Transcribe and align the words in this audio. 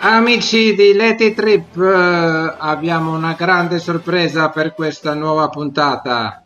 Amici 0.00 0.76
di 0.76 0.92
Leti 0.92 1.34
Trip, 1.34 1.76
eh, 1.76 2.54
abbiamo 2.56 3.16
una 3.16 3.32
grande 3.32 3.80
sorpresa 3.80 4.48
per 4.48 4.72
questa 4.72 5.12
nuova 5.14 5.48
puntata. 5.48 6.44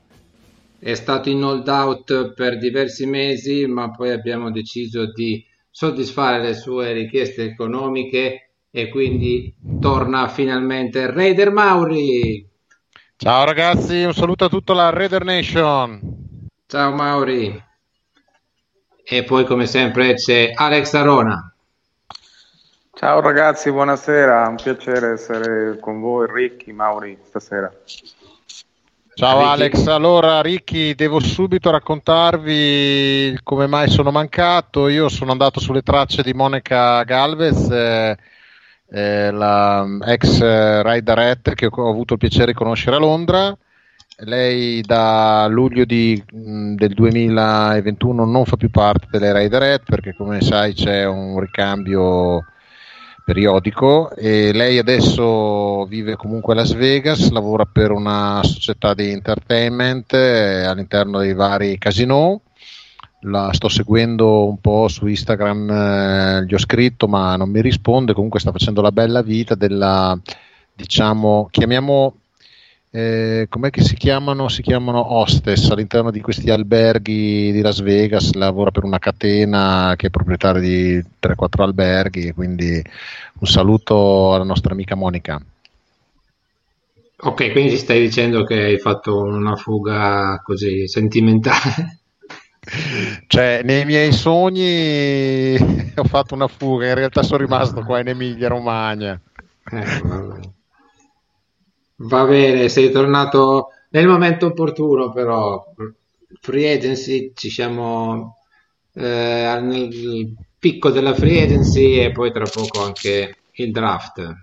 È 0.79 0.95
stato 0.95 1.29
in 1.29 1.45
hold 1.45 1.69
out 1.69 2.33
per 2.33 2.57
diversi 2.57 3.05
mesi, 3.05 3.67
ma 3.67 3.91
poi 3.91 4.11
abbiamo 4.11 4.51
deciso 4.51 5.13
di 5.13 5.45
soddisfare 5.71 6.43
le 6.43 6.55
sue 6.55 6.93
richieste 6.93 7.45
economiche 7.45 8.53
e 8.71 8.89
quindi 8.89 9.55
torna 9.79 10.29
finalmente 10.29 11.11
Raider 11.11 11.51
Mauri. 11.51 12.49
Ciao 13.19 13.45
ragazzi, 13.45 14.03
un 14.03 14.15
saluto 14.15 14.47
a 14.47 14.49
tutta 14.49 14.73
la 14.73 14.89
Raider 14.89 15.25
Nation. 15.25 16.49
Ciao 16.67 16.91
Mauri. 16.95 17.63
E 19.05 19.25
poi 19.25 19.45
come 19.45 19.67
sempre 19.67 20.15
c'è 20.15 20.53
Alex 20.55 20.95
Arona. 20.95 21.52
Ciao 23.05 23.21
ragazzi, 23.21 23.73
buonasera, 23.73 24.47
un 24.47 24.55
piacere 24.55 25.15
essere 25.15 25.77
con 25.81 25.99
voi, 25.99 26.29
Ricchi, 26.33 26.73
Mauri, 26.73 27.19
stasera. 27.25 27.69
Ciao 29.15 29.39
Ricky. 29.39 29.51
Alex, 29.51 29.87
allora 29.89 30.41
Ricchi, 30.41 30.95
devo 30.95 31.19
subito 31.19 31.73
raccontarvi 31.73 33.41
come 33.43 33.67
mai 33.67 33.91
sono 33.91 34.13
mancato. 34.13 34.87
Io 34.87 35.09
sono 35.09 35.33
andato 35.33 35.59
sulle 35.59 35.83
tracce 35.83 36.23
di 36.23 36.33
Monica 36.33 37.03
Galvez, 37.03 37.69
eh, 37.71 38.17
eh, 38.89 39.31
la 39.33 39.85
ex 40.07 40.39
riderette 40.85 41.57
che 41.57 41.67
ho 41.69 41.89
avuto 41.89 42.13
il 42.13 42.21
piacere 42.21 42.53
di 42.53 42.57
conoscere 42.57 42.95
a 42.95 43.01
Londra. 43.01 43.59
Lei 44.19 44.81
da 44.81 45.49
luglio 45.49 45.85
di, 45.85 46.23
del 46.31 46.95
2021 46.95 48.25
non 48.25 48.45
fa 48.45 48.57
più 48.57 48.71
parte 48.71 49.09
delle 49.11 49.37
Riderette 49.37 49.87
perché 49.89 50.15
come 50.15 50.41
sai 50.41 50.75
c'è 50.75 51.05
un 51.05 51.41
ricambio 51.41 52.45
periodico 53.25 54.11
e 54.15 54.53
lei 54.53 54.79
adesso 54.79 55.85
vive 55.85 56.17
comunque 56.17 56.53
a 56.53 56.57
Las 56.57 56.73
Vegas, 56.73 57.31
lavora 57.31 57.65
per 57.65 57.91
una 57.91 58.41
società 58.43 58.95
di 58.95 59.11
entertainment 59.11 60.13
eh, 60.15 60.65
all'interno 60.65 61.19
dei 61.19 61.35
vari 61.35 61.79
casino. 61.79 62.43
La 63.25 63.53
sto 63.53 63.69
seguendo 63.69 64.47
un 64.49 64.59
po' 64.61 64.89
su 64.89 65.07
Instagram, 65.07 65.71
eh, 65.71 66.45
gli 66.47 66.55
ho 66.55 66.59
scritto 66.59 67.07
ma 67.07 67.37
non 67.37 67.51
mi 67.51 67.61
risponde, 67.61 68.15
comunque 68.15 68.41
sta 68.41 68.51
facendo 68.51 68.81
la 68.81 68.91
bella 68.91 69.23
vita 69.23 69.55
della, 69.55 70.19
diciamo, 70.75 71.49
chiamiamo 71.51 72.17
eh, 72.95 73.47
com'è 73.49 73.71
che 73.71 73.81
si 73.81 73.95
chiamano? 73.95 74.49
Si 74.49 74.61
chiamano 74.61 75.15
hostess 75.15 75.71
all'interno 75.71 76.11
di 76.11 76.21
questi 76.21 76.51
alberghi 76.51 77.51
di 77.51 77.63
Las 77.63 77.81
Vegas, 77.81 78.35
lavora 78.35 78.71
per 78.71 78.85
una 78.85 78.99
catena 78.99 79.95
che 79.97 80.09
è 80.09 80.11
proprietaria 80.11 80.61
di 80.61 81.03
3-4 81.19 81.63
alberghi, 81.63 82.33
quindi 82.33 82.85
un 83.39 83.47
saluto 83.47 84.35
alla 84.35 84.45
nostra 84.45 84.75
amica 84.75 84.95
Monica. 84.95 85.43
Ok, 87.25 87.53
quindi 87.53 87.79
stai 87.79 88.01
dicendo 88.01 88.45
che 88.45 88.61
hai 88.63 88.79
fatto 88.79 89.23
una 89.23 89.57
fuga 89.57 90.43
così 90.45 90.87
sentimentale? 90.87 91.99
Cioè, 93.27 93.63
nei 93.65 93.85
miei 93.85 94.13
sogni 94.13 95.57
ho 95.97 96.05
fatto 96.05 96.35
una 96.35 96.47
fuga, 96.47 96.87
in 96.87 96.95
realtà 96.95 97.25
sono 97.25 97.39
rimasto 97.39 97.83
qua 97.83 97.99
in 97.99 98.09
Emilia 98.09 98.47
Romagna. 98.47 99.19
Eh. 99.69 100.61
Va 102.05 102.25
bene, 102.25 102.69
sei 102.69 102.91
tornato 102.91 103.69
nel 103.91 104.07
momento 104.09 104.47
opportuno, 104.47 105.13
però 105.13 105.65
free 106.41 106.73
agency 106.73 107.33
ci 107.35 107.49
siamo 107.49 108.39
eh, 108.95 109.59
nel 109.63 110.35
picco 110.59 110.91
della 110.91 111.15
free 111.15 111.43
agency 111.43 111.99
e 112.01 112.11
poi 112.11 112.33
tra 112.33 112.45
poco 112.45 112.83
anche 112.83 113.37
il 113.53 113.71
draft. 113.71 114.35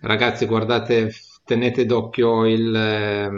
Ragazzi, 0.00 0.46
guardate, 0.46 1.12
tenete 1.44 1.86
d'occhio 1.86 2.44
il 2.46 2.74
eh, 2.74 3.30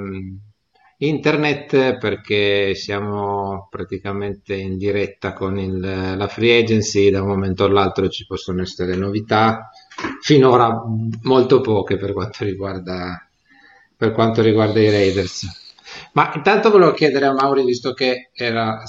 internet 0.98 1.98
perché 1.98 2.74
siamo 2.74 3.68
praticamente 3.70 4.54
in 4.54 4.78
diretta 4.78 5.34
con 5.34 5.58
il, 5.58 5.78
la 5.78 6.28
free 6.28 6.58
agency, 6.58 7.10
da 7.10 7.20
un 7.20 7.28
momento 7.28 7.64
all'altro 7.64 8.08
ci 8.08 8.24
possono 8.24 8.62
essere 8.62 8.96
novità 8.96 9.68
finora 10.20 10.82
molto 11.22 11.60
poche 11.60 11.96
per 11.96 12.12
quanto 12.12 12.44
riguarda, 12.44 13.26
per 13.96 14.12
quanto 14.12 14.42
riguarda 14.42 14.80
i 14.80 14.90
Raiders. 14.90 15.62
Ma 16.12 16.32
intanto 16.34 16.70
volevo 16.70 16.92
chiedere 16.92 17.26
a 17.26 17.32
Mauri, 17.32 17.64
visto 17.64 17.92
che 17.92 18.30
era, 18.32 18.82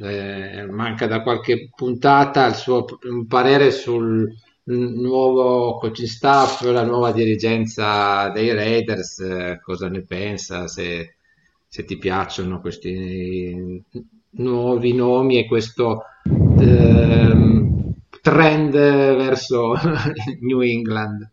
eh, 0.00 0.66
manca 0.70 1.06
da 1.06 1.22
qualche 1.22 1.70
puntata, 1.74 2.46
il 2.46 2.54
suo 2.54 2.84
parere 3.28 3.70
sul 3.70 4.32
nuovo 4.64 5.76
coaching 5.78 6.08
staff, 6.08 6.62
la 6.62 6.84
nuova 6.84 7.12
dirigenza 7.12 8.30
dei 8.30 8.52
Raiders, 8.52 9.18
eh, 9.20 9.60
cosa 9.62 9.88
ne 9.88 10.02
pensa, 10.02 10.66
se, 10.68 11.16
se, 11.68 11.84
ti 11.84 11.98
piacciono 11.98 12.60
questi 12.60 13.82
nuovi 14.30 14.94
nomi 14.94 15.38
e 15.38 15.46
questo... 15.46 16.04
Eh, 16.58 17.62
trend 18.24 18.72
verso 18.72 19.74
New 20.40 20.62
England? 20.62 21.28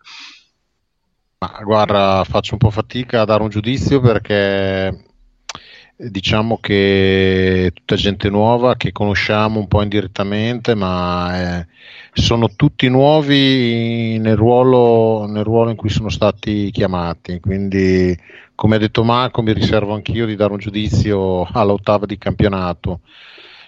Ma 1.37 1.61
guarda, 1.63 2.25
faccio 2.27 2.53
un 2.53 2.59
po' 2.59 2.69
fatica 2.69 3.21
a 3.21 3.25
dare 3.25 3.41
un 3.41 3.49
giudizio 3.49 4.01
perché 4.01 5.05
diciamo 5.95 6.57
che 6.57 7.71
tutta 7.73 7.95
gente 7.95 8.29
nuova 8.29 8.75
che 8.75 8.91
conosciamo 8.91 9.59
un 9.59 9.67
po' 9.67 9.81
indirettamente, 9.81 10.75
ma 10.75 11.59
eh, 11.61 11.67
sono 12.11 12.49
tutti 12.55 12.89
nuovi 12.89 14.17
nel 14.19 14.35
ruolo, 14.35 15.25
nel 15.27 15.45
ruolo 15.45 15.69
in 15.69 15.77
cui 15.77 15.89
sono 15.89 16.09
stati 16.09 16.71
chiamati. 16.71 17.39
Quindi, 17.39 18.17
come 18.53 18.75
ha 18.75 18.79
detto 18.79 19.05
Marco, 19.05 19.41
mi 19.41 19.53
riservo 19.53 19.93
anch'io 19.93 20.25
di 20.25 20.35
dare 20.35 20.51
un 20.51 20.59
giudizio 20.59 21.43
all'ottava 21.43 22.05
di 22.05 22.17
campionato. 22.17 22.99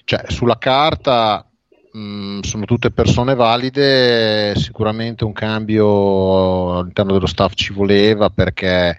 Cioè, 0.03 0.25
sulla 0.27 0.57
carta 0.57 1.48
Mm, 1.95 2.40
sono 2.40 2.66
tutte 2.66 2.90
persone 2.90 3.36
valide, 3.36 4.56
sicuramente 4.56 5.25
un 5.25 5.31
cambio 5.31 6.80
all'interno 6.80 7.13
dello 7.13 7.28
staff 7.28 7.54
ci 7.54 7.72
voleva 7.72 8.31
perché 8.31 8.98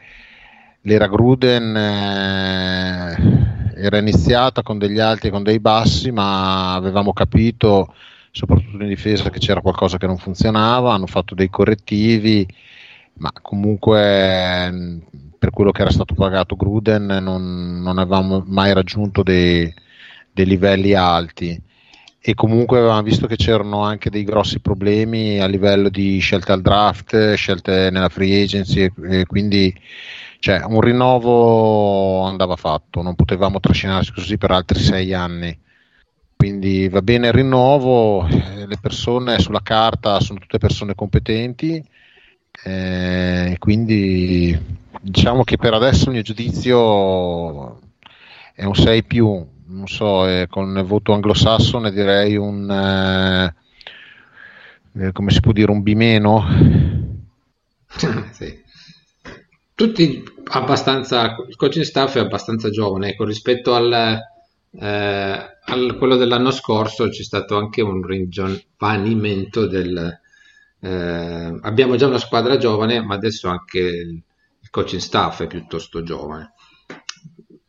l'era 0.82 1.08
Gruden 1.08 1.76
eh, 1.76 3.16
era 3.82 3.98
iniziata 3.98 4.62
con 4.62 4.78
degli 4.78 5.00
alti 5.00 5.26
e 5.26 5.30
con 5.30 5.42
dei 5.42 5.58
bassi, 5.58 6.12
ma 6.12 6.74
avevamo 6.74 7.12
capito, 7.12 7.92
soprattutto 8.30 8.80
in 8.80 8.88
difesa, 8.88 9.28
che 9.28 9.40
c'era 9.40 9.60
qualcosa 9.60 9.98
che 9.98 10.06
non 10.06 10.16
funzionava, 10.16 10.94
hanno 10.94 11.08
fatto 11.08 11.34
dei 11.34 11.50
correttivi, 11.50 12.46
ma 13.14 13.32
comunque 13.42 15.02
per 15.36 15.50
quello 15.50 15.72
che 15.72 15.80
era 15.82 15.90
stato 15.90 16.14
pagato 16.14 16.54
Gruden 16.54 17.06
non, 17.06 17.80
non 17.82 17.98
avevamo 17.98 18.44
mai 18.46 18.72
raggiunto 18.72 19.24
dei, 19.24 19.72
dei 20.32 20.46
livelli 20.46 20.94
alti 20.94 21.60
e 22.26 22.32
comunque 22.32 22.78
avevamo 22.78 23.02
visto 23.02 23.26
che 23.26 23.36
c'erano 23.36 23.82
anche 23.82 24.08
dei 24.08 24.24
grossi 24.24 24.58
problemi 24.60 25.40
a 25.40 25.46
livello 25.46 25.90
di 25.90 26.18
scelte 26.20 26.52
al 26.52 26.62
draft, 26.62 27.34
scelte 27.34 27.90
nella 27.90 28.08
free 28.08 28.42
agency 28.42 28.90
e, 29.10 29.26
quindi 29.26 29.78
cioè, 30.38 30.62
un 30.64 30.80
rinnovo 30.80 32.22
andava 32.22 32.56
fatto, 32.56 33.02
non 33.02 33.14
potevamo 33.14 33.60
trascinarsi 33.60 34.12
così 34.12 34.38
per 34.38 34.52
altri 34.52 34.78
sei 34.78 35.12
anni. 35.12 35.54
Quindi 36.34 36.88
va 36.88 37.02
bene 37.02 37.26
il 37.26 37.34
rinnovo, 37.34 38.26
eh, 38.26 38.66
le 38.66 38.78
persone 38.80 39.38
sulla 39.38 39.60
carta 39.62 40.18
sono 40.20 40.38
tutte 40.38 40.56
persone 40.56 40.94
competenti, 40.94 41.82
eh, 42.64 43.56
quindi 43.58 44.58
diciamo 45.00 45.44
che 45.44 45.58
per 45.58 45.74
adesso 45.74 46.06
il 46.06 46.12
mio 46.12 46.22
giudizio 46.22 47.80
è 48.54 48.64
un 48.64 48.74
6 48.74 49.04
più, 49.04 49.46
non 49.66 49.86
so, 49.86 50.26
eh, 50.26 50.46
con 50.48 50.76
il 50.76 50.84
voto 50.84 51.12
anglosassone 51.12 51.90
direi 51.90 52.36
un, 52.36 52.70
eh, 52.70 53.54
eh 55.06 55.12
come 55.12 55.30
si 55.30 55.40
può 55.40 55.52
dire, 55.52 55.70
un 55.70 55.82
B 55.82 55.94
sì. 58.32 58.62
Tutti 59.74 60.24
abbastanza, 60.48 61.36
il 61.48 61.56
coaching 61.56 61.84
staff 61.84 62.16
è 62.16 62.20
abbastanza 62.20 62.70
giovane, 62.70 63.10
ecco, 63.10 63.24
rispetto 63.24 63.74
al, 63.74 64.20
eh, 64.70 65.58
al 65.64 65.96
quello 65.98 66.16
dell'anno 66.16 66.50
scorso 66.50 67.08
c'è 67.08 67.22
stato 67.22 67.56
anche 67.56 67.82
un 67.82 68.02
ringiovanimento 68.02 69.66
del... 69.66 70.20
Eh, 70.80 71.58
abbiamo 71.62 71.96
già 71.96 72.06
una 72.06 72.18
squadra 72.18 72.58
giovane, 72.58 73.00
ma 73.00 73.14
adesso 73.14 73.48
anche 73.48 73.80
il 73.80 74.22
coaching 74.70 75.00
staff 75.00 75.42
è 75.42 75.46
piuttosto 75.46 76.02
giovane 76.02 76.52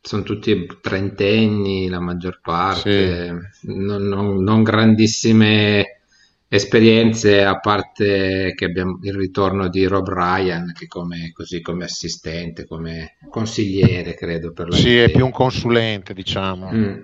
sono 0.06 0.22
tutti 0.22 0.68
trentenni 0.82 1.88
la 1.88 2.00
maggior 2.00 2.40
parte, 2.40 3.50
sì. 3.52 3.68
non, 3.74 4.04
non, 4.04 4.44
non, 4.44 4.62
grandissime 4.62 6.02
esperienze 6.48 7.44
a 7.44 7.60
parte 7.60 8.54
che 8.56 8.66
abbiamo 8.66 9.00
il 9.02 9.16
ritorno 9.16 9.68
di 9.68 9.86
Rob 9.86 10.08
Ryan 10.08 10.74
che 10.74 10.86
come, 10.86 11.32
così 11.34 11.60
come 11.60 11.86
assistente, 11.86 12.66
come 12.66 13.18
consigliere 13.30 14.14
credo 14.14 14.54
per 14.54 14.70
la 14.70 14.76
Sì, 14.76 14.96
è 14.96 15.10
più 15.10 15.26
un 15.26 15.32
consulente 15.32 16.14
diciamo. 16.14 16.72
Mm. 16.72 17.00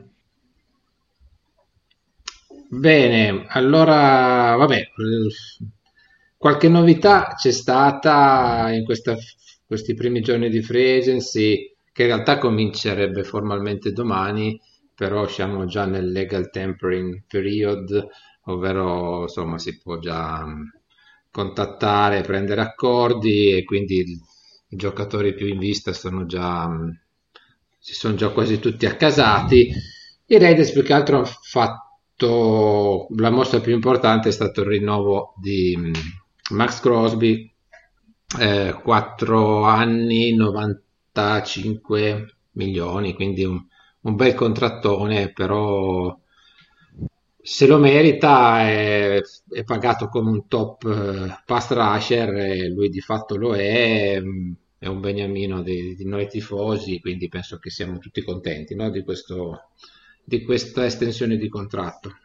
Bene, 2.69 3.45
allora 3.48 4.56
vabbè, 4.57 4.89
qualche 6.38 6.69
novità 6.69 7.33
c'è 7.36 7.51
stata 7.51 8.71
in 8.71 8.86
questa, 8.86 9.18
questi 9.65 9.95
primi 9.95 10.21
giorni 10.21 10.50
di 10.51 10.62
free 10.62 11.00
agency 11.00 11.70
che 11.91 12.03
in 12.03 12.07
realtà 12.07 12.38
comincerebbe 12.38 13.23
formalmente 13.23 13.91
domani, 13.91 14.59
però 14.95 15.27
siamo 15.27 15.65
già 15.65 15.85
nel 15.85 16.11
legal 16.11 16.49
tempering 16.49 17.23
period, 17.27 18.07
ovvero 18.45 19.23
insomma 19.23 19.57
si 19.57 19.79
può 19.79 19.97
già 19.99 20.45
mm, 20.45 20.61
contattare, 21.31 22.21
prendere 22.21 22.61
accordi 22.61 23.51
e 23.51 23.63
quindi 23.63 23.95
i, 23.95 24.21
giocatori 24.73 25.33
più 25.33 25.47
in 25.47 25.57
vista 25.57 25.91
sono 25.91 26.25
già, 26.25 26.67
mm, 26.67 26.89
si 27.79 27.93
sono 27.93 28.15
già 28.15 28.29
quasi 28.29 28.59
tutti 28.59 28.85
accasati. 28.85 29.71
I 30.27 30.38
Raiders 30.38 30.71
più 30.71 30.83
che 30.83 30.93
altro 30.93 31.17
hanno 31.17 31.25
fatto 31.25 33.07
la 33.17 33.31
mossa 33.31 33.59
più 33.59 33.73
importante 33.73 34.29
è 34.29 34.31
stato 34.31 34.61
il 34.61 34.67
rinnovo 34.67 35.33
di 35.41 35.75
mm, 35.77 35.93
Max 36.51 36.79
Crosby, 36.79 37.51
eh, 38.39 38.79
4 38.81 39.63
anni, 39.63 40.33
90 40.35 40.83
45 41.11 42.35
milioni, 42.51 43.13
quindi 43.13 43.43
un, 43.43 43.63
un 44.01 44.15
bel 44.15 44.33
contrattone, 44.33 45.31
però 45.31 46.17
se 47.43 47.65
lo 47.67 47.77
merita 47.77 48.61
è, 48.61 49.19
è, 49.49 49.63
pagato 49.63 50.07
come 50.07 50.29
un 50.29 50.47
top 50.47 50.83
uh, 50.83 51.43
pass 51.45 51.71
rusher 51.71 52.35
e 52.35 52.69
lui 52.69 52.89
di 52.89 53.01
fatto 53.01 53.35
lo 53.35 53.55
è, 53.55 54.21
è 54.77 54.87
un 54.87 54.99
beniamino 54.99 55.61
di, 55.61 55.95
di 55.95 56.05
noi 56.05 56.27
tifosi, 56.27 56.99
quindi 56.99 57.27
penso 57.27 57.57
che 57.57 57.69
siamo 57.69 57.97
tutti 57.97 58.23
contenti 58.23 58.75
no? 58.75 58.89
di, 58.89 59.03
questo, 59.03 59.69
di 60.23 60.43
questa 60.43 60.85
estensione 60.85 61.37
di 61.37 61.49
contratto. 61.49 62.15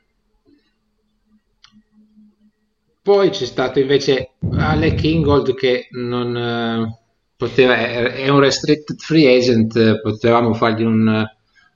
Poi 3.02 3.30
c'è 3.30 3.44
stato 3.44 3.78
invece 3.78 4.32
Alec 4.50 5.04
Ingold 5.04 5.54
che 5.54 5.86
non, 5.92 6.36
eh, 6.36 7.05
poteva, 7.36 7.76
è 7.76 8.28
un 8.28 8.40
restricted 8.40 8.98
free 8.98 9.36
agent, 9.36 10.00
potevamo 10.00 10.54
fargli 10.54 10.82
un, 10.82 11.28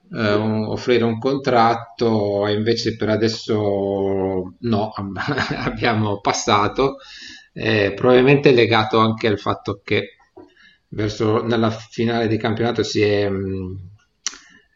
uh, 0.09 0.17
un, 0.17 0.65
offrire 0.67 1.03
un 1.03 1.19
contratto 1.19 2.47
e 2.47 2.53
invece 2.53 2.95
per 2.95 3.09
adesso 3.09 4.55
no, 4.59 4.91
abbiamo 5.57 6.19
passato, 6.19 6.97
eh, 7.53 7.93
probabilmente 7.95 8.51
legato 8.51 8.97
anche 8.97 9.27
al 9.27 9.39
fatto 9.39 9.81
che 9.83 10.15
verso 10.89 11.43
nella 11.43 11.69
finale 11.69 12.27
di 12.27 12.37
campionato 12.37 12.83
si 12.83 13.01
è, 13.01 13.29
mh, 13.29 13.89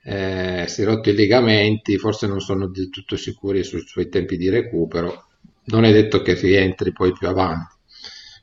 eh, 0.04 0.66
si 0.68 0.82
è 0.82 0.86
rotto 0.86 1.10
i 1.10 1.16
legamenti, 1.16 1.98
forse 1.98 2.28
non 2.28 2.40
sono 2.40 2.68
del 2.68 2.90
tutto 2.90 3.18
sicuri 3.18 3.64
sui 3.64 3.82
suoi 3.86 4.08
tempi 4.08 4.38
di 4.38 4.50
recupero, 4.50 5.26
non 5.66 5.84
è 5.84 5.92
detto 5.92 6.22
che 6.22 6.36
rientri 6.36 6.92
poi 6.92 7.12
più 7.12 7.28
avanti 7.28 7.75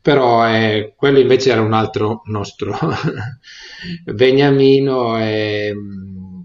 però 0.02 0.46
eh, 0.48 0.94
quello 0.96 1.18
invece 1.20 1.50
era 1.52 1.60
un 1.62 1.72
altro 1.72 2.22
nostro 2.26 2.76
Beniamino, 4.04 5.16
è, 5.16 5.72
mm, 5.72 6.40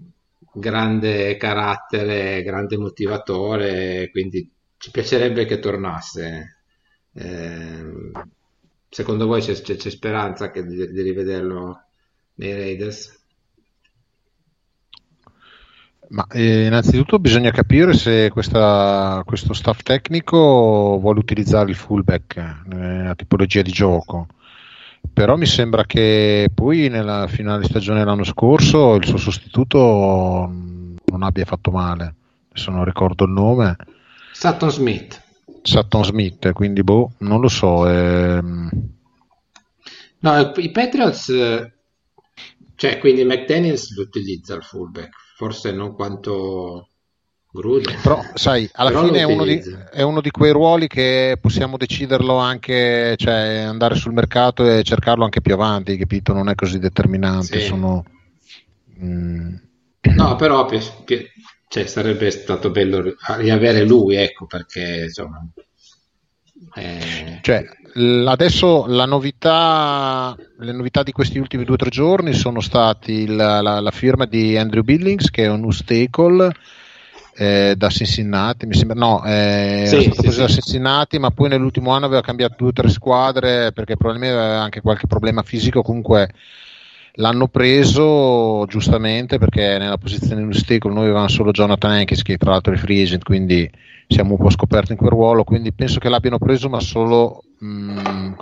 grande 0.52 1.36
carattere, 1.36 2.42
grande 2.42 2.76
motivatore, 2.76 4.10
quindi 4.10 4.50
ci 4.78 4.90
piacerebbe 4.90 5.44
che 5.44 5.58
tornasse. 5.58 6.58
Eh, 7.12 8.10
secondo 8.88 9.26
voi 9.26 9.40
c'è, 9.40 9.54
c'è, 9.60 9.76
c'è 9.76 9.90
speranza 9.90 10.48
di, 10.48 10.90
di 10.92 11.02
rivederlo 11.02 11.82
nei 12.34 12.54
Raiders? 12.54 13.17
Ma 16.10 16.26
eh, 16.30 16.66
innanzitutto 16.66 17.18
bisogna 17.18 17.50
capire 17.50 17.92
se 17.92 18.30
questa, 18.30 19.22
questo 19.26 19.52
staff 19.52 19.82
tecnico 19.82 20.98
vuole 21.00 21.18
utilizzare 21.18 21.68
il 21.68 21.76
fullback, 21.76 22.36
eh, 22.36 23.02
la 23.02 23.14
tipologia 23.14 23.60
di 23.60 23.70
gioco. 23.70 24.26
Però 25.12 25.36
mi 25.36 25.46
sembra 25.46 25.84
che 25.84 26.50
poi 26.54 26.88
nella 26.88 27.26
finale 27.28 27.64
stagione 27.64 27.98
dell'anno 27.98 28.24
scorso 28.24 28.94
il 28.94 29.04
suo 29.04 29.18
sostituto 29.18 30.50
non 31.04 31.22
abbia 31.22 31.44
fatto 31.44 31.70
male. 31.70 32.14
Adesso 32.50 32.70
non 32.70 32.84
ricordo 32.84 33.24
il 33.24 33.30
nome. 33.30 33.76
Sutton 34.32 34.70
Smith. 34.70 35.22
Sutton 35.60 36.04
Smith, 36.04 36.52
quindi 36.52 36.82
boh, 36.82 37.12
non 37.18 37.40
lo 37.40 37.48
so. 37.48 37.86
Ehm... 37.86 38.70
No, 40.20 40.52
i 40.56 40.70
Patriots, 40.70 41.26
cioè 42.74 42.98
quindi 42.98 43.24
McDaniels 43.24 43.94
lo 43.94 44.02
utilizza 44.02 44.54
il 44.54 44.62
fullback 44.62 45.26
forse 45.38 45.70
non 45.70 45.94
quanto 45.94 46.88
Gruden. 47.52 48.00
Però, 48.02 48.20
sai, 48.34 48.68
alla 48.72 48.90
Però 48.90 49.04
fine 49.04 49.20
è 49.20 49.22
uno, 49.22 49.44
di, 49.44 49.62
è 49.92 50.02
uno, 50.02 50.20
di, 50.20 50.32
quei 50.32 50.50
ruoli 50.50 50.88
che 50.88 51.38
possiamo 51.40 51.76
deciderlo 51.76 52.38
anche, 52.38 53.14
cioè 53.16 53.58
andare 53.60 53.94
sul 53.94 54.12
mercato 54.12 54.68
e 54.68 54.82
cercarlo 54.82 55.22
anche 55.22 55.40
più 55.40 55.54
avanti, 55.54 55.96
capito? 55.96 56.32
Non 56.32 56.48
è 56.48 56.56
così 56.56 56.80
determinante. 56.80 57.60
Sì. 57.60 57.66
Sono, 57.66 58.04
mm. 59.00 59.54
No, 60.16 60.34
però 60.34 60.68
cioè, 61.68 61.86
sarebbe 61.86 62.32
stato 62.32 62.70
bello 62.70 63.14
riavere 63.36 63.84
lui, 63.84 64.16
ecco, 64.16 64.46
perché 64.46 65.02
insomma... 65.04 65.40
Eh... 66.74 67.38
Cioè, 67.42 67.64
adesso 68.26 68.86
la 68.86 69.04
novità, 69.04 70.36
le 70.58 70.72
novità 70.72 71.02
di 71.02 71.12
questi 71.12 71.38
ultimi 71.38 71.64
due 71.64 71.74
o 71.74 71.78
tre 71.78 71.90
giorni 71.90 72.32
sono 72.32 72.60
stati 72.60 73.26
la, 73.26 73.60
la, 73.60 73.80
la 73.80 73.90
firma 73.90 74.24
di 74.24 74.56
Andrew 74.56 74.82
Billings 74.82 75.30
che 75.30 75.44
è 75.44 75.48
un 75.48 75.64
Ustacle 75.64 76.52
eh, 77.36 77.74
da 77.76 77.88
Cincinnati, 77.88 78.66
mi 78.66 78.74
sembra, 78.74 78.98
no, 78.98 79.24
eh, 79.24 79.84
sì, 79.86 80.02
sì, 80.02 80.10
preso 80.10 80.32
sì. 80.32 80.40
da 80.40 80.48
Cincinnati, 80.48 81.18
ma 81.18 81.30
poi 81.30 81.48
nell'ultimo 81.48 81.92
anno 81.92 82.06
aveva 82.06 82.20
cambiato 82.20 82.56
due 82.58 82.68
o 82.68 82.72
tre 82.72 82.88
squadre 82.88 83.70
perché 83.72 83.96
probabilmente 83.96 84.36
aveva 84.36 84.60
anche 84.60 84.80
qualche 84.80 85.06
problema 85.06 85.42
fisico, 85.42 85.82
comunque 85.82 86.30
l'hanno 87.18 87.48
preso 87.48 88.64
giustamente 88.66 89.38
perché 89.38 89.78
nella 89.78 89.98
posizione 89.98 90.42
di 90.42 90.48
Ustacle 90.48 90.92
noi 90.92 91.04
avevamo 91.04 91.28
solo 91.28 91.50
Jonathan 91.50 91.92
Hankins 91.92 92.22
che 92.22 92.36
tra 92.36 92.50
l'altro 92.50 92.72
è 92.72 92.76
free 92.76 93.02
agent, 93.02 93.24
quindi 93.24 93.70
siamo 94.06 94.32
un 94.32 94.38
po' 94.38 94.50
scoperti 94.50 94.92
in 94.92 94.98
quel 94.98 95.10
ruolo, 95.10 95.44
quindi 95.44 95.72
penso 95.72 95.98
che 95.98 96.08
l'abbiano 96.08 96.38
preso 96.38 96.68
ma 96.68 96.80
solo 96.80 97.42
mh, 97.58 97.66
mm, 97.66 98.32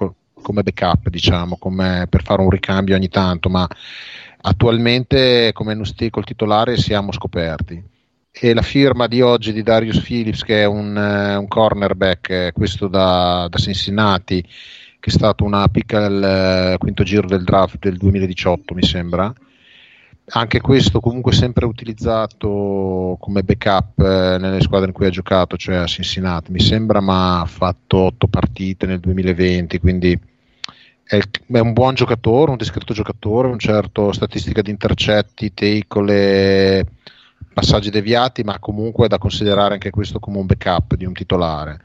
come 0.42 0.62
backup, 0.62 1.09
diciamo, 1.09 1.56
come 1.59 2.06
per 2.09 2.23
fare 2.23 2.42
un 2.42 2.50
ricambio 2.50 2.95
ogni 2.95 3.09
tanto, 3.09 3.49
ma 3.49 3.66
attualmente 4.42 5.50
come 5.52 5.75
Nusti 5.75 6.09
col 6.11 6.25
titolare 6.25 6.76
siamo 6.76 7.12
scoperti. 7.12 7.83
E 8.30 8.52
la 8.52 8.62
firma 8.62 9.06
di 9.06 9.23
oggi 9.23 9.52
di 9.52 9.62
Darius 9.62 10.00
Phillips, 10.00 10.42
che 10.42 10.61
è 10.61 10.66
un, 10.66 10.95
uh, 10.95 11.40
un 11.40 11.49
cornerback, 11.49 12.28
eh, 12.28 12.52
questo 12.52 12.87
da, 12.87 13.49
da, 13.49 13.56
Cincinnati, 13.56 14.47
che 15.07 15.13
è 15.13 15.15
stato 15.15 15.45
una 15.45 15.69
picca 15.69 16.05
al 16.05 16.73
uh, 16.75 16.79
quinto 16.79 17.05
giro 17.05 17.29
del 17.29 17.45
draft 17.45 17.79
del 17.79 17.97
2018, 17.97 18.75
mi 18.75 18.83
sembra, 18.83 19.33
anche 20.31 20.61
questo 20.61 20.99
comunque 20.99 21.33
sempre 21.33 21.65
utilizzato 21.65 23.17
come 23.21 23.45
backup 23.45 24.01
eh, 24.01 24.37
nelle 24.41 24.61
squadre 24.61 24.89
in 24.89 24.93
cui 24.93 25.07
ha 25.07 25.11
giocato, 25.11 25.57
cioè 25.57 25.77
a 25.77 25.87
Cincinnati, 25.87 26.51
mi 26.51 26.59
sembra, 26.59 27.01
ma 27.01 27.41
ha 27.41 27.45
fatto 27.45 27.99
otto 27.99 28.27
partite 28.27 28.87
nel 28.87 28.99
2020, 28.99 29.79
quindi 29.79 30.19
è, 31.05 31.21
un 31.51 31.73
buon 31.73 31.95
giocatore, 31.95 32.51
un 32.51 32.57
discreto 32.57 32.93
giocatore, 32.93 33.47
un 33.47 33.61
certo 33.61 34.11
statistica 34.11 34.61
di 34.61 34.71
intercetti, 34.71 35.55
tackle, 35.55 36.85
passaggi 37.55 37.91
deviati, 37.91 38.43
ma 38.43 38.59
comunque 38.59 39.05
è 39.05 39.09
da 39.09 39.19
considerare 39.19 39.75
anche 39.75 39.91
questo 39.91 40.19
come 40.19 40.39
un 40.39 40.47
backup 40.47 40.97
di 40.97 41.05
un 41.05 41.13
titolare. 41.13 41.81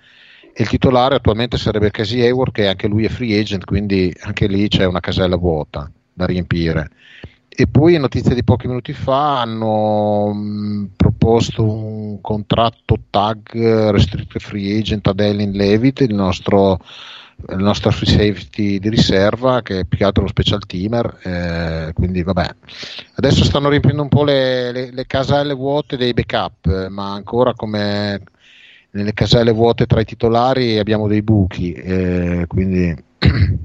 Il 0.56 0.68
titolare 0.68 1.16
attualmente 1.16 1.58
sarebbe 1.58 1.92
Casey 1.92 2.22
Hayward, 2.22 2.52
che 2.52 2.68
anche 2.68 2.88
lui 2.88 3.06
è 3.06 3.10
free 3.10 3.40
agent, 3.40 3.66
quindi 3.66 4.14
anche 4.22 4.48
lì 4.48 4.68
c'è 4.68 4.86
una 4.86 5.00
casella 5.00 5.38
vuota 5.38 5.90
da 6.14 6.26
riempire. 6.26 6.90
E 7.54 7.68
poi 7.68 7.98
notizie 7.98 8.34
di 8.34 8.44
pochi 8.44 8.68
minuti 8.68 8.94
fa 8.94 9.42
hanno 9.42 10.34
mh, 10.34 10.92
proposto 10.96 11.64
un 11.64 12.22
contratto 12.22 12.98
tag 13.10 13.92
restricted 13.92 14.42
free 14.42 14.78
agent 14.80 15.08
ad 15.08 15.20
Ellen 15.20 15.52
Levitt, 15.52 16.00
il 16.00 16.14
nostro, 16.14 16.80
il 17.50 17.58
nostro 17.58 17.92
free 17.92 18.10
safety 18.10 18.80
di 18.80 18.90
riserva 18.90 19.62
che 19.62 19.80
è 19.80 19.86
più 19.86 19.98
che 19.98 20.06
altro 20.06 20.22
uno 20.22 20.32
special 20.32 20.66
teamer 20.66 21.18
eh, 21.24 21.92
quindi 21.94 22.24
vabbè. 22.24 22.56
Adesso 23.16 23.44
stanno 23.44 23.70
riempiendo 23.70 24.02
un 24.02 24.10
po' 24.10 24.24
le, 24.24 24.72
le, 24.72 24.92
le 24.92 25.06
caselle 25.06 25.54
vuote 25.54 25.98
dei 25.98 26.14
backup 26.14 26.88
ma 26.88 27.12
ancora 27.14 27.54
come 27.54 28.22
nelle 28.92 29.14
caselle 29.14 29.52
vuote 29.52 29.86
tra 29.86 30.02
i 30.02 30.06
titolari 30.06 30.78
abbiamo 30.78 31.08
dei 31.08 31.22
buchi 31.22 31.74
eh, 31.74 32.46
quindi 32.48 32.94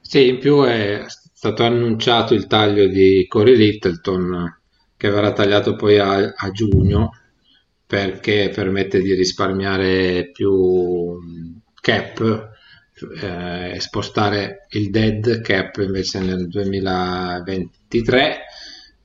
sì 0.00 0.28
in 0.28 0.38
più 0.38 0.62
è 0.62 1.04
stato 1.08 1.64
annunciato 1.64 2.34
il 2.34 2.46
taglio 2.46 2.86
di 2.86 3.26
Corey 3.28 3.56
Littleton 3.56 4.58
che 4.96 5.08
verrà 5.08 5.32
tagliato 5.32 5.76
poi 5.76 5.98
a, 5.98 6.32
a 6.34 6.50
giugno 6.50 7.10
perché 7.86 8.50
permette 8.54 9.00
di 9.00 9.14
risparmiare 9.14 10.30
più 10.32 11.18
cap 11.80 12.50
eh, 13.20 13.72
e 13.74 13.80
spostare 13.80 14.66
il 14.70 14.90
dead 14.90 15.40
cap 15.40 15.76
invece 15.78 16.20
nel 16.20 16.48
2023 16.48 18.38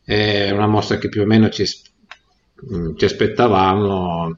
è 0.03 0.51
una 0.51 0.67
mossa 0.67 0.97
che 0.97 1.09
più 1.09 1.21
o 1.21 1.25
meno 1.25 1.49
ci, 1.49 1.65
ci 1.65 3.05
aspettavamo 3.05 4.37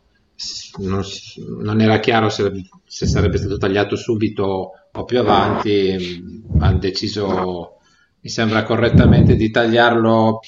non, 0.79 1.03
non, 1.61 1.81
era 1.81 1.99
chiaro 1.99 2.29
se, 2.29 2.51
se, 2.85 3.07
sarebbe 3.07 3.37
stato 3.37 3.57
tagliato 3.57 3.95
subito 3.95 4.71
o 4.91 5.03
più 5.03 5.19
avanti 5.19 6.45
hanno 6.59 6.77
deciso 6.77 7.77
mi 8.21 8.29
sembra 8.29 8.63
correttamente 8.63 9.35
di 9.35 9.49
tagliarlo 9.49 10.39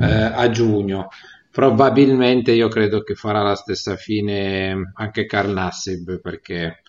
eh, 0.00 0.04
a 0.04 0.50
giugno. 0.50 1.08
Probabilmente 1.50 2.52
io 2.52 2.68
credo 2.68 3.02
che 3.02 3.14
farà 3.14 3.42
la 3.42 3.54
stessa 3.54 3.96
fine 3.96 4.92
anche 4.94 5.26
Carl 5.26 5.52
Nassib 5.52 6.20
perché 6.20 6.82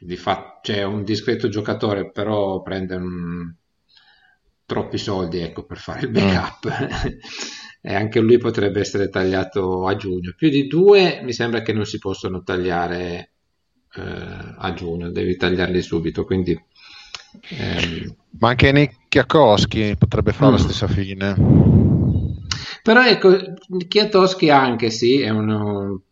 di 0.00 0.16
fatto 0.16 0.60
c'è 0.62 0.74
cioè, 0.74 0.82
un 0.84 1.04
discreto 1.04 1.48
giocatore, 1.48 2.10
però 2.10 2.62
prende 2.62 2.94
un... 2.96 3.54
troppi 4.66 4.98
soldi 4.98 5.40
ecco, 5.40 5.64
per 5.64 5.78
fare 5.78 6.00
il 6.00 6.10
backup. 6.10 6.82
Mm. 6.82 7.18
e 7.88 7.94
anche 7.94 8.20
lui 8.20 8.36
potrebbe 8.36 8.80
essere 8.80 9.08
tagliato 9.08 9.86
a 9.86 9.96
giugno. 9.96 10.34
Più 10.36 10.50
di 10.50 10.66
due 10.66 11.20
mi 11.22 11.32
sembra 11.32 11.62
che 11.62 11.72
non 11.72 11.86
si 11.86 11.98
possono 11.98 12.42
tagliare 12.42 13.30
eh, 13.94 14.02
a 14.58 14.74
giugno, 14.74 15.10
devi 15.10 15.38
tagliarli 15.38 15.80
subito. 15.80 16.26
Quindi 16.26 16.52
eh, 17.48 18.14
Ma 18.40 18.50
anche 18.50 18.72
Nikiakowski 18.72 19.96
potrebbe 19.98 20.34
fare 20.34 20.50
mm. 20.50 20.54
la 20.54 20.60
stessa 20.60 20.86
fine. 20.86 21.34
Però 22.82 23.02
ecco, 23.06 23.38
Chiatoschi 23.88 24.50
anche 24.50 24.90
sì, 24.90 25.22
è 25.22 25.30
uno, 25.30 26.02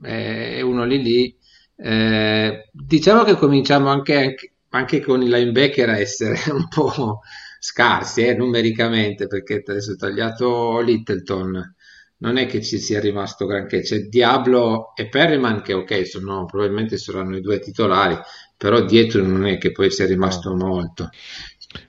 è 0.00 0.62
uno 0.62 0.84
lì 0.86 1.02
lì. 1.02 1.36
Eh, 1.76 2.70
diciamo 2.72 3.24
che 3.24 3.34
cominciamo 3.34 3.90
anche, 3.90 4.16
anche, 4.16 4.52
anche, 4.70 5.00
con 5.02 5.20
i 5.20 5.28
linebacker 5.28 5.90
a 5.90 5.98
essere 5.98 6.38
un 6.50 6.66
po' 6.68 7.20
scarsi 7.66 8.24
eh, 8.24 8.34
numericamente, 8.34 9.26
perché 9.26 9.64
adesso 9.66 9.92
ho 9.92 9.96
tagliato 9.96 10.78
Littleton, 10.78 11.74
non 12.18 12.36
è 12.36 12.46
che 12.46 12.62
ci 12.62 12.78
sia 12.78 13.00
rimasto 13.00 13.44
granché, 13.44 13.80
c'è 13.80 14.02
Diablo 14.02 14.94
e 14.94 15.08
Perryman 15.08 15.62
che 15.62 15.72
ok, 15.72 16.06
sono, 16.06 16.44
probabilmente 16.44 16.96
saranno 16.96 17.36
i 17.36 17.40
due 17.40 17.58
titolari, 17.58 18.16
però 18.56 18.84
dietro 18.84 19.20
non 19.22 19.46
è 19.46 19.58
che 19.58 19.72
poi 19.72 19.90
sia 19.90 20.06
rimasto 20.06 20.54
molto. 20.54 21.10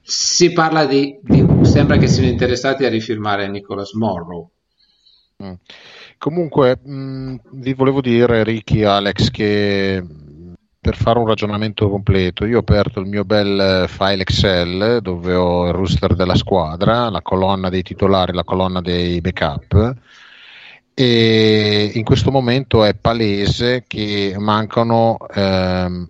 Si 0.01 0.51
parla 0.51 0.85
di, 0.85 1.19
di, 1.21 1.45
sembra 1.61 1.97
che 1.97 2.07
siano 2.07 2.27
interessati 2.27 2.83
a 2.83 2.89
rifirmare 2.89 3.47
Nicholas 3.47 3.93
Morrow. 3.93 4.49
Mm. 5.43 5.53
Comunque, 6.17 6.79
mh, 6.83 6.91
mm, 6.91 7.35
vi 7.51 7.73
volevo 7.75 8.01
dire, 8.01 8.43
Ricky, 8.43 8.81
Alex, 8.81 9.29
che 9.29 10.03
per 10.79 10.95
fare 10.95 11.19
un 11.19 11.27
ragionamento 11.27 11.89
completo, 11.89 12.45
io 12.45 12.57
ho 12.57 12.61
aperto 12.61 12.99
il 12.99 13.07
mio 13.07 13.25
bel 13.25 13.85
file 13.87 14.21
Excel 14.21 14.99
dove 15.01 15.33
ho 15.33 15.67
il 15.67 15.73
roster 15.73 16.15
della 16.15 16.35
squadra, 16.35 17.09
la 17.09 17.21
colonna 17.21 17.69
dei 17.69 17.81
titolari, 17.83 18.33
la 18.33 18.43
colonna 18.43 18.81
dei 18.81 19.19
backup 19.21 19.95
e 20.99 21.91
in 21.93 22.03
questo 22.03 22.31
momento 22.31 22.83
è 22.83 22.95
palese 22.95 23.83
che 23.85 24.33
mancano 24.39 25.17
ehm, 25.31 26.09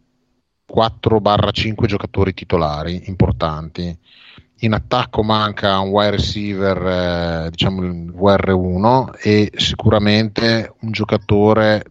4-5 0.73 1.85
giocatori 1.87 2.33
titolari 2.33 3.01
importanti. 3.07 3.93
In 4.59 4.71
attacco 4.71 5.23
manca 5.23 5.77
un 5.79 5.89
wide 5.89 6.11
receiver, 6.11 7.47
eh, 7.47 7.49
diciamo 7.49 7.83
il 7.83 8.13
VR1, 8.13 9.19
e 9.21 9.51
sicuramente 9.57 10.73
un 10.79 10.91
giocatore 10.91 11.83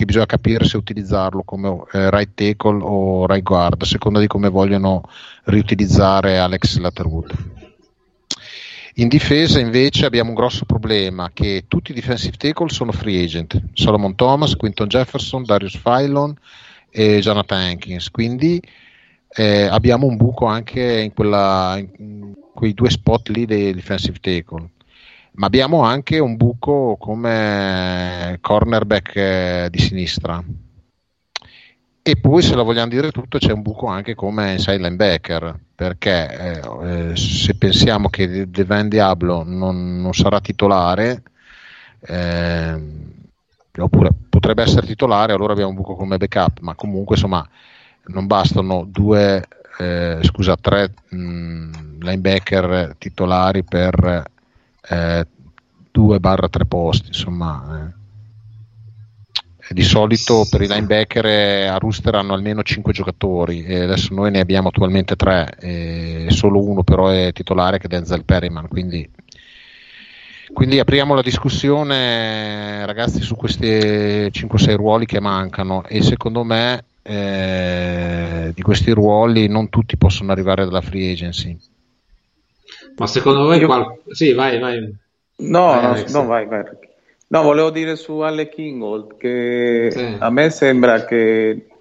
che 0.00 0.06
bisogna 0.06 0.24
capire 0.24 0.64
se 0.64 0.78
utilizzarlo 0.78 1.42
come 1.42 1.82
eh, 1.92 2.08
right 2.08 2.32
tackle 2.32 2.82
o 2.82 3.26
right 3.26 3.42
guard, 3.42 3.82
a 3.82 3.84
seconda 3.84 4.18
di 4.18 4.26
come 4.26 4.48
vogliono 4.48 5.02
riutilizzare 5.44 6.38
Alex 6.38 6.78
Latterwood. 6.78 7.32
In 8.94 9.08
difesa 9.08 9.60
invece 9.60 10.06
abbiamo 10.06 10.30
un 10.30 10.36
grosso 10.36 10.64
problema 10.64 11.30
che 11.34 11.64
tutti 11.68 11.90
i 11.90 11.94
defensive 11.94 12.38
tackle 12.38 12.70
sono 12.70 12.92
free 12.92 13.22
agent, 13.22 13.62
Solomon 13.74 14.14
Thomas, 14.14 14.56
Quinton 14.56 14.88
Jefferson, 14.88 15.44
Darius 15.44 15.76
Phylon, 15.76 16.34
e 16.88 17.18
Jonathan 17.20 17.60
Hankins. 17.60 18.10
Quindi 18.10 18.58
eh, 19.28 19.64
abbiamo 19.64 20.06
un 20.06 20.16
buco 20.16 20.46
anche 20.46 21.02
in, 21.02 21.12
quella, 21.12 21.76
in, 21.78 22.32
quei 22.54 22.72
due 22.72 22.88
spot 22.88 23.28
lì 23.28 23.44
dei 23.44 23.74
defensive 23.74 24.18
tackle. 24.18 24.66
Ma 25.32 25.46
abbiamo 25.46 25.82
anche 25.82 26.18
un 26.18 26.36
buco 26.36 26.96
come 26.98 28.38
cornerback 28.40 29.16
eh, 29.16 29.68
di 29.70 29.78
sinistra. 29.78 30.42
E 32.02 32.16
poi, 32.16 32.42
se 32.42 32.54
la 32.54 32.62
vogliamo 32.62 32.88
dire 32.88 33.12
tutto, 33.12 33.38
c'è 33.38 33.52
un 33.52 33.62
buco 33.62 33.86
anche 33.86 34.14
come 34.14 34.52
inside 34.52 34.78
linebacker. 34.78 35.58
Perché 35.74 36.60
eh, 36.60 37.10
eh 37.12 37.16
se 37.16 37.54
pensiamo 37.54 38.08
che 38.08 38.50
Devan 38.50 38.88
Diablo 38.88 39.42
non, 39.44 40.00
non 40.00 40.12
sarà 40.12 40.40
titolare, 40.40 41.22
eh, 42.00 42.82
oppure 43.78 44.10
potrebbe 44.28 44.62
essere 44.62 44.86
titolare, 44.86 45.32
allora 45.32 45.52
abbiamo 45.52 45.70
un 45.70 45.76
buco 45.76 45.94
come 45.94 46.16
backup, 46.16 46.60
ma 46.60 46.74
comunque 46.74 47.14
insomma 47.16 47.46
non 48.06 48.26
bastano 48.26 48.84
due, 48.86 49.46
eh, 49.78 50.18
scusa, 50.22 50.56
tre 50.56 50.92
mh, 51.10 51.16
mm, 51.16 51.72
linebacker 52.00 52.96
titolari 52.98 53.62
per 53.62 54.24
eh, 54.88 55.26
2-3 55.92 56.66
posti, 56.66 57.08
insomma. 57.08 57.92
Eh. 57.94 57.98
Di 59.72 59.82
solito 59.82 60.46
per 60.50 60.62
i 60.62 60.66
linebacker 60.66 61.26
eh, 61.26 61.66
a 61.66 61.76
Rooster 61.76 62.16
hanno 62.16 62.34
almeno 62.34 62.62
5 62.62 62.92
giocatori 62.92 63.62
e 63.62 63.82
adesso 63.82 64.12
noi 64.12 64.32
ne 64.32 64.40
abbiamo 64.40 64.68
attualmente 64.68 65.14
3 65.14 65.54
e 65.60 66.26
solo 66.30 66.60
uno 66.60 66.82
però 66.82 67.06
è 67.06 67.32
titolare 67.32 67.78
che 67.78 67.84
è 67.86 67.88
Denzel 67.88 68.24
Perryman, 68.24 68.66
quindi 68.66 69.08
quindi 70.52 70.80
apriamo 70.80 71.14
la 71.14 71.22
discussione, 71.22 72.84
ragazzi, 72.84 73.20
su 73.22 73.36
questi 73.36 73.66
5-6 73.66 74.74
ruoli 74.74 75.06
che 75.06 75.20
mancano 75.20 75.84
e 75.84 76.02
secondo 76.02 76.42
me 76.42 76.84
eh, 77.02 78.50
di 78.52 78.62
questi 78.62 78.90
ruoli 78.90 79.46
non 79.46 79.68
tutti 79.68 79.96
possono 79.96 80.32
arrivare 80.32 80.64
dalla 80.64 80.80
free 80.80 81.12
agency. 81.12 81.56
Ma 83.00 83.06
secondo 83.06 83.44
voi 83.44 83.64
qual... 83.64 83.96
Sì, 84.10 84.34
vai, 84.34 84.58
vai. 84.58 84.94
No, 85.36 85.66
vai, 85.68 86.04
no, 86.04 86.20
no, 86.20 86.26
vai, 86.26 86.44
vai. 86.44 86.64
No, 87.28 87.42
volevo 87.42 87.70
dire 87.70 87.96
su 87.96 88.18
Ale 88.18 88.50
Kingold 88.50 89.16
che 89.16 89.88
sì. 89.90 90.16
a 90.18 90.28
me 90.28 90.50
sembra 90.50 91.06
che 91.06 91.50
è 91.50 91.74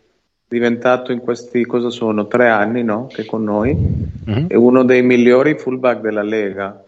diventato 0.47 1.11
in 1.11 1.19
questi, 1.19 1.65
cosa 1.65 1.89
sono, 1.89 2.27
tre 2.27 2.47
anni, 2.47 2.83
no? 2.83 3.07
Che 3.07 3.25
con 3.25 3.43
noi, 3.43 3.75
mm-hmm. 3.75 4.45
è 4.47 4.55
uno 4.55 4.85
dei 4.85 5.01
migliori 5.01 5.57
fullback 5.57 5.99
della 5.99 6.23
Lega. 6.23 6.81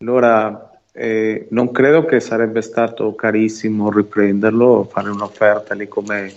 Allora 0.00 0.78
eh, 0.92 1.46
non 1.48 1.70
credo 1.70 2.04
che 2.04 2.20
sarebbe 2.20 2.60
stato 2.60 3.14
carissimo 3.14 3.90
riprenderlo, 3.90 4.84
fare 4.92 5.08
un'offerta 5.08 5.72
lì 5.72 5.88
come 5.88 6.30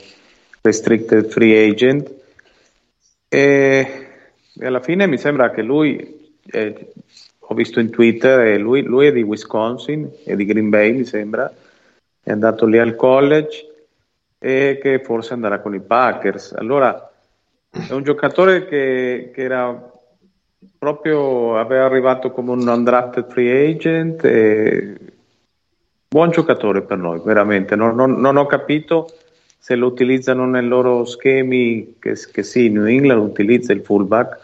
restricted 0.62 1.28
free 1.28 1.70
agent. 1.70 2.10
E, 3.28 4.08
e 4.58 4.66
alla 4.66 4.80
fine 4.80 5.08
mi 5.08 5.18
sembra 5.18 5.52
che 5.52 5.62
lui, 5.62 6.32
eh, 6.46 6.94
ho 7.46 7.54
visto 7.54 7.80
in 7.80 7.90
Twitter, 7.90 8.60
lui, 8.60 8.82
lui, 8.84 9.08
è 9.08 9.12
di 9.12 9.22
Wisconsin, 9.22 10.10
è 10.24 10.36
di 10.36 10.46
Green 10.46 10.70
Bay 10.70 10.94
mi 10.94 11.06
sembra, 11.06 11.52
è 12.24 12.32
andato 12.32 12.66
lì 12.66 12.80
al 12.80 12.96
college 12.96 13.72
e 14.40 14.80
che 14.82 15.00
forse 15.04 15.34
andrà 15.34 15.60
con 15.60 15.76
i 15.76 15.82
Packers. 15.82 16.54
Allora 16.54 17.12
è 17.70 17.92
un 17.92 18.04
giocatore 18.04 18.66
che, 18.66 19.32
che 19.34 19.42
era 19.42 19.92
proprio, 20.78 21.58
aveva 21.58 21.86
arrivato 21.86 22.32
come 22.32 22.52
un 22.52 22.68
undrafted 22.68 23.28
free 23.28 23.72
agent, 23.72 24.24
e 24.24 24.96
buon 26.08 26.30
giocatore 26.30 26.82
per 26.82 26.98
noi, 26.98 27.22
veramente. 27.24 27.76
Non, 27.76 27.96
non, 27.96 28.20
non 28.20 28.38
ho 28.38 28.46
capito 28.46 29.10
se 29.58 29.76
lo 29.76 29.88
utilizzano 29.88 30.46
nei 30.46 30.66
loro 30.66 31.06
schemi, 31.06 31.96
che, 32.00 32.16
che 32.32 32.44
sì, 32.44 32.70
New 32.70 32.86
England 32.86 33.22
utilizza 33.22 33.74
il 33.74 33.82
fullback, 33.82 34.38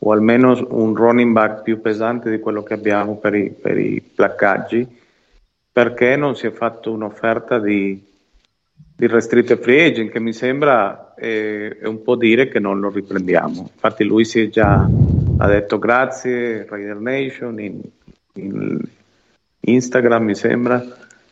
o 0.00 0.12
almeno 0.12 0.66
un 0.70 0.94
running 0.94 1.32
back 1.32 1.62
più 1.62 1.80
pesante 1.80 2.30
di 2.30 2.38
quello 2.38 2.62
che 2.62 2.74
abbiamo 2.74 3.16
per 3.16 3.34
i, 3.34 3.50
per 3.50 3.78
i 3.78 4.00
placcaggi, 4.00 4.86
perché 5.72 6.16
non 6.16 6.36
si 6.36 6.46
è 6.46 6.50
fatto 6.50 6.92
un'offerta 6.92 7.58
di, 7.58 8.00
di 8.96 9.06
restricted 9.06 9.60
free 9.60 9.86
agent 9.86 10.10
che 10.10 10.20
mi 10.20 10.32
sembra 10.32 11.14
è, 11.14 11.78
è, 11.80 11.86
un 11.86 12.02
po' 12.02 12.16
dire 12.16 12.48
che 12.48 12.60
non 12.60 12.78
lo 12.80 12.90
riprendiamo. 12.90 13.70
Infatti 13.72 14.04
lui 14.04 14.24
si 14.24 14.40
è 14.42 14.48
già 14.48 14.88
ha 15.40 15.46
detto 15.46 15.78
grazie 15.78 16.66
Raider 16.68 16.96
Nation 16.96 17.60
in, 17.60 17.80
in 18.34 18.80
Instagram 19.60 20.24
mi 20.24 20.34
sembra 20.34 20.84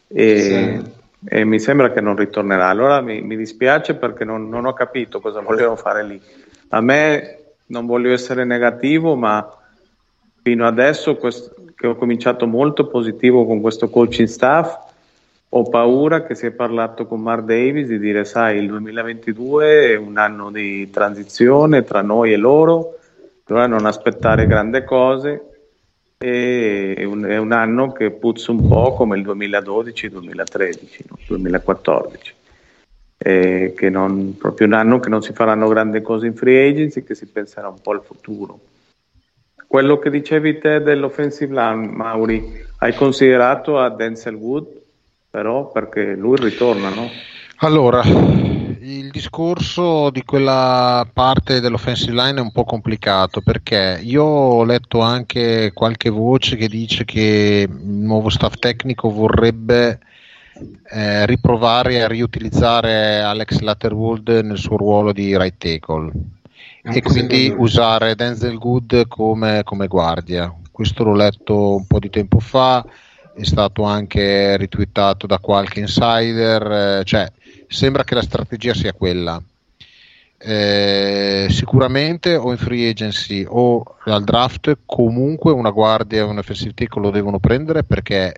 e, 0.06 0.38
sì. 0.38 0.90
e, 1.28 1.44
mi 1.44 1.58
sembra 1.58 1.92
che 1.92 2.00
non 2.00 2.16
ritornerà. 2.16 2.68
Allora 2.68 3.00
mi, 3.00 3.20
mi 3.20 3.36
dispiace 3.36 3.94
perché 3.94 4.24
non, 4.24 4.48
non 4.48 4.66
ho 4.66 4.72
capito 4.72 5.20
cosa 5.20 5.40
volevano 5.40 5.76
fare 5.76 6.04
lì. 6.04 6.20
A 6.68 6.80
me 6.80 7.45
non 7.66 7.86
voglio 7.86 8.12
essere 8.12 8.44
negativo, 8.44 9.16
ma 9.16 9.48
fino 10.42 10.66
adesso 10.66 11.16
quest- 11.16 11.74
che 11.74 11.86
ho 11.86 11.96
cominciato 11.96 12.46
molto 12.46 12.86
positivo 12.86 13.44
con 13.44 13.60
questo 13.60 13.90
coaching 13.90 14.28
staff, 14.28 14.84
ho 15.48 15.62
paura 15.64 16.24
che 16.24 16.34
si 16.34 16.46
è 16.46 16.50
parlato 16.50 17.06
con 17.06 17.20
Mark 17.20 17.44
Davis 17.44 17.86
di 17.86 17.98
dire 17.98 18.24
sai 18.24 18.58
il 18.58 18.66
2022 18.68 19.92
è 19.92 19.96
un 19.96 20.18
anno 20.18 20.50
di 20.50 20.90
transizione 20.90 21.84
tra 21.84 22.02
noi 22.02 22.32
e 22.32 22.36
loro, 22.36 22.98
allora 23.46 23.66
non 23.66 23.86
aspettare 23.86 24.46
grandi 24.46 24.84
cose 24.84 25.50
e 26.18 26.94
è 26.96 27.04
un, 27.04 27.24
è 27.24 27.36
un 27.36 27.52
anno 27.52 27.92
che 27.92 28.10
puzza 28.10 28.50
un 28.50 28.66
po' 28.66 28.94
come 28.94 29.18
il 29.18 29.24
2012-2013, 29.26 30.98
no? 31.08 31.18
2014 31.26 32.35
eh, 33.18 33.74
che 33.76 33.90
non, 33.90 34.36
proprio 34.36 34.66
un 34.66 34.74
anno 34.74 35.00
che 35.00 35.08
non 35.08 35.22
si 35.22 35.32
faranno 35.32 35.68
grandi 35.68 36.02
cose 36.02 36.26
in 36.26 36.34
free 36.34 36.68
agency, 36.68 37.02
che 37.04 37.14
si 37.14 37.26
penserà 37.26 37.68
un 37.68 37.80
po' 37.80 37.92
al 37.92 38.02
futuro. 38.04 38.60
Quello 39.66 39.98
che 39.98 40.10
dicevi 40.10 40.58
te 40.58 40.80
dell'offensive 40.80 41.52
line, 41.52 41.88
Mauri, 41.88 42.64
hai 42.78 42.94
considerato 42.94 43.78
a 43.78 43.90
Denzel 43.90 44.34
Wood, 44.34 44.66
però 45.30 45.70
perché 45.70 46.14
lui 46.14 46.36
ritorna, 46.38 46.88
no? 46.90 47.08
Allora, 47.60 48.02
il 48.04 49.10
discorso 49.10 50.10
di 50.10 50.22
quella 50.22 51.08
parte 51.12 51.60
dell'offensive 51.60 52.12
line 52.12 52.38
è 52.38 52.42
un 52.42 52.52
po' 52.52 52.64
complicato 52.64 53.40
perché 53.40 53.98
io 54.02 54.22
ho 54.22 54.64
letto 54.64 55.00
anche 55.00 55.72
qualche 55.74 56.10
voce 56.10 56.56
che 56.56 56.68
dice 56.68 57.04
che 57.04 57.66
il 57.68 57.84
nuovo 57.84 58.28
staff 58.28 58.54
tecnico 58.56 59.10
vorrebbe 59.10 59.98
eh, 60.90 61.26
riprovare 61.26 62.02
a 62.02 62.08
riutilizzare 62.08 63.20
Alex 63.20 63.58
Latterwood 63.58 64.28
nel 64.44 64.58
suo 64.58 64.76
ruolo 64.76 65.12
di 65.12 65.36
right 65.36 65.56
tackle 65.56 66.12
e 66.82 67.02
quindi 67.02 67.52
usare 67.56 68.14
Denzel 68.14 68.58
Good 68.58 69.08
come, 69.08 69.62
come 69.64 69.88
guardia. 69.88 70.54
Questo 70.70 71.02
l'ho 71.04 71.14
letto 71.14 71.76
un 71.76 71.86
po' 71.86 71.98
di 71.98 72.10
tempo 72.10 72.38
fa, 72.38 72.84
è 73.34 73.44
stato 73.44 73.82
anche 73.82 74.56
ritwittato 74.56 75.26
da 75.26 75.38
qualche 75.38 75.80
insider, 75.80 77.00
eh, 77.00 77.04
cioè 77.04 77.30
sembra 77.66 78.04
che 78.04 78.14
la 78.14 78.22
strategia 78.22 78.72
sia 78.74 78.92
quella. 78.92 79.42
Eh, 80.38 81.46
sicuramente 81.50 82.36
o 82.36 82.50
in 82.50 82.58
free 82.58 82.90
agency 82.90 83.44
o 83.48 83.82
al 84.04 84.22
draft 84.22 84.78
comunque 84.84 85.50
una 85.50 85.70
guardia 85.70 86.20
e 86.20 86.24
un 86.24 86.36
offensive 86.36 86.74
tackle 86.74 87.00
lo 87.00 87.10
devono 87.10 87.38
prendere 87.38 87.82
perché 87.84 88.34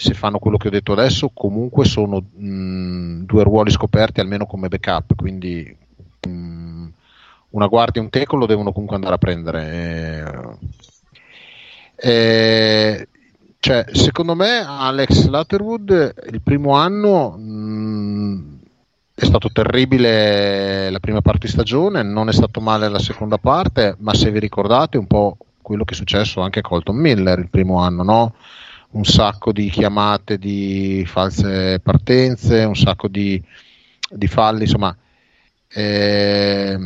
se 0.00 0.14
fanno 0.14 0.38
quello 0.38 0.58
che 0.58 0.68
ho 0.68 0.70
detto 0.70 0.92
adesso, 0.92 1.32
comunque 1.34 1.84
sono 1.84 2.20
mh, 2.20 3.24
due 3.24 3.42
ruoli 3.42 3.72
scoperti 3.72 4.20
almeno 4.20 4.46
come 4.46 4.68
backup, 4.68 5.16
quindi 5.16 5.76
mh, 6.24 6.86
una 7.50 7.66
guardia 7.66 8.00
e 8.00 8.04
un 8.04 8.10
teco 8.10 8.36
lo 8.36 8.46
devono 8.46 8.70
comunque 8.70 8.94
andare 8.94 9.16
a 9.16 9.18
prendere. 9.18 10.56
E, 11.96 12.08
e, 12.10 13.08
cioè, 13.58 13.86
secondo 13.90 14.36
me 14.36 14.64
Alex 14.64 15.26
Latterwood 15.26 16.14
il 16.30 16.42
primo 16.42 16.76
anno 16.76 17.30
mh, 17.30 18.58
è 19.16 19.24
stato 19.24 19.50
terribile 19.50 20.90
la 20.90 21.00
prima 21.00 21.22
parte 21.22 21.46
di 21.46 21.52
stagione, 21.52 22.04
non 22.04 22.28
è 22.28 22.32
stato 22.32 22.60
male 22.60 22.88
la 22.88 23.00
seconda 23.00 23.38
parte, 23.38 23.96
ma 23.98 24.14
se 24.14 24.30
vi 24.30 24.38
ricordate 24.38 24.96
un 24.96 25.08
po' 25.08 25.36
quello 25.60 25.82
che 25.82 25.94
è 25.94 25.96
successo 25.96 26.40
anche 26.40 26.60
a 26.60 26.62
Colton 26.62 26.94
Miller 26.94 27.40
il 27.40 27.50
primo 27.50 27.80
anno, 27.80 28.04
no? 28.04 28.34
Un 28.90 29.04
sacco 29.04 29.52
di 29.52 29.68
chiamate 29.68 30.38
di 30.38 31.04
false 31.06 31.80
partenze, 31.80 32.64
un 32.64 32.76
sacco 32.76 33.08
di, 33.08 33.42
di 34.10 34.26
falli, 34.26 34.62
insomma, 34.62 34.96
eh, 35.68 36.78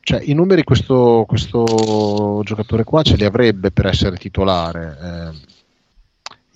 cioè, 0.00 0.20
i 0.22 0.34
numeri 0.34 0.64
questo, 0.64 1.24
questo, 1.26 2.42
giocatore 2.44 2.84
qua 2.84 3.02
ce 3.02 3.16
li 3.16 3.24
avrebbe 3.24 3.70
per 3.70 3.86
essere 3.86 4.16
titolare. 4.16 4.98
Eh, 5.02 5.52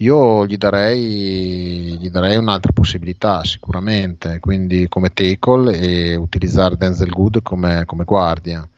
io 0.01 0.47
gli 0.47 0.57
darei, 0.57 1.97
gli 1.99 2.11
darei, 2.11 2.37
un'altra 2.37 2.73
possibilità 2.73 3.43
sicuramente, 3.45 4.39
quindi 4.39 4.87
come 4.89 5.13
tackle 5.13 5.77
e 5.77 6.15
utilizzare 6.15 6.77
Denzel 6.77 7.09
Good 7.09 7.43
come, 7.43 7.85
come 7.85 8.05
guardia 8.05 8.69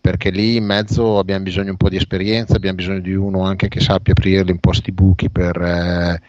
perché 0.00 0.30
lì 0.30 0.56
in 0.56 0.64
mezzo 0.64 1.18
abbiamo 1.18 1.44
bisogno 1.44 1.70
un 1.70 1.76
po' 1.76 1.88
di 1.88 1.96
esperienza, 1.96 2.56
abbiamo 2.56 2.76
bisogno 2.76 3.00
di 3.00 3.14
uno 3.14 3.42
anche 3.42 3.68
che 3.68 3.80
sappia 3.80 4.12
aprirli 4.12 4.50
in 4.50 4.58
posti 4.58 4.92
buchi 4.92 5.30
per 5.30 5.60
eh, 5.60 6.20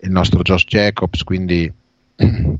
il 0.00 0.10
nostro 0.10 0.42
Josh 0.42 0.64
Jacobs, 0.64 1.24
quindi, 1.24 1.70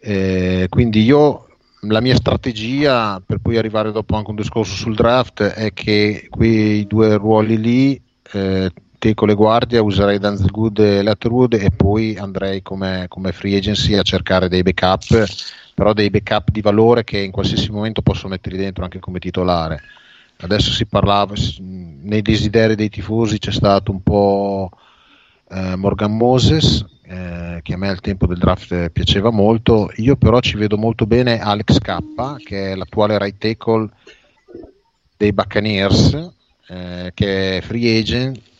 eh, 0.00 0.66
quindi 0.68 1.02
io 1.02 1.46
la 1.86 2.00
mia 2.00 2.14
strategia 2.14 3.20
per 3.24 3.38
poi 3.38 3.56
arrivare 3.56 3.92
dopo 3.92 4.16
anche 4.16 4.30
un 4.30 4.36
discorso 4.36 4.74
sul 4.74 4.94
draft 4.94 5.42
è 5.42 5.72
che 5.72 6.26
quei 6.30 6.86
due 6.86 7.16
ruoli 7.16 7.58
lì 7.58 8.00
eh, 8.32 8.70
te 9.02 9.14
con 9.14 9.26
le 9.26 9.34
guardie 9.34 9.80
userei 9.80 10.20
Danzel 10.20 10.52
Good 10.52 10.78
e 10.78 11.02
Letterwood 11.02 11.54
e 11.54 11.72
poi 11.74 12.16
andrei 12.16 12.62
come, 12.62 13.06
come 13.08 13.32
free 13.32 13.56
agency 13.56 13.94
a 13.94 14.02
cercare 14.02 14.48
dei 14.48 14.62
backup 14.62 15.26
però 15.74 15.92
dei 15.92 16.08
backup 16.08 16.52
di 16.52 16.60
valore 16.60 17.02
che 17.02 17.18
in 17.18 17.32
qualsiasi 17.32 17.72
momento 17.72 18.00
posso 18.00 18.28
metterli 18.28 18.58
dentro 18.58 18.84
anche 18.84 19.00
come 19.00 19.18
titolare. 19.18 19.80
Adesso 20.36 20.70
si 20.70 20.86
parlava, 20.86 21.34
nei 21.58 22.22
desideri 22.22 22.76
dei 22.76 22.90
tifosi 22.90 23.38
c'è 23.38 23.50
stato 23.50 23.90
un 23.90 24.04
po' 24.04 24.70
eh, 25.50 25.74
Morgan 25.74 26.16
Moses, 26.16 26.84
eh, 27.02 27.58
che 27.60 27.74
a 27.74 27.76
me 27.76 27.88
al 27.88 28.00
tempo 28.00 28.26
del 28.26 28.38
draft 28.38 28.90
piaceva 28.90 29.30
molto, 29.30 29.90
io 29.96 30.14
però 30.14 30.38
ci 30.38 30.56
vedo 30.56 30.76
molto 30.76 31.06
bene 31.06 31.40
Alex 31.40 31.78
K, 31.78 32.36
che 32.44 32.70
è 32.70 32.74
l'attuale 32.76 33.18
right 33.18 33.36
tackle 33.36 33.88
dei 35.16 35.32
Buccaneers, 35.32 36.32
eh, 36.68 37.10
che 37.14 37.56
è 37.56 37.60
free 37.62 37.98
agent, 37.98 38.50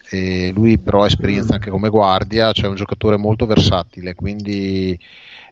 lui 0.54 0.78
però 0.78 1.02
ha 1.02 1.06
esperienza 1.06 1.54
anche 1.54 1.70
come 1.70 1.88
guardia, 1.88 2.52
cioè 2.52 2.68
un 2.68 2.74
giocatore 2.74 3.16
molto 3.16 3.46
versatile, 3.46 4.14
quindi 4.14 4.98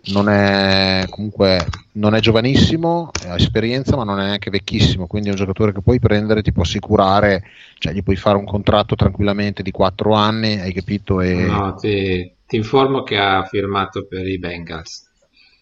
non 0.07 0.29
è 0.31 1.05
comunque 1.11 1.67
non 1.93 2.15
è 2.15 2.21
giovanissimo, 2.21 3.11
ha 3.27 3.35
esperienza, 3.35 3.97
ma 3.97 4.05
non 4.05 4.21
è 4.21 4.25
neanche 4.25 4.51
vecchissimo. 4.51 5.07
Quindi 5.07 5.29
è 5.29 5.33
un 5.33 5.39
giocatore 5.39 5.73
che 5.73 5.83
puoi 5.83 5.99
prendere, 5.99 6.43
ti 6.43 6.53
può 6.53 6.63
assicurare, 6.63 7.45
cioè 7.79 7.93
gli 7.93 8.03
puoi 8.03 8.17
fare 8.17 8.39
un 8.39 8.47
contratto 8.47 8.95
tranquillamente 8.95 9.63
di 9.63 9.71
4 9.71 10.13
anni, 10.15 10.61
hai 10.61 10.73
capito? 10.73 11.21
E... 11.21 11.47
No, 11.47 11.75
ti, 11.75 12.33
ti 12.47 12.57
informo 12.57 13.03
che 13.03 13.19
ha 13.19 13.45
firmato 13.45 14.07
per 14.07 14.27
i 14.27 14.39
Bengals. 14.39 15.09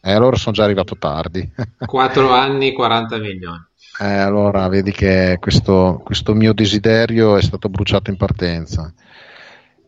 E 0.01 0.11
eh, 0.11 0.15
allora 0.15 0.37
sono 0.37 0.55
già 0.55 0.65
arrivato 0.65 0.97
tardi. 0.97 1.51
4 1.85 2.33
anni, 2.33 2.73
40 2.73 3.19
milioni. 3.19 3.67
Eh, 4.01 4.05
allora 4.05 4.69
vedi 4.69 4.93
che 4.93 5.39
questo, 5.41 6.01
questo 6.05 6.35
mio 6.35 6.53
desiderio 6.53 7.37
è 7.37 7.43
stato 7.43 7.69
bruciato 7.69 8.11
in 8.11 8.17
partenza. 8.17 8.93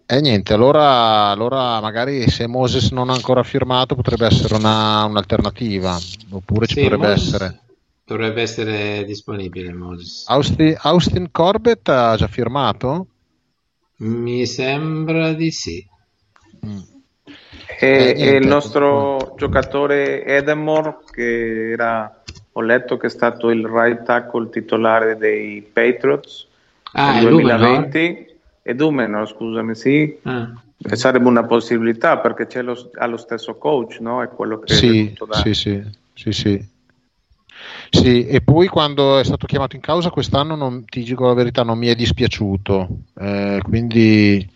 E 0.04 0.20
niente, 0.20 0.52
allora, 0.52 1.28
allora, 1.28 1.80
magari 1.80 2.28
se 2.28 2.48
Moses 2.48 2.90
non 2.90 3.10
ha 3.10 3.12
ancora 3.12 3.44
firmato 3.44 3.94
potrebbe 3.94 4.26
essere 4.26 4.56
una, 4.56 5.04
un'alternativa, 5.04 5.96
oppure 6.30 6.66
ci 6.66 6.80
potrebbe 6.80 7.06
Moses 7.06 7.26
essere. 7.26 7.60
Dovrebbe 8.04 8.42
essere 8.42 9.04
disponibile 9.04 9.72
Moses. 9.72 10.24
Austin, 10.26 10.74
Austin, 10.80 11.28
Corbett 11.30 11.88
ha 11.90 12.16
già 12.16 12.26
firmato? 12.26 13.06
Mi 13.98 14.46
sembra 14.46 15.32
di 15.32 15.52
sì. 15.52 15.86
Mm. 16.66 16.78
E, 17.78 18.14
e, 18.16 18.36
il 18.36 18.48
nostro 18.48 19.34
giocatore 19.36 20.24
Edemore, 20.24 20.98
che 21.12 21.70
era, 21.70 22.19
ho 22.52 22.60
letto 22.60 22.96
che 22.96 23.06
è 23.06 23.10
stato 23.10 23.50
il 23.50 23.66
right 23.66 24.02
tackle 24.02 24.50
titolare 24.50 25.16
dei 25.16 25.62
Patriots, 25.62 26.46
ah, 26.92 27.12
nel 27.12 27.28
2020 27.28 28.26
e 28.62 28.74
Dumenor, 28.74 29.28
scusami, 29.28 29.74
sì. 29.74 30.18
Ah. 30.22 30.52
Sarebbe 30.92 31.28
una 31.28 31.44
possibilità 31.44 32.18
perché 32.18 32.62
lo, 32.62 32.90
ha 32.94 33.06
lo 33.06 33.18
stesso 33.18 33.56
coach, 33.56 33.98
no? 34.00 34.22
È 34.22 34.28
quello 34.28 34.58
che 34.60 34.72
sì, 34.72 35.14
sì, 35.42 35.54
sì, 35.54 35.82
sì, 36.14 36.32
sì. 36.32 36.68
Sì, 37.90 38.26
e 38.26 38.40
poi 38.40 38.68
quando 38.68 39.18
è 39.18 39.24
stato 39.24 39.46
chiamato 39.46 39.76
in 39.76 39.82
causa 39.82 40.10
quest'anno, 40.10 40.54
non, 40.54 40.84
ti 40.84 41.02
dico 41.02 41.26
la 41.26 41.34
verità, 41.34 41.62
non 41.62 41.76
mi 41.76 41.88
è 41.88 41.94
dispiaciuto, 41.94 42.88
eh, 43.18 43.60
quindi 43.62 44.48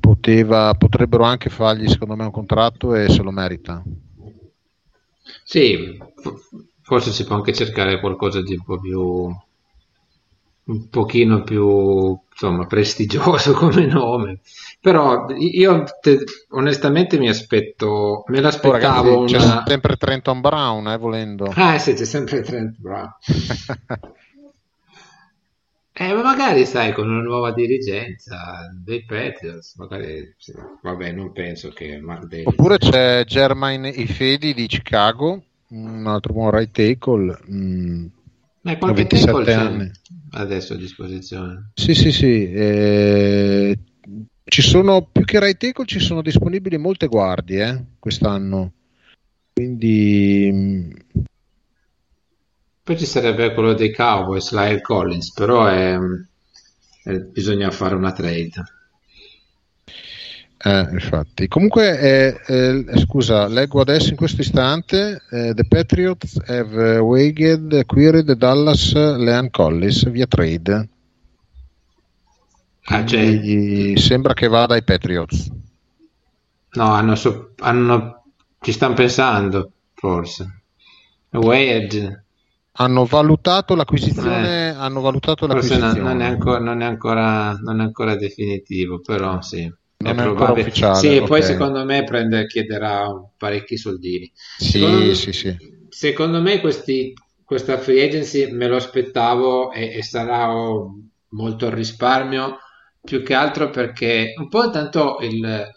poteva, 0.00 0.74
potrebbero 0.74 1.24
anche 1.24 1.50
fargli 1.50 1.88
secondo 1.88 2.16
me 2.16 2.24
un 2.24 2.30
contratto 2.30 2.94
e 2.94 3.08
se 3.08 3.22
lo 3.22 3.30
merita. 3.30 3.82
Sì, 5.44 5.98
forse 6.88 7.12
si 7.12 7.24
può 7.26 7.36
anche 7.36 7.52
cercare 7.52 8.00
qualcosa 8.00 8.40
di 8.40 8.54
un 8.54 8.64
po' 8.64 8.80
più 8.80 9.30
un 10.68 10.88
pochino 10.88 11.42
più 11.42 12.18
insomma 12.30 12.66
prestigioso 12.66 13.52
come 13.60 13.84
nome. 13.84 14.40
Però 14.80 15.26
io 15.36 15.84
te, 16.00 16.24
onestamente 16.50 17.18
mi 17.18 17.28
aspetto 17.28 18.24
me 18.28 18.40
l'aspettavo 18.40 19.10
oh, 19.10 19.26
ragazzi, 19.26 19.34
una... 19.34 19.62
c'è 19.64 19.70
sempre 19.70 19.96
Trenton 19.96 20.40
Brown 20.40 20.88
eh, 20.88 20.96
volendo. 20.96 21.52
Ah 21.56 21.78
sì 21.78 21.92
c'è 21.92 22.06
sempre 22.06 22.40
Trenton 22.40 22.76
Brown. 22.78 23.10
Eh, 26.00 26.14
ma 26.14 26.22
magari 26.22 26.64
sai 26.64 26.92
con 26.92 27.10
una 27.10 27.22
nuova 27.22 27.52
dirigenza 27.52 28.70
dei 28.72 29.04
Patriots 29.04 29.74
magari 29.78 30.32
sì, 30.38 30.52
vabbè 30.80 31.10
non 31.10 31.32
penso 31.32 31.70
che 31.70 31.98
Davis... 31.98 32.46
oppure 32.46 32.78
c'è 32.78 33.24
Germain 33.24 33.84
Ifedi 33.84 34.54
di 34.54 34.68
Chicago 34.68 35.42
un 35.70 36.06
altro 36.06 36.32
buon 36.32 36.50
right 36.50 36.70
tackle 36.70 37.38
mm, 37.50 38.06
ma 38.62 38.76
qualche 38.76 39.02
27 39.02 39.52
anni 39.52 39.90
adesso 40.32 40.74
a 40.74 40.76
disposizione. 40.76 41.70
Sì, 41.74 41.94
sì, 41.94 42.12
sì. 42.12 42.50
Eh, 42.50 43.78
ci 44.44 44.62
sono 44.62 45.08
più 45.10 45.24
che 45.24 45.38
right 45.38 45.56
tackle, 45.56 45.86
ci 45.86 46.00
sono 46.00 46.22
disponibili 46.22 46.76
molte 46.76 47.06
guardie 47.06 47.68
eh, 47.68 47.84
quest'anno. 47.98 48.72
Quindi. 49.52 50.50
Mm, 50.52 50.90
Poi 52.82 52.98
ci 52.98 53.06
sarebbe 53.06 53.52
quello 53.54 53.74
dei 53.74 53.92
Cowboys, 53.92 54.52
Lyle 54.52 54.80
Collins, 54.80 55.32
però 55.32 55.66
è, 55.66 55.96
è, 57.04 57.18
bisogna 57.18 57.70
fare 57.70 57.94
una 57.94 58.12
trade. 58.12 58.52
Eh, 60.60 60.88
infatti. 60.90 61.46
Comunque, 61.46 62.00
eh, 62.00 62.40
eh, 62.46 62.98
scusa, 62.98 63.46
leggo 63.46 63.80
adesso 63.80 64.10
in 64.10 64.16
questo 64.16 64.40
istante: 64.40 65.22
eh, 65.30 65.54
The 65.54 65.64
Patriots 65.64 66.40
have 66.46 66.98
wagged, 66.98 67.86
queried 67.86 68.32
Dallas 68.32 68.92
Leon 68.92 69.50
Collis 69.50 70.08
via 70.08 70.26
trade. 70.26 70.88
Ah, 72.90 73.04
cioè... 73.04 73.96
Sembra 73.96 74.34
che 74.34 74.48
vada 74.48 74.74
ai 74.74 74.82
Patriots. 74.82 75.48
No, 76.72 76.84
hanno, 76.92 77.14
so- 77.14 77.52
hanno 77.58 78.24
ci 78.60 78.72
stanno 78.72 78.94
pensando, 78.94 79.72
forse. 79.94 80.62
Wade. 81.30 82.24
Hanno 82.80 83.04
valutato 83.04 83.74
l'acquisizione, 83.74 84.70
eh, 84.70 84.74
hanno 84.74 85.00
valutato 85.00 85.46
l'acquisizione. 85.46 86.00
Non, 86.00 86.20
è 86.20 86.26
ancora, 86.26 86.58
non, 86.58 86.80
è 86.80 86.84
ancora, 86.84 87.52
non 87.52 87.80
è 87.80 87.84
ancora 87.84 88.16
definitivo, 88.16 89.00
però 89.00 89.40
sì 89.40 89.70
non 89.98 90.18
è, 90.18 90.22
ancora 90.22 90.52
ufficiale. 90.52 90.98
Sì, 90.98 91.16
okay. 91.16 91.26
poi 91.26 91.42
secondo 91.42 91.84
me 91.84 92.04
prende, 92.04 92.46
chiederà 92.46 93.10
parecchi 93.36 93.76
soldini. 93.76 94.30
Sì, 94.56 94.78
secondo, 94.78 95.14
sì, 95.14 95.32
sì. 95.32 95.56
Secondo 95.88 96.40
me 96.40 96.60
questi, 96.60 97.12
questa 97.44 97.78
free 97.78 98.04
agency 98.04 98.50
me 98.52 98.68
lo 98.68 98.76
aspettavo 98.76 99.72
e, 99.72 99.96
e 99.96 100.02
sarà 100.02 100.48
molto 101.30 101.66
a 101.66 101.74
risparmio, 101.74 102.58
più 103.02 103.22
che 103.22 103.34
altro 103.34 103.70
perché 103.70 104.34
un 104.36 104.48
po' 104.48 104.70
tanto 104.70 105.18
il 105.20 105.68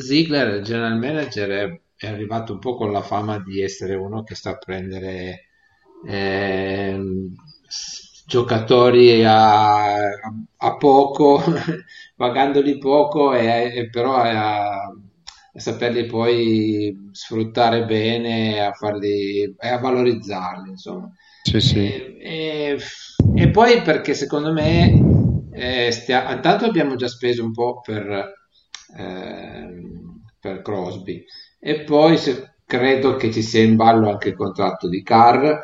Ziegler, 0.00 0.56
il 0.56 0.62
general 0.62 0.98
manager, 0.98 1.48
è, 1.48 1.80
è 1.96 2.06
arrivato 2.08 2.52
un 2.52 2.58
po' 2.58 2.74
con 2.74 2.92
la 2.92 3.02
fama 3.02 3.38
di 3.38 3.62
essere 3.62 3.94
uno 3.94 4.22
che 4.22 4.34
sta 4.34 4.50
a 4.50 4.58
prendere... 4.58 5.46
Eh, 6.04 7.00
giocatori 8.32 9.22
a, 9.24 9.94
a 10.56 10.76
poco, 10.78 11.42
pagandoli 12.22 12.78
poco 12.78 13.34
e, 13.34 13.72
e 13.74 13.90
però 13.90 14.14
a, 14.14 14.82
a, 14.84 14.92
saperli 15.54 16.06
poi 16.06 17.10
sfruttare 17.10 17.84
bene 17.84 18.64
a 18.64 18.70
farli, 18.70 19.42
e 19.58 19.68
a 19.68 19.78
valorizzarli 19.78 20.70
insomma. 20.70 21.10
Sì, 21.42 21.60
sì. 21.60 21.78
E, 21.78 22.16
e, 22.20 22.78
e, 23.34 23.50
poi 23.50 23.82
perché 23.82 24.14
secondo 24.14 24.52
me 24.52 25.48
eh, 25.52 25.90
stia, 25.90 26.32
intanto 26.32 26.64
abbiamo 26.64 26.94
già 26.94 27.08
speso 27.08 27.42
un 27.42 27.50
po' 27.50 27.80
per, 27.80 28.32
eh, 28.96 29.68
per 30.38 30.62
Crosby 30.62 31.24
e 31.58 31.80
poi 31.80 32.18
se, 32.18 32.54
credo 32.64 33.16
che 33.16 33.32
ci 33.32 33.42
sia 33.42 33.62
in 33.62 33.74
ballo 33.74 34.08
anche 34.08 34.28
il 34.28 34.36
contratto 34.36 34.88
di 34.88 35.02
Carr 35.02 35.54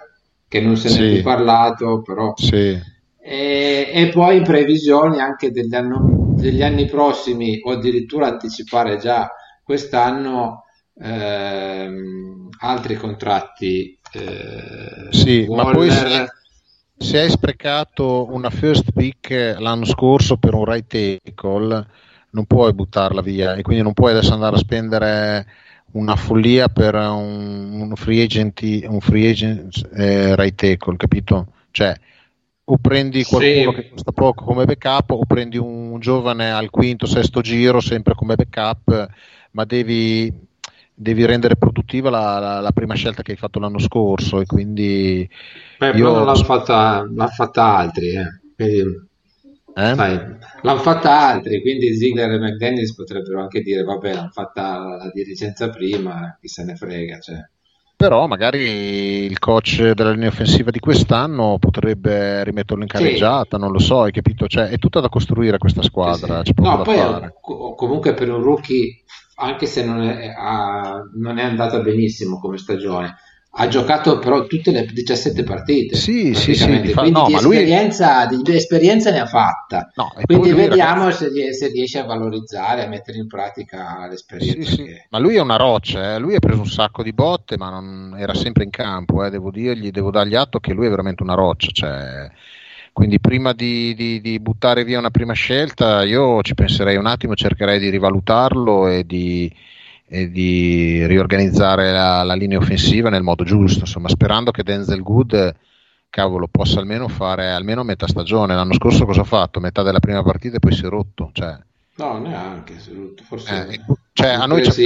che 0.49 0.61
non 0.61 0.77
se 0.77 0.89
ne 0.89 0.95
sì. 0.95 1.05
è 1.05 1.13
più 1.13 1.23
parlato, 1.23 2.03
però... 2.03 2.33
Sì. 2.35 2.97
E, 3.21 3.91
e, 3.93 4.09
poi 4.09 4.41
previsioni 4.41 5.21
anche 5.21 5.51
degli, 5.51 5.75
anno, 5.75 6.28
degli, 6.39 6.63
anni 6.63 6.87
prossimi 6.87 7.61
o 7.63 7.73
addirittura 7.73 8.27
anticipare 8.27 8.97
già 8.97 9.31
quest'anno 9.63 10.65
ehm, 10.99 12.49
altri 12.61 12.97
contratti. 12.97 13.99
Eh, 14.13 15.09
sì, 15.11 15.45
Warner, 15.47 15.65
ma 15.67 15.71
poi 15.73 15.91
se, 15.91 16.27
se, 16.97 17.21
hai 17.21 17.31
sprecato 17.31 18.27
una 18.31 18.51
first 18.51 18.93
pick 18.93 19.57
l'anno 19.59 19.85
scorso 19.85 20.37
per 20.37 20.55
un 20.55 20.65
right 20.65 21.21
tackle, 21.23 21.87
non 22.31 22.45
puoi 22.47 22.73
buttarla 22.73 23.21
via 23.21 23.55
e 23.55 23.63
quindi 23.63 23.83
non 23.83 23.93
puoi 23.93 24.13
adesso 24.13 24.33
andare 24.33 24.57
a 24.57 24.61
spendere 24.61 25.47
una 25.93 26.17
follia 26.17 26.69
per 26.69 26.95
un, 26.95 27.81
un 27.81 27.97
free 27.97 28.23
agent, 28.23 28.61
un 28.87 29.01
free 29.01 29.31
agent 29.31 29.89
eh, 29.95 30.37
right 30.37 30.55
tackle, 30.55 30.97
capito? 30.97 31.53
Cioè, 31.71 31.95
o 32.71 32.77
prendi 32.77 33.25
qualcuno 33.25 33.71
sì. 33.71 33.77
che 33.77 33.89
costa 33.89 34.13
poco 34.13 34.45
come 34.45 34.65
backup 34.65 35.11
o 35.11 35.25
prendi 35.27 35.57
un 35.57 35.99
giovane 36.01 36.51
al 36.51 36.71
quinto, 36.71 37.07
sesto 37.07 37.41
giro 37.41 37.81
sempre 37.81 38.15
come 38.15 38.35
backup, 38.35 39.09
ma 39.53 39.65
devi, 39.65 40.31
devi 40.95 41.25
rendere 41.25 41.57
produttiva 41.57 42.11
la, 42.11 42.39
la, 42.39 42.61
la, 42.61 42.73
prima 42.73 42.95
scelta 42.95 43.23
che 43.23 43.33
hai 43.33 43.39
fatto 43.39 43.59
l'anno 43.59 43.79
scorso 43.79 44.41
e 44.41 44.47
quindi... 44.47 45.29
Beh, 45.79 45.89
io... 45.89 46.13
però 46.13 46.25
l'hanno 46.25 46.45
fatta, 46.45 47.09
l'hanno 47.11 47.31
fatta 47.31 47.77
altri, 47.77 48.11
eh. 48.11 48.41
Quindi 48.55 49.07
eh? 49.75 49.95
Sai, 49.95 50.21
l'hanno 50.63 50.81
fatta 50.81 51.21
altri, 51.21 51.61
quindi 51.63 51.97
Ziggler 51.97 52.33
e 52.33 52.39
McDennis 52.39 52.95
potrebbero 52.95 53.41
anche 53.41 53.63
dire 53.63 53.85
vabbè 53.85 54.13
l'hanno 54.13 54.31
fatta 54.31 54.97
la 54.97 55.11
dirigenza 55.15 55.71
prima, 55.71 56.37
chi 56.41 56.49
se 56.49 56.65
ne 56.65 56.75
frega. 56.75 57.19
Cioè. 57.21 57.49
Però 57.99 58.29
magari 58.29 59.25
il 59.25 59.41
coach 59.41 59.91
della 59.91 60.13
linea 60.13 60.29
offensiva 60.29 60.71
di 60.71 60.79
quest'anno 60.79 61.59
potrebbe 61.59 62.45
rimetterlo 62.45 62.85
in 62.85 62.89
carreggiata, 62.89 63.57
sì. 63.57 63.61
non 63.61 63.73
lo 63.73 63.81
so, 63.81 64.03
hai 64.03 64.13
capito? 64.13 64.47
Cioè, 64.47 64.69
è 64.69 64.79
tutta 64.79 65.01
da 65.01 65.09
costruire 65.09 65.59
questa 65.59 65.83
squadra. 65.83 66.45
Sì, 66.45 66.53
sì. 66.55 66.63
No, 66.63 66.83
poi 66.83 66.97
fare. 66.97 67.35
comunque 67.41 68.15
per 68.15 68.31
un 68.31 68.41
rookie, 68.41 69.03
anche 69.39 69.67
se 69.67 69.85
non 69.85 70.01
è, 70.03 70.33
ha, 70.33 71.03
non 71.17 71.39
è 71.39 71.43
andata 71.43 71.81
benissimo 71.81 72.39
come 72.39 72.57
stagione, 72.57 73.17
ha 73.61 73.67
giocato 73.67 74.21
però 74.21 74.47
tutte 74.47 74.71
le 74.71 74.87
17 74.87 75.43
partite. 75.43 75.97
Sì, 75.97 76.33
sì, 76.33 76.55
sì. 76.55 76.65
Quindi 76.67 77.11
no, 77.11 77.27
di, 77.27 77.35
esperienza, 77.35 78.29
lui... 78.31 78.43
di, 78.43 78.55
esperienza, 78.55 79.11
ne 79.11 79.19
ha 79.19 79.27
fatta. 79.27 79.91
No, 79.97 80.13
quindi 80.23 80.53
vediamo 80.53 81.05
ragazzi... 81.05 81.29
se, 81.35 81.53
se, 81.53 81.69
riesce 81.69 81.99
a 81.99 82.05
valorizzare, 82.05 82.85
a 82.85 82.89
mettere 82.89 83.19
in 83.19 83.27
pratica 83.27 84.07
l'esperienza. 84.09 84.71
Sì, 84.71 84.85
che... 84.85 85.07
Ma 85.11 85.19
lui 85.19 85.35
è 85.35 85.41
una 85.41 85.57
roccia, 85.57 86.15
eh. 86.15 86.19
lui 86.21 86.37
ha 86.37 86.39
preso 86.39 86.61
un 86.61 86.69
sacco 86.69 87.03
di 87.03 87.13
botte, 87.13 87.57
ma 87.57 87.71
non 87.71 88.15
era 88.17 88.33
sempre 88.33 88.63
in 88.63 88.71
campo. 88.71 89.25
Eh. 89.25 89.31
Devo 89.31 89.51
dirgli, 89.51 89.91
devo 89.91 90.13
dargli 90.13 90.37
atto 90.37 90.61
che 90.61 90.73
lui 90.73 90.87
è 90.87 90.91
veramente 90.91 91.25
una 91.25 91.35
roccia. 91.35 91.71
Cioè... 91.73 92.31
Quindi 92.93 93.19
prima 93.21 93.53
di, 93.53 93.95
di, 93.95 94.21
di, 94.21 94.39
buttare 94.41 94.85
via 94.85 94.99
una 94.99 95.11
prima 95.11 95.33
scelta, 95.33 96.05
io 96.05 96.43
ci 96.43 96.55
penserei 96.55 96.97
un 96.97 97.07
attimo, 97.07 97.35
cercherei 97.35 97.79
di 97.79 97.91
rivalutarlo 97.91 98.89
e 98.89 99.05
di 99.05 99.53
e 100.09 100.31
di 100.31 101.07
riorganizzare 101.07 101.93
la, 101.93 102.23
la, 102.23 102.35
linea 102.35 102.59
offensiva 102.59 103.11
nel 103.11 103.23
modo 103.23 103.45
giusto, 103.45 103.81
insomma, 103.81 104.09
sperando 104.09 104.51
che 104.51 104.63
Denzel 104.63 105.03
Good 105.03 105.55
cavolo, 106.11 106.49
possa 106.49 106.81
almeno 106.81 107.09
fare 107.09 107.51
almeno 107.51 107.83
metà 107.83 108.07
stagione. 108.07 108.55
L'anno 108.55 108.75
scorso 108.75 109.05
cosa 109.05 109.21
ha 109.21 109.25
fatto? 109.25 109.61
Metà 109.61 109.83
della 109.83 110.01
prima 110.01 110.23
partita 110.23 110.57
e 110.57 110.61
poi 110.61 110.73
si 110.73 110.85
è 110.85 110.89
rotto. 110.89 111.31
Cioè, 111.33 111.59
no, 111.97 112.19
neanche, 112.19 112.79
si 112.79 112.91
è 112.91 112.95
rotto. 112.95 113.23
Forse 113.25 113.69
eh, 113.69 113.81
cioè, 114.13 114.31
a 114.31 114.47
noi 114.47 114.71
ci 114.71 114.85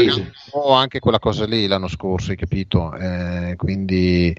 ha 0.53 0.79
anche 0.79 0.99
quella 0.99 1.19
cosa 1.19 1.47
lì 1.47 1.67
l'anno 1.67 1.89
scorso, 1.89 2.31
hai 2.31 2.37
capito? 2.37 2.95
Eh, 2.95 3.55
quindi, 3.57 4.37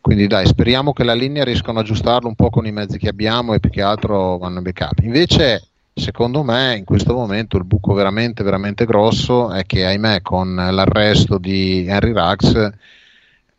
quindi 0.00 0.26
dai, 0.26 0.46
speriamo 0.46 0.92
che 0.92 1.04
la 1.04 1.14
linea 1.14 1.44
riescano 1.44 1.78
ad 1.78 1.84
aggiustarlo 1.84 2.28
un 2.28 2.34
po' 2.34 2.50
con 2.50 2.66
i 2.66 2.72
mezzi 2.72 2.98
che 2.98 3.08
abbiamo 3.08 3.54
e 3.54 3.60
più 3.60 3.70
che 3.70 3.82
altro 3.82 4.38
vanno 4.38 4.58
in 4.58 4.64
backup. 4.64 5.00
Invece 5.00 5.68
secondo 5.98 6.42
me 6.42 6.76
in 6.76 6.84
questo 6.84 7.14
momento 7.14 7.56
il 7.56 7.64
buco 7.64 7.94
veramente 7.94 8.42
veramente 8.44 8.84
grosso 8.84 9.50
è 9.50 9.64
che 9.64 9.86
ahimè 9.86 10.20
con 10.20 10.54
l'arresto 10.54 11.38
di 11.38 11.86
Henry 11.86 12.12
Rax 12.12 12.72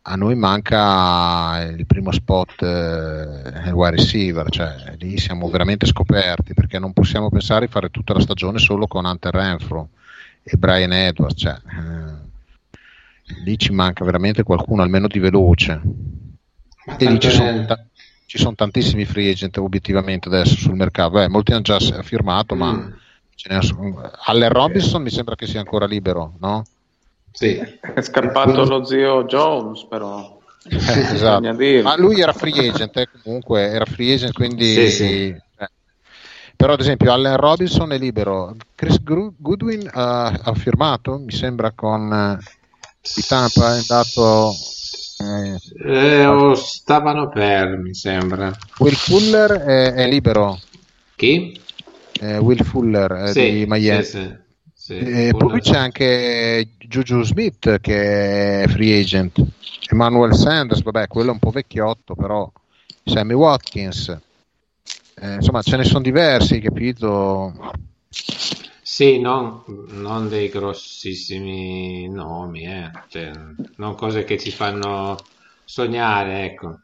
a 0.02 0.14
noi 0.14 0.36
manca 0.36 1.60
il 1.64 1.84
primo 1.84 2.12
spot 2.12 2.62
eh, 2.62 3.70
wide 3.72 3.96
receiver, 3.96 4.48
cioè 4.48 4.94
lì 4.98 5.18
siamo 5.18 5.50
veramente 5.50 5.84
scoperti 5.84 6.54
perché 6.54 6.78
non 6.78 6.92
possiamo 6.92 7.28
pensare 7.28 7.66
di 7.66 7.72
fare 7.72 7.90
tutta 7.90 8.14
la 8.14 8.20
stagione 8.20 8.58
solo 8.58 8.86
con 8.86 9.04
Hunter 9.04 9.34
Renfro 9.34 9.88
e 10.42 10.56
Brian 10.56 10.92
Edwards, 10.92 11.42
cioè, 11.42 11.52
eh, 11.52 13.40
lì 13.44 13.58
ci 13.58 13.72
manca 13.72 14.04
veramente 14.04 14.44
qualcuno 14.44 14.80
almeno 14.80 15.08
di 15.08 15.18
veloce. 15.18 15.80
Ma 16.86 16.96
e 16.96 17.10
lì 17.10 17.20
ci 17.20 17.30
sono, 17.30 17.66
ta- 17.66 17.84
ci 18.28 18.36
sono, 18.36 18.54
tantissimi 18.54 19.06
free 19.06 19.30
agent 19.30 19.56
obiettivamente 19.56 20.28
adesso 20.28 20.54
sul 20.54 20.74
mercato, 20.74 21.12
Beh, 21.12 21.28
molti 21.28 21.52
hanno 21.52 21.62
già 21.62 21.78
firmato, 22.02 22.54
mm. 22.54 22.58
ma 22.58 22.92
ce 23.34 23.48
ne 23.48 23.62
sono... 23.62 24.10
Allen 24.24 24.50
Robinson 24.50 25.00
mi 25.00 25.08
sembra 25.08 25.34
che 25.34 25.46
sia 25.46 25.60
ancora 25.60 25.86
libero, 25.86 26.34
no? 26.38 26.62
Sì. 27.32 27.56
È 27.56 28.02
scappato 28.02 28.64
lo 28.64 28.84
zio 28.84 29.24
Jones, 29.24 29.84
però. 29.84 30.38
Eh, 30.68 30.76
esatto. 30.76 31.54
Ma 31.82 31.96
lui 31.96 32.20
era 32.20 32.34
free 32.34 32.68
agent, 32.68 32.98
eh, 32.98 33.08
comunque 33.22 33.62
era 33.62 33.86
free 33.86 34.12
agent, 34.12 34.34
quindi. 34.34 34.74
Sì, 34.74 34.90
sì. 34.90 35.28
Eh. 35.28 35.70
Però, 36.54 36.74
ad 36.74 36.80
esempio, 36.80 37.10
Allen 37.10 37.36
Robinson 37.36 37.92
è 37.92 37.98
libero. 37.98 38.56
Chris 38.74 39.00
Goodwin 39.02 39.88
ha, 39.90 40.26
ha 40.26 40.54
firmato, 40.54 41.16
mi 41.16 41.32
sembra, 41.32 41.70
con 41.70 42.12
eh, 42.12 42.38
di 43.14 43.22
Tampa. 43.26 43.74
È 43.74 43.78
andato. 43.78 44.52
Eh, 45.20 46.26
o 46.26 46.54
stavano 46.54 47.28
per, 47.28 47.76
mi 47.78 47.94
sembra. 47.94 48.56
Will 48.78 48.94
Fuller 48.94 49.50
è, 49.52 49.92
è 49.94 50.08
libero. 50.08 50.60
Chi? 51.16 51.60
Will 52.20 52.62
Fuller 52.62 53.30
sì, 53.30 53.50
di 53.50 53.64
Miami. 53.66 54.02
Sì, 54.04 54.10
sì. 54.10 54.46
Sì, 54.88 54.96
e 54.96 55.34
poi 55.36 55.60
c'è 55.60 55.76
anche 55.76 56.70
Juju 56.78 57.22
Smith 57.22 57.78
che 57.80 58.62
è 58.62 58.68
free 58.68 58.98
agent, 58.98 59.44
Emmanuel 59.86 60.34
Sanders, 60.34 60.80
vabbè, 60.80 61.08
quello 61.08 61.28
è 61.28 61.32
un 61.32 61.38
po' 61.38 61.50
vecchiotto, 61.50 62.14
però 62.14 62.50
Sammy 63.04 63.34
Watkins, 63.34 64.16
eh, 65.16 65.34
insomma 65.34 65.60
ce 65.60 65.76
ne 65.76 65.84
sono 65.84 66.00
diversi, 66.00 66.58
capito? 66.60 67.52
Sì, 68.98 69.20
non, 69.20 69.62
non 69.90 70.28
dei 70.28 70.48
grossissimi 70.48 72.08
nomi, 72.08 72.64
eh. 72.64 72.90
cioè, 73.06 73.30
non 73.76 73.94
cose 73.94 74.24
che 74.24 74.36
ci 74.36 74.50
fanno 74.50 75.16
sognare, 75.64 76.46
ecco. 76.46 76.80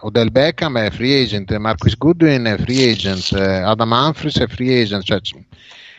Odell 0.00 0.30
Beckham 0.30 0.78
è 0.78 0.90
free 0.90 1.22
agent, 1.22 1.54
Marcus 1.58 1.98
Goodwin 1.98 2.44
è 2.44 2.56
free 2.56 2.92
agent, 2.92 3.32
Adam 3.34 3.90
Humphries 3.90 4.38
è 4.38 4.46
free 4.46 4.80
agent, 4.80 5.02
cioè, 5.02 5.20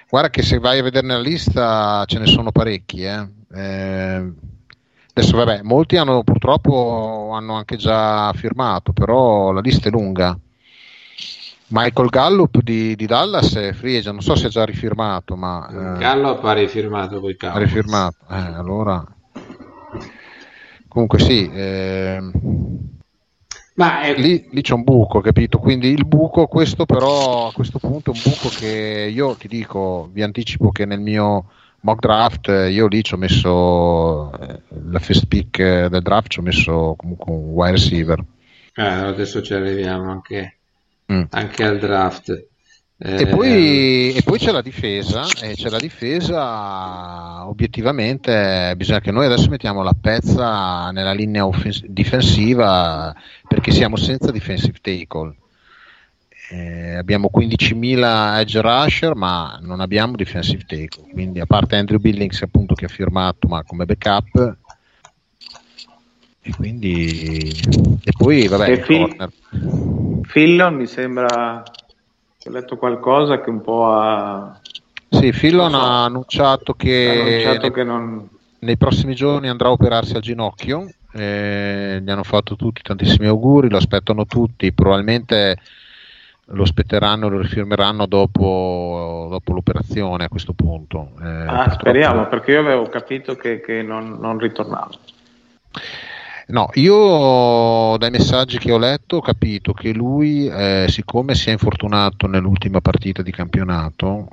Guarda 0.10 0.32
che 0.32 0.42
se 0.42 0.58
vai 0.58 0.80
a 0.80 0.82
vedere 0.82 1.06
nella 1.06 1.22
lista 1.22 2.06
ce 2.08 2.18
ne 2.18 2.26
sono 2.26 2.52
parecchi. 2.52 3.04
Eh. 3.04 3.28
Eh, 3.54 4.32
adesso, 5.14 5.38
vabbè, 5.38 5.62
molti 5.62 5.96
hanno 5.96 6.24
purtroppo 6.24 7.34
hanno 7.34 7.54
anche 7.54 7.76
già 7.76 8.34
firmato, 8.34 8.94
però 8.94 9.52
la 9.52 9.62
lista 9.62 9.90
è 9.90 9.92
lunga. 9.92 10.36
Michael 11.72 12.10
Gallup 12.10 12.62
di, 12.62 12.96
di 12.96 13.06
Dallas 13.06 13.56
è 13.56 13.74
free 13.74 13.98
agent, 13.98 14.14
non 14.14 14.22
so 14.22 14.36
se 14.36 14.48
ha 14.48 14.50
già 14.50 14.66
rifirmato, 14.66 15.36
ma... 15.36 15.96
Eh, 15.96 16.00
Gallup 16.00 16.44
ha 16.44 16.54
rifirmato 16.54 17.20
poi 17.20 17.36
Ha 17.40 17.58
rifirmato, 17.58 18.18
eh, 18.30 18.36
allora... 18.36 19.04
Comunque 20.88 21.20
sì, 21.20 21.50
eh, 21.50 22.20
ma 23.76 24.02
è... 24.02 24.14
lì, 24.16 24.48
lì, 24.52 24.62
c'è 24.62 24.74
un 24.74 24.84
buco, 24.84 25.22
capito? 25.22 25.58
Quindi 25.58 25.88
il 25.88 26.06
buco, 26.06 26.48
questo 26.48 26.86
però 26.86 27.48
a 27.48 27.54
questo 27.54 27.80
punto 27.80 28.12
è 28.12 28.16
un 28.16 28.22
buco 28.22 28.50
che 28.50 29.10
io 29.12 29.34
ti 29.36 29.48
dico, 29.48 30.10
vi 30.12 30.22
anticipo 30.22 30.72
che 30.72 30.86
nel 30.86 31.00
mio 31.00 31.50
mock 31.82 32.00
draft 32.00 32.48
io 32.70 32.88
lì 32.88 33.04
ci 33.04 33.14
ho 33.14 33.18
messo 33.18 34.38
eh, 34.38 34.62
la 34.90 35.00
first 35.00 35.28
pick 35.28 35.88
del 35.88 36.02
draft, 36.02 36.30
ci 36.30 36.40
ho 36.40 36.44
messo 36.44 36.94
comunque 36.98 37.32
un 37.32 37.50
wide 37.52 37.72
receiver. 37.72 38.24
Eh, 38.76 38.84
adesso 38.84 39.42
ci 39.42 39.54
arriviamo 39.54 40.12
anche, 40.12 40.60
mm. 41.12 41.24
anche 41.30 41.64
al 41.64 41.80
draft. 41.80 42.50
E 43.04 43.26
poi, 43.26 44.14
e 44.14 44.22
poi, 44.24 44.38
c'è 44.38 44.52
la 44.52 44.62
difesa, 44.62 45.26
e 45.42 45.56
c'è 45.56 45.70
la 45.70 45.80
difesa, 45.80 47.48
obiettivamente 47.48 48.76
bisogna 48.78 49.00
che 49.00 49.10
noi 49.10 49.26
adesso 49.26 49.50
mettiamo 49.50 49.82
la 49.82 49.96
pezza 50.00 50.92
nella 50.92 51.12
linea 51.12 51.48
offens- 51.48 51.84
difensiva 51.84 53.12
perché 53.48 53.72
siamo 53.72 53.96
senza 53.96 54.30
defensive 54.30 54.78
tackle. 54.80 55.36
Eh, 56.52 56.96
abbiamo 56.96 57.32
15.000 57.34 58.40
edge 58.40 58.62
rusher 58.62 59.16
ma 59.16 59.58
non 59.64 59.80
abbiamo 59.80 60.16
defensive 60.16 60.64
tackle, 60.68 61.12
quindi 61.12 61.40
a 61.40 61.48
parte 61.48 61.78
Andrew 61.78 62.00
Billings 62.00 62.44
appunto 62.44 62.76
che 62.76 62.86
ha 62.86 62.90
firmato 62.90 63.48
ma 63.48 63.64
come 63.64 63.86
backup 63.86 64.58
e 66.44 66.52
quindi 66.56 67.50
e 68.04 68.12
poi 68.18 68.48
vabbè 68.48 68.72
e 68.72 68.80
Phil- 68.80 69.16
Fillon 70.24 70.76
mi 70.76 70.88
sembra 70.88 71.64
ho 72.44 72.52
letto 72.52 72.78
qualcosa 72.78 73.40
che 73.40 73.50
un 73.50 73.62
po' 73.62 73.92
ha... 73.92 74.60
Sì, 75.10 75.32
Fillon 75.32 75.76
ha 75.76 76.06
annunciato, 76.06 76.74
che, 76.74 77.08
ha 77.08 77.22
annunciato 77.22 77.62
nei, 77.62 77.72
che 77.72 77.84
non... 77.84 78.30
nei 78.60 78.78
prossimi 78.78 79.14
giorni 79.14 79.50
andrà 79.50 79.68
a 79.68 79.72
operarsi 79.72 80.16
al 80.16 80.22
ginocchio. 80.22 80.90
Eh, 81.14 82.02
gli 82.02 82.10
hanno 82.10 82.24
fatto 82.24 82.56
tutti 82.56 82.82
tantissimi 82.82 83.28
auguri, 83.28 83.70
lo 83.70 83.78
aspettano 83.78 84.26
tutti, 84.26 84.72
probabilmente 84.72 85.58
lo 86.46 86.64
aspetteranno, 86.64 87.30
lo 87.30 87.40
rifirmeranno 87.40 88.06
dopo, 88.06 89.28
dopo 89.30 89.54
l'operazione 89.54 90.24
a 90.24 90.30
questo 90.30 90.54
punto. 90.54 91.12
Eh, 91.22 91.28
ah, 91.28 91.70
speriamo, 91.72 92.28
perché 92.28 92.54
io 92.54 92.62
avevo 92.62 92.88
capito 92.88 93.36
che, 93.36 93.60
che 93.60 93.84
non, 93.84 94.18
non 94.20 94.40
ritornava. 94.40 94.90
No, 96.52 96.70
io 96.74 97.98
dai 97.98 98.10
messaggi 98.10 98.58
che 98.58 98.72
ho 98.72 98.78
letto 98.78 99.18
ho 99.18 99.22
capito 99.22 99.72
che 99.72 99.94
lui, 99.94 100.48
eh, 100.48 100.86
siccome 100.90 101.34
si 101.34 101.48
è 101.50 101.54
infortunato 101.54 102.28
nell'ultima 102.28 102.82
partita 102.82 103.22
di 103.22 103.32
campionato, 103.32 104.28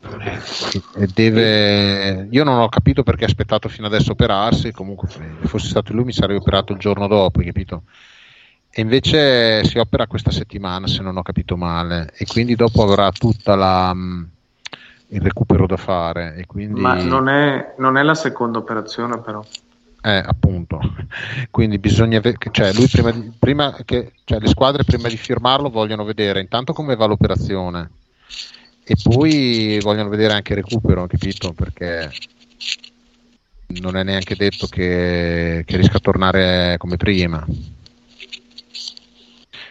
eh, 0.00 1.06
deve... 1.12 2.28
io 2.30 2.44
non 2.44 2.60
ho 2.60 2.68
capito 2.68 3.02
perché 3.02 3.24
ha 3.24 3.26
aspettato 3.26 3.68
fino 3.68 3.88
adesso 3.88 4.10
a 4.10 4.12
operarsi, 4.12 4.70
comunque 4.70 5.08
se 5.08 5.20
fosse 5.46 5.68
stato 5.68 5.92
lui 5.92 6.04
mi 6.04 6.12
sarei 6.12 6.36
operato 6.36 6.72
il 6.72 6.78
giorno 6.78 7.08
dopo, 7.08 7.40
capito? 7.40 7.82
E 8.70 8.80
invece 8.80 9.64
si 9.64 9.78
opera 9.78 10.06
questa 10.06 10.30
settimana, 10.30 10.86
se 10.86 11.02
non 11.02 11.16
ho 11.16 11.22
capito 11.22 11.56
male, 11.56 12.12
e 12.16 12.26
quindi 12.26 12.54
dopo 12.54 12.82
avrà 12.82 13.10
tutta 13.10 13.54
la 13.54 13.92
mm, 13.92 14.22
il 15.08 15.20
recupero 15.20 15.66
da 15.66 15.76
fare. 15.76 16.44
Quindi... 16.46 16.80
Ma 16.80 16.94
non 17.02 17.28
è, 17.28 17.74
non 17.78 17.96
è 17.96 18.02
la 18.02 18.14
seconda 18.14 18.58
operazione, 18.58 19.18
però. 19.18 19.44
Eh, 20.04 20.16
appunto, 20.16 20.80
quindi 21.50 21.78
bisogna 21.78 22.18
vedere, 22.18 22.50
cioè 22.50 22.72
lui 22.72 22.88
prima, 22.88 23.12
di, 23.12 23.32
prima 23.38 23.76
che, 23.84 24.14
cioè 24.24 24.40
le 24.40 24.48
squadre 24.48 24.82
prima 24.82 25.08
di 25.08 25.16
firmarlo 25.16 25.70
vogliono 25.70 26.02
vedere 26.02 26.40
intanto 26.40 26.72
come 26.72 26.96
va 26.96 27.06
l'operazione 27.06 27.88
e 28.82 28.96
poi 29.00 29.78
vogliono 29.80 30.08
vedere 30.08 30.32
anche 30.32 30.54
il 30.54 30.62
recupero, 30.62 31.06
capito? 31.06 31.52
Perché 31.52 32.10
non 33.80 33.96
è 33.96 34.02
neanche 34.02 34.34
detto 34.34 34.66
che, 34.66 35.62
che 35.64 35.76
riesca 35.76 35.98
a 35.98 36.00
tornare 36.00 36.74
come 36.78 36.96
prima. 36.96 37.46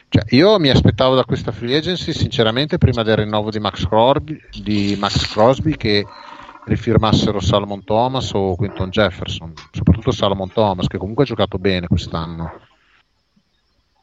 Cioè, 0.08 0.24
io 0.30 0.60
mi 0.60 0.70
aspettavo 0.70 1.16
da 1.16 1.24
questa 1.26 1.52
free 1.52 1.78
agency, 1.78 2.14
sinceramente, 2.14 2.78
prima 2.78 3.04
del 3.04 3.18
rinnovo 3.18 3.50
di 3.50 3.60
Max 3.60 3.86
Crosby, 3.86 4.42
di 4.62 4.96
Max 4.98 5.30
Crosby 5.30 5.76
che 5.76 6.06
rifirmassero 6.66 7.40
Salomon 7.40 7.84
Thomas 7.84 8.32
o 8.34 8.56
Quinton 8.56 8.90
Jefferson, 8.90 9.54
soprattutto 9.72 10.12
Salomon 10.12 10.52
Thomas 10.52 10.88
che 10.88 10.98
comunque 10.98 11.24
ha 11.24 11.28
giocato 11.28 11.58
bene 11.58 11.88
quest'anno. 11.88 12.60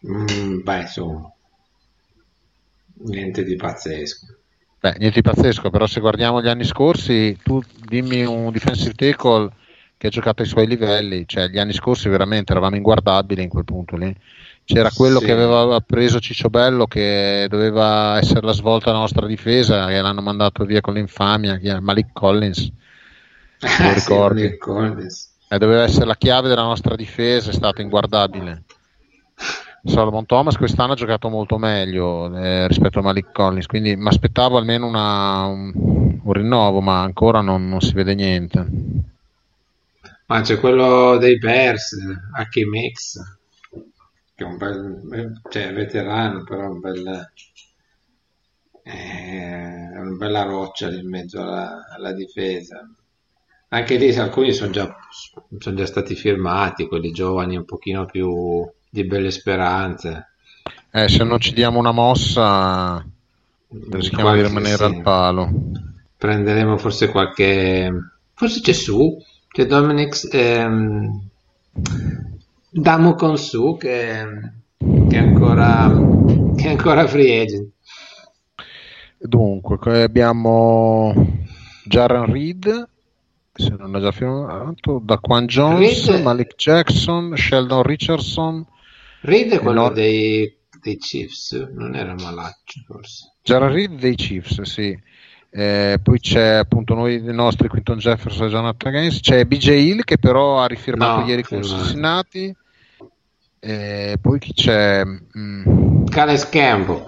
Mm, 0.07 0.61
beh, 0.63 0.81
insomma, 0.81 1.33
niente 3.05 3.45
di 3.45 3.57
pazzesco. 3.57 4.27
Beh, 4.81 4.95
niente 4.99 5.21
di 5.21 5.29
pazzesco, 5.29 5.71
però 5.71 5.87
se 5.87 6.01
guardiamo 6.01 6.41
gli 6.41 6.49
anni 6.49 6.65
scorsi, 6.65 7.37
tu 7.43 7.61
dimmi 7.85 8.25
un 8.25 8.53
defensive 8.53 8.95
tackle 8.95 9.51
che 9.97 10.07
ha 10.07 10.11
giocato 10.11 10.43
ai 10.43 10.49
suoi 10.49 10.69
livelli, 10.69 11.25
cioè 11.27 11.49
gli 11.49 11.59
anni 11.59 11.73
scorsi 11.73 12.09
veramente 12.09 12.53
eravamo 12.53 12.77
inguardabili 12.77 13.43
in 13.43 13.49
quel 13.49 13.65
punto 13.65 13.97
lì 13.97 14.15
c'era 14.69 14.91
quello 14.91 15.19
sì. 15.19 15.25
che 15.25 15.33
aveva 15.33 15.81
preso 15.81 16.21
Cicciobello 16.21 16.87
che 16.87 17.47
doveva 17.49 18.19
essere 18.19 18.43
la 18.43 18.53
svolta 18.53 18.87
della 18.91 18.99
nostra 18.99 19.27
difesa 19.27 19.91
e 19.91 19.99
l'hanno 19.99 20.21
mandato 20.21 20.67
via 20.67 20.83
con 20.83 20.93
l'infamia 20.93 21.59
Malik 21.81 22.09
Collins. 22.13 22.71
Eh, 23.61 23.95
ricordi? 23.95 24.47
Sì, 24.47 24.57
Collins. 24.57 25.31
Eh, 25.49 25.59
doveva 25.59 25.83
essere 25.83 26.05
la 26.05 26.15
chiave 26.15 26.49
della 26.49 26.63
nostra 26.63 26.95
difesa 26.95 27.51
è 27.51 27.53
stato 27.53 27.81
inguardabile. 27.81 28.63
Solomon 29.85 30.27
Thomas 30.27 30.57
quest'anno 30.57 30.93
ha 30.93 30.97
giocato 30.97 31.29
molto 31.29 31.59
meglio 31.59 32.33
eh, 32.37 32.69
rispetto 32.69 33.01
a 33.01 33.03
Malik 33.03 33.33
Collins 33.33 33.67
quindi 33.67 33.97
mi 33.97 34.07
aspettavo 34.07 34.59
almeno 34.59 34.87
una, 34.87 35.47
un, 35.47 35.73
un, 36.23 36.33
rinnovo 36.33 36.81
ma 36.81 37.01
ancora 37.01 37.41
non, 37.41 37.69
non, 37.69 37.81
si 37.81 37.95
vede 37.95 38.15
niente. 38.15 38.67
Ma 40.27 40.41
c'è 40.43 40.61
quello 40.61 41.17
dei 41.17 41.39
Bears 41.39 41.97
Hakim 42.37 42.71
X 42.93 43.38
che 44.39 44.45
è 44.45 44.47
un 44.47 44.57
bel, 44.57 45.41
cioè 45.51 45.73
veterano, 45.73 46.45
però 46.45 46.71
un 46.71 46.79
bel, 46.79 47.29
è 48.85 49.99
una 49.99 50.17
bella 50.17 50.43
roccia 50.45 50.89
in 50.93 51.09
mezzo 51.09 51.43
alla, 51.43 51.89
alla 51.93 52.13
difesa. 52.13 52.89
anche 53.71 53.97
lì 53.97 54.15
alcuni 54.15 54.53
sono 54.53 54.71
già, 54.71 54.97
sono 55.59 55.75
già 55.75 55.87
stati 55.87 56.15
firmati, 56.15 56.87
quelli 56.87 57.11
giovani 57.11 57.57
un 57.57 57.65
pochino 57.65 58.07
più 58.07 58.65
di 58.89 59.05
belle 59.05 59.33
speranze. 59.33 60.29
Eh, 60.93 61.09
se 61.09 61.25
non 61.25 61.41
ci 61.41 61.53
diamo 61.53 61.81
una 61.81 61.91
mossa 61.91 63.05
rischiamo 63.91 64.35
di 64.35 64.43
rimanere 64.43 64.77
sì. 64.77 64.83
al 64.85 65.03
palo. 65.03 65.51
Prenderemo 66.17 66.79
forse 66.79 67.09
qualche... 67.09 67.93
forse 68.35 68.61
c'è 68.61 68.73
su, 68.73 69.21
c'è 69.49 69.67
Dominic... 69.67 70.29
Ehm... 70.31 71.29
Damo 72.71 73.15
con 73.15 73.39
su 73.39 73.77
che, 73.79 74.27
che, 74.77 75.17
è 75.17 75.19
ancora, 75.19 75.91
che 76.55 76.65
è 76.65 76.69
ancora 76.69 77.07
free 77.07 77.41
agent. 77.41 77.71
Dunque, 79.19 80.03
abbiamo 80.03 81.15
Jaron 81.85 82.31
Reed, 82.31 82.89
se 83.55 83.75
non 83.79 83.95
ha 83.95 84.01
già 84.01 84.13
firmato, 84.13 85.01
Daquan 85.03 85.47
Jones, 85.47 86.11
Reed... 86.11 86.23
Malik 86.23 86.55
Jackson, 86.57 87.35
Sheldon 87.35 87.83
Richardson. 87.83 88.67
Reed 89.23 89.53
è 89.53 89.61
quello 89.61 89.89
no... 89.89 89.91
dei, 89.91 90.59
dei, 90.81 90.99
Chiefs, 90.99 91.53
non 91.73 91.95
era 91.95 92.15
malaccio 92.15 92.83
forse. 92.87 93.37
Jaron 93.43 93.73
Reed 93.73 93.99
dei 93.99 94.15
Chiefs, 94.15 94.61
sì. 94.63 94.97
Eh, 95.51 95.99
poi 96.03 96.21
c'è 96.21 96.57
appunto 96.57 96.95
noi 96.95 97.17
i 97.17 97.33
nostri 97.33 97.69
Quinton 97.69 97.99
Jefferson 97.99 98.47
e 98.47 98.51
Jonathan 98.51 98.93
Gaines, 98.93 99.21
c'è 99.21 99.45
BJ 99.45 99.69
Hill 99.69 100.05
che 100.05 100.19
però 100.19 100.61
ha 100.63 100.67
rifirmato 100.67 101.21
no, 101.21 101.27
ieri 101.27 101.43
con 101.43 101.63
Cincinnati. 101.63 102.55
Eh, 103.61 104.19
poi 104.21 104.39
chi 104.39 104.53
c'è? 104.53 105.03
Mm. 105.05 106.05
Calais 106.07 106.49
Campbell. 106.49 107.07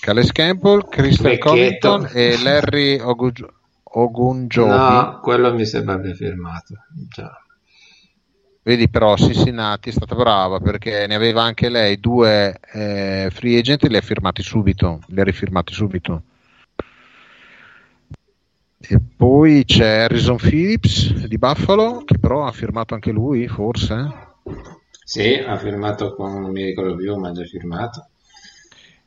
Calais 0.00 0.32
Campbell, 0.32 0.88
Christian 0.88 1.38
Covington 1.38 2.08
e 2.12 2.40
Larry 2.42 2.98
Ogunjobi. 2.98 3.52
Ogunjobi. 3.82 4.68
No, 4.68 5.20
quello 5.20 5.52
mi 5.52 5.66
sembra 5.66 5.94
abbia 5.94 6.14
firmato. 6.14 6.74
Già. 7.08 7.42
Vedi 8.62 8.88
però 8.88 9.16
Cincinnati 9.16 9.88
è 9.88 9.92
stata 9.92 10.14
brava 10.14 10.60
perché 10.60 11.06
ne 11.06 11.14
aveva 11.14 11.42
anche 11.42 11.70
lei 11.70 11.98
due 11.98 12.58
eh, 12.72 13.30
free 13.32 13.58
agent 13.58 13.84
e 13.84 13.88
li 13.88 13.96
ha 13.96 14.02
firmati 14.02 14.42
subito, 14.42 15.00
li 15.06 15.20
ha 15.20 15.24
rifirmati 15.24 15.72
subito. 15.72 16.22
E 18.90 18.98
poi 19.16 19.64
c'è 19.66 19.98
Harrison 20.00 20.36
Phillips 20.36 21.26
di 21.26 21.36
Buffalo 21.36 22.02
che 22.04 22.18
però 22.18 22.46
ha 22.46 22.52
firmato 22.52 22.94
anche 22.94 23.10
lui 23.10 23.46
forse. 23.46 24.08
Sì, 25.04 25.34
ha 25.34 25.56
firmato 25.58 26.14
con, 26.14 26.40
non 26.40 26.50
mi 26.50 26.64
ricordo 26.64 26.96
più, 26.96 27.14
ma 27.16 27.28
ha 27.28 27.32
già 27.32 27.44
firmato. 27.44 28.08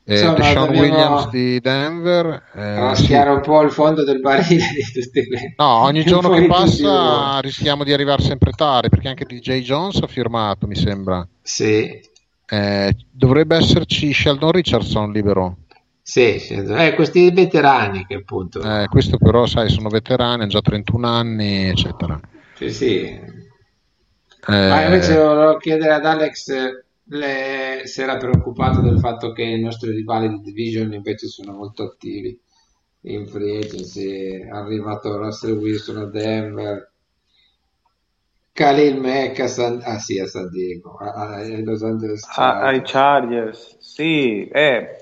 Eh, 0.03 0.13
Insomma, 0.13 0.33
Deshaun 0.33 0.69
Williams 0.69 1.29
di 1.29 1.59
Denver. 1.59 2.43
Eh, 2.53 2.75
raschiare 2.75 3.29
sì. 3.29 3.35
un 3.35 3.41
po' 3.41 3.61
il 3.61 3.71
fondo 3.71 4.03
del 4.03 4.19
barile 4.19 4.65
di 4.73 5.01
tutti 5.01 5.27
quelli. 5.27 5.53
No, 5.57 5.83
ogni 5.83 6.03
giorno 6.05 6.29
che 6.29 6.45
passa 6.45 7.39
rischiamo 7.39 7.83
di 7.83 7.93
arrivare 7.93 8.21
sempre 8.21 8.51
tardi 8.51 8.89
perché 8.89 9.07
anche 9.07 9.25
DJ 9.25 9.61
Jones 9.61 9.99
ha 10.01 10.07
firmato, 10.07 10.67
mi 10.67 10.75
sembra. 10.75 11.27
Sì. 11.41 11.99
Eh, 12.45 12.95
dovrebbe 13.09 13.55
esserci 13.55 14.13
Sheldon 14.13 14.51
Richardson 14.51 15.11
libero. 15.11 15.57
Sì, 16.11 16.35
eh, 16.35 16.93
questi 16.93 17.31
veterani 17.31 18.05
che 18.05 18.15
appunto. 18.15 18.59
Eh, 18.61 18.87
questo 18.89 19.17
però, 19.17 19.45
sai, 19.45 19.69
sono 19.69 19.87
veterani, 19.87 20.41
hanno 20.41 20.47
già 20.47 20.59
31 20.59 21.07
anni, 21.07 21.69
eccetera. 21.69 22.19
Sì, 22.53 22.69
sì, 22.69 22.99
eh... 23.05 23.17
Ma 24.45 24.83
invece 24.83 25.15
volevo 25.15 25.55
chiedere 25.55 25.93
ad 25.93 26.05
Alex 26.05 26.53
le... 27.05 27.83
se 27.85 28.03
era 28.03 28.17
preoccupato 28.17 28.81
del 28.81 28.99
fatto 28.99 29.31
che 29.31 29.43
i 29.43 29.61
nostri 29.61 29.91
rivali 29.91 30.27
di 30.27 30.41
division 30.41 30.91
invece 30.91 31.27
sono 31.27 31.53
molto 31.53 31.83
attivi 31.83 32.37
in 33.03 33.25
free 33.25 33.59
agency. 33.59 34.41
È 34.41 34.49
arrivato 34.49 35.15
Russell 35.15 35.55
Wilson 35.55 35.95
a 35.95 36.05
Denver, 36.07 36.91
Khalil 38.51 38.99
Mack 38.99 39.39
a 39.39 39.47
San, 39.47 39.79
ah, 39.81 39.97
sì, 39.97 40.19
a 40.19 40.27
San 40.27 40.49
Diego, 40.49 40.97
a, 40.97 41.37
a 41.37 41.61
Los 41.61 41.83
Angeles 41.83 42.27
Chargers. 42.27 42.67
ai 42.67 42.81
Chargers, 42.83 43.77
sì, 43.79 44.45
eh, 44.49 45.00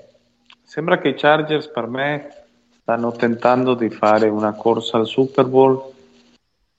sembra 0.70 0.98
che 0.98 1.08
i 1.08 1.14
Chargers 1.14 1.66
per 1.66 1.88
me 1.88 2.28
stanno 2.80 3.10
tentando 3.10 3.74
di 3.74 3.90
fare 3.90 4.28
una 4.28 4.52
corsa 4.52 4.98
al 4.98 5.08
Super 5.08 5.46
Bowl 5.46 5.82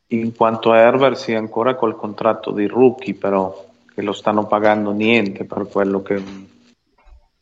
in 0.07 0.33
quanto 0.33 0.73
Herbert 0.73 1.17
sia 1.17 1.37
ancora 1.37 1.75
col 1.75 1.97
contratto 1.97 2.51
di 2.51 2.67
rookie 2.67 3.15
però 3.15 3.65
che 3.93 4.01
lo 4.01 4.13
stanno 4.13 4.45
pagando 4.45 4.91
niente 4.91 5.43
per 5.43 5.67
quello 5.67 6.01
che 6.01 6.23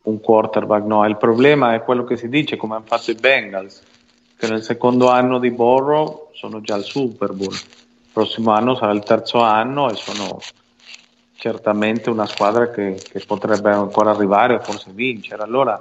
un 0.01 0.19
quarterback 0.19 0.85
no. 0.85 1.05
Il 1.05 1.17
problema 1.17 1.75
è 1.75 1.83
quello 1.83 2.03
che 2.03 2.17
si 2.17 2.29
dice 2.29 2.57
come 2.57 2.77
hanno 2.77 2.85
fatto 2.87 3.11
i 3.11 3.15
Bengals 3.15 3.83
che 4.35 4.47
nel 4.47 4.63
secondo 4.63 5.07
anno 5.11 5.37
di 5.37 5.51
Borrow 5.51 6.31
sono 6.33 6.61
già 6.61 6.73
al 6.73 6.83
Super 6.83 7.31
Bowl. 7.31 7.53
Il 7.53 8.09
prossimo 8.11 8.53
anno 8.53 8.73
sarà 8.73 8.91
il 8.93 9.03
terzo 9.03 9.39
anno 9.39 9.91
e 9.91 9.93
sono 9.93 10.39
certamente 11.35 12.09
una 12.09 12.25
squadra 12.25 12.71
che, 12.71 12.99
che 12.99 13.23
potrebbe 13.23 13.69
ancora 13.69 14.09
arrivare 14.09 14.55
o 14.55 14.59
forse 14.61 14.89
vincere. 14.91 15.43
Allora 15.43 15.79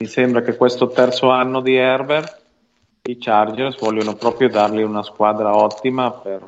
mi 0.00 0.06
sembra 0.06 0.42
che 0.42 0.56
questo 0.56 0.86
terzo 0.88 1.28
anno 1.30 1.60
di 1.60 1.74
Herbert 1.74 2.40
i 3.02 3.18
Chargers 3.18 3.80
vogliono 3.80 4.14
proprio 4.14 4.48
dargli 4.48 4.82
una 4.82 5.02
squadra 5.02 5.56
ottima 5.56 6.12
per, 6.12 6.44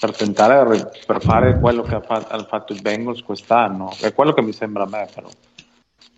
per 0.00 0.16
tentare 0.16 0.90
per 1.04 1.20
fare 1.20 1.58
quello 1.58 1.82
che 1.82 2.00
hanno 2.06 2.44
fatto 2.44 2.72
i 2.72 2.80
Bengals 2.80 3.22
quest'anno. 3.22 3.90
È 4.00 4.14
quello 4.14 4.32
che 4.32 4.40
mi 4.40 4.52
sembra 4.52 4.84
a 4.84 4.88
me 4.88 5.06
però. 5.14 5.28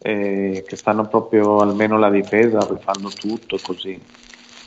E 0.02 0.64
che 0.66 0.76
stanno 0.76 1.08
proprio 1.08 1.58
almeno 1.58 1.98
la 1.98 2.10
difesa 2.10 2.60
fanno 2.60 3.08
tutto 3.08 3.58
così. 3.60 4.00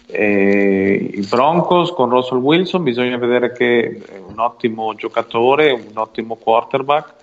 E 0.07 1.11
i 1.13 1.25
Broncos 1.29 1.93
con 1.93 2.09
Russell 2.09 2.39
Wilson 2.39 2.83
bisogna 2.83 3.15
vedere 3.17 3.53
che 3.53 4.01
è 4.05 4.17
un 4.17 4.37
ottimo 4.37 4.93
giocatore 4.95 5.71
un 5.71 5.95
ottimo 5.95 6.35
quarterback 6.35 7.22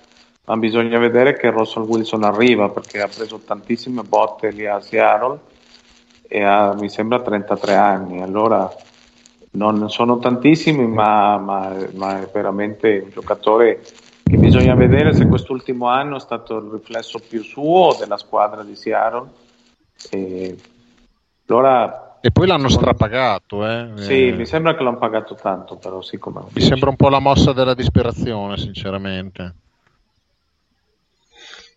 ma 0.50 0.56
bisogna 0.56 0.98
vedere 0.98 1.36
che 1.36 1.48
Russell 1.50 1.84
Wilson 1.84 2.24
arriva 2.24 2.70
perché 2.70 3.00
ha 3.00 3.06
preso 3.06 3.38
tantissime 3.38 4.02
botte 4.02 4.50
lì 4.50 4.66
a 4.66 4.80
Seattle 4.80 5.38
e 6.26 6.42
ha, 6.42 6.74
mi 6.74 6.88
sembra 6.88 7.20
33 7.20 7.74
anni, 7.76 8.20
allora 8.20 8.68
non 9.52 9.88
sono 9.88 10.18
tantissimi, 10.18 10.88
ma, 10.88 11.38
ma, 11.38 11.72
ma, 11.94 12.20
è 12.20 12.28
veramente 12.32 13.00
un 13.04 13.10
giocatore 13.10 13.80
che 14.24 14.36
bisogna 14.38 14.74
vedere 14.74 15.12
se 15.12 15.28
quest'ultimo 15.28 15.86
anno 15.86 16.16
è 16.16 16.20
stato 16.20 16.56
il 16.56 16.68
riflesso 16.68 17.20
più 17.20 17.44
suo 17.44 17.96
della 17.96 18.16
squadra 18.16 18.64
di 18.64 18.74
Seattle. 18.74 19.28
E, 20.10 20.56
allora, 21.46 22.18
e 22.20 22.30
poi 22.32 22.48
l'hanno 22.48 22.68
strapagato, 22.68 23.64
eh? 23.68 23.90
Sì, 23.94 24.28
eh. 24.28 24.32
mi 24.32 24.46
sembra 24.46 24.74
che 24.74 24.82
l'hanno 24.82 24.98
pagato 24.98 25.36
tanto, 25.36 25.76
però 25.76 26.02
sì, 26.02 26.18
come 26.18 26.42
Mi 26.52 26.60
sembra 26.60 26.90
un 26.90 26.96
po' 26.96 27.08
la 27.08 27.20
mossa 27.20 27.52
della 27.52 27.74
disperazione, 27.74 28.56
sinceramente. 28.56 29.54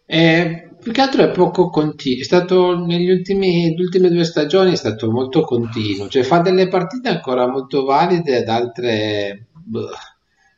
Eh, 0.06 0.70
più 0.80 0.92
che 0.92 1.02
altro 1.02 1.24
è 1.24 1.32
poco 1.32 1.70
continuo, 1.70 2.20
è 2.22 2.24
stato 2.24 2.76
negli 2.78 3.10
ultimi, 3.10 3.74
ultime 3.78 4.10
due 4.10 4.26
stagioni 4.26 4.74
è 4.74 4.76
stato 4.76 5.10
molto 5.10 5.42
continuo, 5.44 6.10
cioè 6.10 6.24
fa 6.24 6.39
delle 6.39 6.68
partite 6.68 7.10
ancora 7.10 7.48
molto 7.48 7.86
valide 7.86 8.39
ed 8.39 8.50
altre 8.50 9.48
boh, 9.54 9.89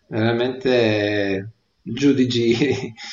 veramente 0.07 1.51
giù 1.81 2.13
di 2.13 2.27
giri. 2.27 2.93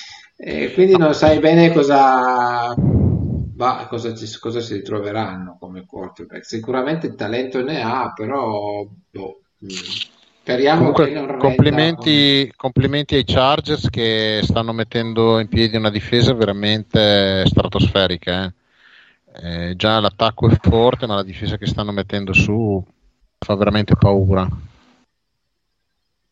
E 0.44 0.72
quindi 0.72 0.96
non 0.96 1.14
sai 1.14 1.38
bene 1.38 1.70
cosa, 1.72 2.74
va, 2.76 3.86
cosa, 3.88 4.12
ci, 4.12 4.26
cosa 4.40 4.60
si 4.60 4.74
ritroveranno 4.74 5.56
come 5.60 5.86
quarterback. 5.86 6.44
Sicuramente 6.44 7.06
il 7.06 7.14
talento 7.14 7.62
ne 7.62 7.80
ha, 7.80 8.12
però 8.12 8.84
boh, 9.10 9.40
Speriamo 10.42 10.90
Comunque, 10.90 11.36
complimenti, 11.38 12.52
complimenti, 12.56 13.14
ai 13.14 13.22
Chargers 13.24 13.88
che 13.88 14.40
stanno 14.42 14.72
mettendo 14.72 15.38
in 15.38 15.46
piedi 15.46 15.76
una 15.76 15.88
difesa 15.88 16.34
veramente 16.34 17.44
stratosferica. 17.46 18.46
Eh. 18.46 19.68
Eh, 19.70 19.76
già 19.76 20.00
l'attacco 20.00 20.48
è 20.48 20.56
forte, 20.60 21.06
ma 21.06 21.14
la 21.14 21.22
difesa 21.22 21.56
che 21.56 21.66
stanno 21.66 21.92
mettendo 21.92 22.32
su 22.32 22.84
fa 23.38 23.54
veramente 23.54 23.94
paura. 23.94 24.48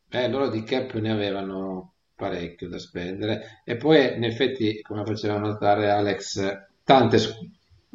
Eh, 0.09 0.29
loro 0.29 0.49
di 0.49 0.65
cap 0.65 0.93
ne 0.95 1.13
avevano 1.13 1.93
parecchio 2.17 2.69
da 2.69 2.81
spendere. 2.81 3.63
E 3.65 3.77
poi, 3.77 4.17
in 4.17 4.25
effetti, 4.25 4.83
come 4.83 5.05
faceva 5.05 5.39
notare 5.39 5.89
Alex, 5.89 6.65
tante 6.83 7.19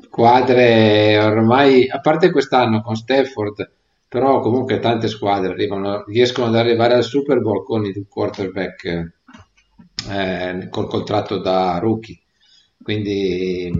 squadre 0.02 1.18
ormai, 1.20 1.90
a 1.90 2.00
parte 2.00 2.32
quest'anno 2.32 2.82
con 2.82 2.96
Stafford 2.96 3.70
però 4.08 4.40
comunque 4.40 4.80
tante 4.80 5.08
squadre 5.08 5.52
arrivano, 5.52 6.04
riescono 6.06 6.48
ad 6.48 6.56
arrivare 6.56 6.94
al 6.94 7.04
Super 7.04 7.42
Bowl 7.42 7.64
con 7.64 7.86
il 7.86 8.06
quarterback 8.08 9.12
eh, 10.10 10.68
col 10.70 10.88
contratto 10.88 11.40
da 11.40 11.80
rookie, 11.80 12.20
quindi 12.82 13.72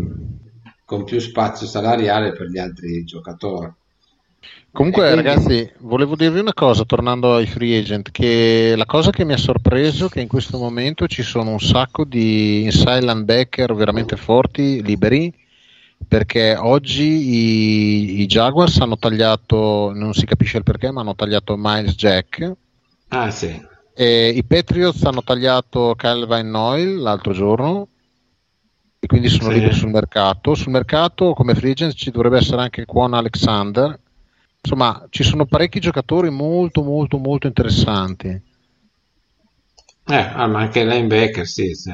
con 0.84 1.04
più 1.04 1.20
spazio 1.20 1.68
salariale 1.68 2.32
per 2.32 2.48
gli 2.48 2.58
altri 2.58 3.04
giocatori. 3.04 3.72
Comunque, 4.72 5.10
quindi... 5.10 5.28
ragazzi, 5.28 5.72
volevo 5.80 6.16
dirvi 6.18 6.40
una 6.40 6.54
cosa 6.54 6.84
tornando 6.84 7.36
ai 7.36 7.46
free 7.46 7.80
agent: 7.80 8.12
che 8.12 8.74
la 8.76 8.86
cosa 8.86 9.10
che 9.10 9.24
mi 9.24 9.32
ha 9.34 9.38
sorpreso 9.38 10.08
è 10.08 10.10
che 10.10 10.20
in 10.20 10.28
questo 10.28 10.58
momento 10.58 11.08
ci 11.08 11.24
sono 11.24 11.52
un 11.52 11.60
sacco 11.60 12.04
di 12.04 12.64
inside 12.64 13.00
linebacker 13.00 13.74
veramente 13.74 14.18
forti, 14.18 14.84
liberi, 14.84 15.34
perché 16.08 16.56
oggi 16.56 17.04
i, 17.04 18.22
i, 18.22 18.26
Jaguars 18.26 18.80
hanno 18.80 18.98
tagliato, 18.98 19.92
non 19.94 20.14
si 20.14 20.26
capisce 20.26 20.58
il 20.58 20.64
perché, 20.64 20.92
ma 20.92 21.02
hanno 21.02 21.16
tagliato 21.16 21.56
Miles 21.58 21.96
Jack. 21.96 22.52
Ah 23.10 23.32
sì. 23.32 23.74
E 23.94 24.30
i 24.30 24.44
Patriots 24.44 25.04
hanno 25.04 25.24
tagliato 25.24 25.96
Calvin 25.96 26.50
Noyle 26.50 27.02
l'altro 27.02 27.34
giorno 27.34 27.88
e 29.00 29.08
quindi 29.08 29.30
sono 29.30 29.50
sì. 29.50 29.56
liberi 29.56 29.74
sul 29.74 29.90
mercato. 29.90 30.54
Sul 30.54 30.72
mercato 30.72 31.34
come 31.34 31.56
free 31.56 31.72
agent 31.72 31.94
ci 31.94 32.12
dovrebbe 32.12 32.38
essere 32.38 32.62
anche 32.62 32.86
Quan 32.86 33.14
Alexander. 33.14 34.00
Insomma, 34.62 35.06
ci 35.10 35.24
sono 35.24 35.46
parecchi 35.46 35.80
giocatori 35.80 36.30
molto 36.30 36.84
molto 36.84 37.18
molto 37.18 37.48
interessanti. 37.48 38.28
Eh, 40.08 40.16
ah, 40.16 40.48
ma 40.48 40.60
anche 40.60 40.84
linebacker, 40.84 41.46
sì. 41.48 41.74
sì. 41.74 41.92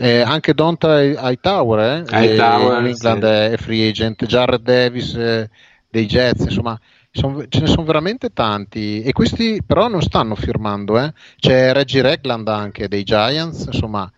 Eh, 0.00 0.20
anche 0.20 0.54
Donta 0.54 1.02
Hightower, 1.02 1.80
eh? 1.80 2.04
Hightower 2.08 2.86
England 2.86 3.24
sì. 3.24 3.52
è 3.52 3.56
free 3.56 3.88
agent, 3.88 4.24
Jared 4.26 4.62
Davis 4.62 5.12
eh, 5.14 5.50
dei 5.90 6.06
Jets, 6.06 6.44
insomma 6.44 6.78
son, 7.10 7.46
ce 7.48 7.58
ne 7.58 7.66
sono 7.66 7.82
veramente 7.82 8.32
tanti 8.32 9.02
e 9.02 9.10
questi 9.12 9.60
però 9.66 9.88
non 9.88 10.00
stanno 10.00 10.36
firmando, 10.36 11.00
eh? 11.00 11.12
c'è 11.40 11.72
Reggie 11.72 12.02
Regland 12.02 12.46
anche 12.46 12.86
dei 12.86 13.02
Giants, 13.02 13.64
insomma 13.64 14.08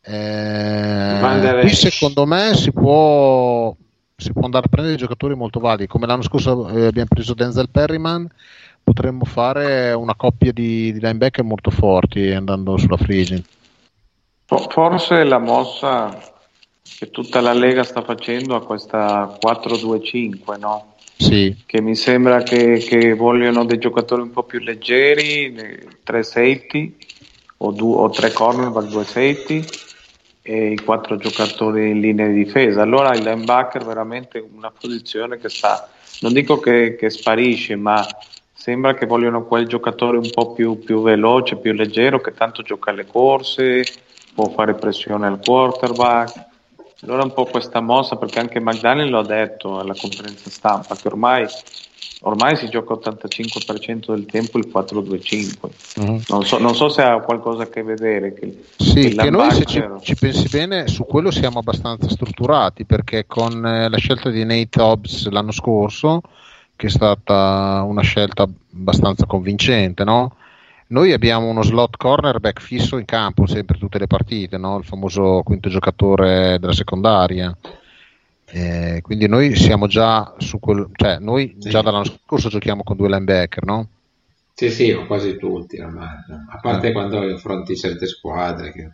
eh, 0.00 1.58
qui 1.60 1.74
secondo 1.74 2.24
me 2.24 2.54
si 2.54 2.72
può, 2.72 3.76
si 4.16 4.32
può 4.32 4.44
andare 4.44 4.64
a 4.64 4.68
prendere 4.70 4.96
giocatori 4.96 5.34
molto 5.34 5.60
validi, 5.60 5.88
come 5.88 6.06
l'anno 6.06 6.22
scorso 6.22 6.70
eh, 6.70 6.86
abbiamo 6.86 7.08
preso 7.10 7.34
Denzel 7.34 7.68
Perryman, 7.68 8.26
potremmo 8.82 9.26
fare 9.26 9.92
una 9.92 10.14
coppia 10.14 10.52
di, 10.52 10.90
di 10.90 11.00
linebacker 11.00 11.44
molto 11.44 11.70
forti 11.70 12.30
andando 12.30 12.78
sulla 12.78 12.96
free 12.96 13.20
agent. 13.20 13.46
Forse 14.58 15.24
la 15.24 15.38
mossa 15.38 16.30
che 16.98 17.10
tutta 17.10 17.40
la 17.40 17.52
Lega 17.52 17.82
sta 17.82 18.02
facendo 18.02 18.54
a 18.54 18.64
questa 18.64 19.38
4-2-5, 19.44 20.58
no? 20.58 20.94
Sì. 21.16 21.56
Che 21.66 21.80
mi 21.80 21.94
sembra 21.94 22.42
che, 22.42 22.78
che, 22.78 23.14
vogliono 23.14 23.64
dei 23.64 23.78
giocatori 23.78 24.22
un 24.22 24.30
po' 24.30 24.42
più 24.42 24.58
leggeri, 24.60 25.54
tre 26.02 26.22
safety 26.22 26.96
o, 27.58 27.70
due, 27.70 27.96
o 27.96 28.10
tre 28.10 28.32
cornerback, 28.32 28.88
due 28.88 29.04
safety 29.04 29.64
e 30.42 30.72
i 30.72 30.76
quattro 30.76 31.16
giocatori 31.16 31.90
in 31.90 32.00
linea 32.00 32.26
di 32.26 32.44
difesa. 32.44 32.82
Allora 32.82 33.14
il 33.14 33.22
linebacker 33.22 33.82
è 33.82 33.84
veramente 33.84 34.38
una 34.38 34.70
posizione 34.70 35.38
che 35.38 35.48
sta, 35.48 35.88
non 36.20 36.32
dico 36.32 36.58
che, 36.58 36.96
che 36.96 37.10
sparisce, 37.10 37.76
ma 37.76 38.04
sembra 38.52 38.94
che 38.94 39.06
vogliono 39.06 39.44
quel 39.44 39.66
giocatore 39.66 40.18
un 40.18 40.30
po' 40.30 40.52
più, 40.52 40.78
più 40.80 41.02
veloce, 41.02 41.56
più 41.56 41.72
leggero, 41.72 42.20
che 42.20 42.32
tanto 42.32 42.62
gioca 42.62 42.90
le 42.90 43.06
corse, 43.06 43.84
può 44.34 44.48
fare 44.50 44.74
pressione 44.74 45.26
al 45.26 45.40
quarterback. 45.40 46.50
Allora 47.02 47.24
un 47.24 47.32
po' 47.32 47.46
questa 47.46 47.80
mossa, 47.80 48.16
perché 48.16 48.38
anche 48.38 48.60
McDaniel 48.60 49.10
lo 49.10 49.18
ha 49.18 49.24
detto 49.24 49.78
alla 49.80 49.94
conferenza 49.98 50.48
stampa, 50.50 50.94
che 50.94 51.08
ormai, 51.08 51.44
ormai 52.20 52.56
si 52.56 52.68
gioca 52.68 52.94
85% 52.94 54.14
del 54.14 54.24
tempo 54.26 54.58
il 54.58 54.70
4-2-5. 54.72 55.56
Uh-huh. 55.96 56.22
Non, 56.28 56.44
so, 56.44 56.58
non, 56.58 56.76
so, 56.76 56.88
se 56.88 57.02
ha 57.02 57.20
qualcosa 57.20 57.64
a 57.64 57.66
che 57.66 57.82
vedere. 57.82 58.32
Che, 58.34 58.66
sì, 58.76 59.08
che, 59.08 59.16
che 59.16 59.30
noi 59.30 59.50
se 59.50 59.64
ci, 59.64 59.82
ci, 60.02 60.14
pensi 60.14 60.48
bene 60.48 60.86
su 60.86 61.04
quello 61.04 61.32
siamo 61.32 61.58
abbastanza 61.58 62.08
strutturati, 62.08 62.84
perché 62.84 63.26
con 63.26 63.66
eh, 63.66 63.88
la 63.88 63.98
scelta 63.98 64.30
di 64.30 64.44
Nate 64.44 64.80
Hobbs 64.80 65.28
l'anno 65.28 65.52
scorso, 65.52 66.20
che 66.76 66.86
è 66.86 66.90
stata 66.90 67.82
una 67.84 68.02
scelta 68.02 68.44
abbastanza 68.44 69.26
convincente, 69.26 70.04
no? 70.04 70.36
Noi 70.92 71.12
abbiamo 71.12 71.48
uno 71.48 71.62
slot 71.62 71.96
cornerback 71.96 72.60
fisso 72.60 72.98
in 72.98 73.06
campo 73.06 73.46
sempre 73.46 73.78
tutte 73.78 73.98
le 73.98 74.06
partite, 74.06 74.58
no? 74.58 74.76
il 74.76 74.84
famoso 74.84 75.40
quinto 75.42 75.70
giocatore 75.70 76.58
della 76.60 76.74
secondaria. 76.74 77.56
Eh, 78.44 79.00
quindi 79.00 79.26
noi 79.26 79.56
siamo 79.56 79.86
già 79.86 80.34
su 80.36 80.60
quel, 80.60 80.90
cioè 80.92 81.18
noi 81.18 81.56
sì. 81.58 81.70
già 81.70 81.80
dall'anno 81.80 82.04
scorso 82.04 82.50
giochiamo 82.50 82.82
con 82.82 82.98
due 82.98 83.08
linebacker, 83.08 83.64
no? 83.64 83.86
Sì, 84.52 84.68
sì, 84.68 84.92
quasi 85.06 85.38
tutti 85.38 85.80
ormai, 85.80 86.08
a 86.50 86.58
parte 86.60 86.88
eh. 86.88 86.92
quando 86.92 87.20
affronti 87.20 87.74
certe 87.74 88.06
squadre. 88.06 88.70
Che... 88.72 88.90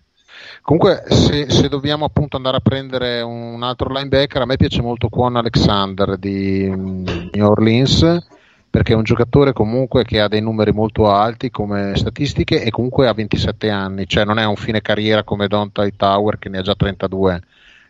Comunque, 0.63 1.03
se, 1.09 1.51
se, 1.51 1.69
dobbiamo 1.69 2.05
appunto 2.05 2.37
andare 2.37 2.59
a 2.59 2.61
prendere 2.61 3.23
un 3.23 3.61
altro 3.65 3.93
linebacker, 3.93 4.43
a 4.43 4.47
me 4.47 4.57
piace 4.57 4.83
molto 4.83 5.09
Quan 5.09 5.35
Alexander 5.35 6.17
di 6.17 6.69
New 6.69 7.45
Orleans 7.45 8.37
perché 8.79 8.93
è 8.93 8.97
un 8.97 9.03
giocatore 9.03 9.53
comunque 9.53 10.05
che 10.05 10.21
ha 10.21 10.29
dei 10.29 10.41
numeri 10.41 10.71
molto 10.71 11.11
alti 11.11 11.51
come 11.51 11.97
statistiche 11.97 12.63
e 12.63 12.71
comunque 12.71 13.09
ha 13.09 13.13
27 13.13 13.71
anni, 13.71 14.07
cioè 14.07 14.25
non 14.25 14.39
è 14.39 14.45
un 14.45 14.55
fine 14.55 14.81
carriera 14.81 15.25
come 15.25 15.49
Donta 15.49 15.85
Tower 15.89 16.39
che 16.39 16.49
ne 16.49 16.59
ha 16.59 16.63
già 16.63 16.77
32 16.77 17.43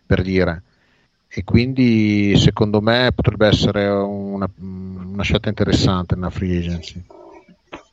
per 0.07 0.23
dire. 0.23 0.63
E 1.29 1.45
quindi 1.45 2.39
secondo 2.39 2.81
me 2.81 3.13
potrebbe 3.15 3.49
essere 3.49 3.87
una, 3.87 4.49
una 4.57 5.23
scelta 5.23 5.51
interessante 5.51 6.15
nella 6.15 6.31
free 6.31 6.57
agency. 6.57 7.05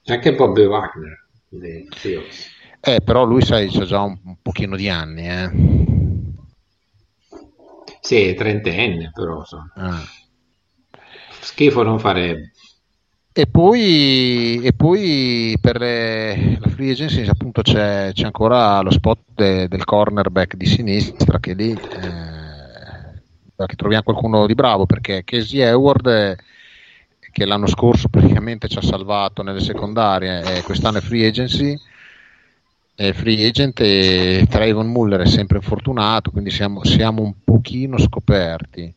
Anche 0.05 0.33
Bobby 0.33 0.63
Wagner 0.63 1.25
Eh, 2.79 3.01
però 3.01 3.25
lui 3.25 3.41
sai, 3.41 3.69
c'ha 3.69 3.83
già 3.83 3.99
un, 3.99 4.17
un 4.23 4.37
pochino 4.41 4.77
di 4.77 4.87
anni, 4.87 5.27
eh. 5.27 5.51
Sì, 7.99 8.33
trentenne 8.35 9.11
però. 9.13 9.43
So. 9.43 9.69
Ah. 9.75 10.01
Schifo 11.41 11.83
non 11.83 11.99
farebbe. 11.99 12.53
E 13.37 13.47
poi, 13.47 14.61
e 14.63 14.71
poi 14.71 15.57
per 15.59 15.77
le, 15.77 16.57
la 16.57 16.69
free 16.69 16.91
agency 16.91 17.27
appunto 17.27 17.63
c'è, 17.63 18.11
c'è 18.13 18.23
ancora 18.23 18.79
lo 18.79 18.91
spot 18.91 19.19
de, 19.35 19.67
del 19.67 19.83
cornerback 19.83 20.55
di 20.55 20.65
sinistra 20.65 21.37
che 21.41 21.53
lì 21.53 21.71
eh, 21.71 23.65
che 23.65 23.75
troviamo 23.75 24.03
qualcuno 24.03 24.47
di 24.47 24.55
bravo 24.55 24.85
perché 24.85 25.25
Casey 25.25 25.59
Hayward 25.63 26.37
che 27.29 27.45
l'anno 27.45 27.67
scorso 27.67 28.07
praticamente 28.07 28.69
ci 28.69 28.77
ha 28.77 28.81
salvato 28.81 29.43
nelle 29.43 29.59
secondarie 29.59 30.55
e 30.55 30.61
quest'anno 30.61 30.99
è 30.99 31.01
free 31.01 31.27
agency. 31.27 31.77
È 32.95 33.11
free 33.11 33.45
agent 33.45 33.81
e 33.81 34.45
Trayvon 34.49 34.87
Muller 34.87 35.19
è 35.19 35.27
sempre 35.27 35.57
infortunato 35.57 36.31
quindi 36.31 36.51
siamo, 36.51 36.85
siamo 36.85 37.21
un 37.21 37.33
pochino 37.43 37.97
scoperti. 37.97 38.93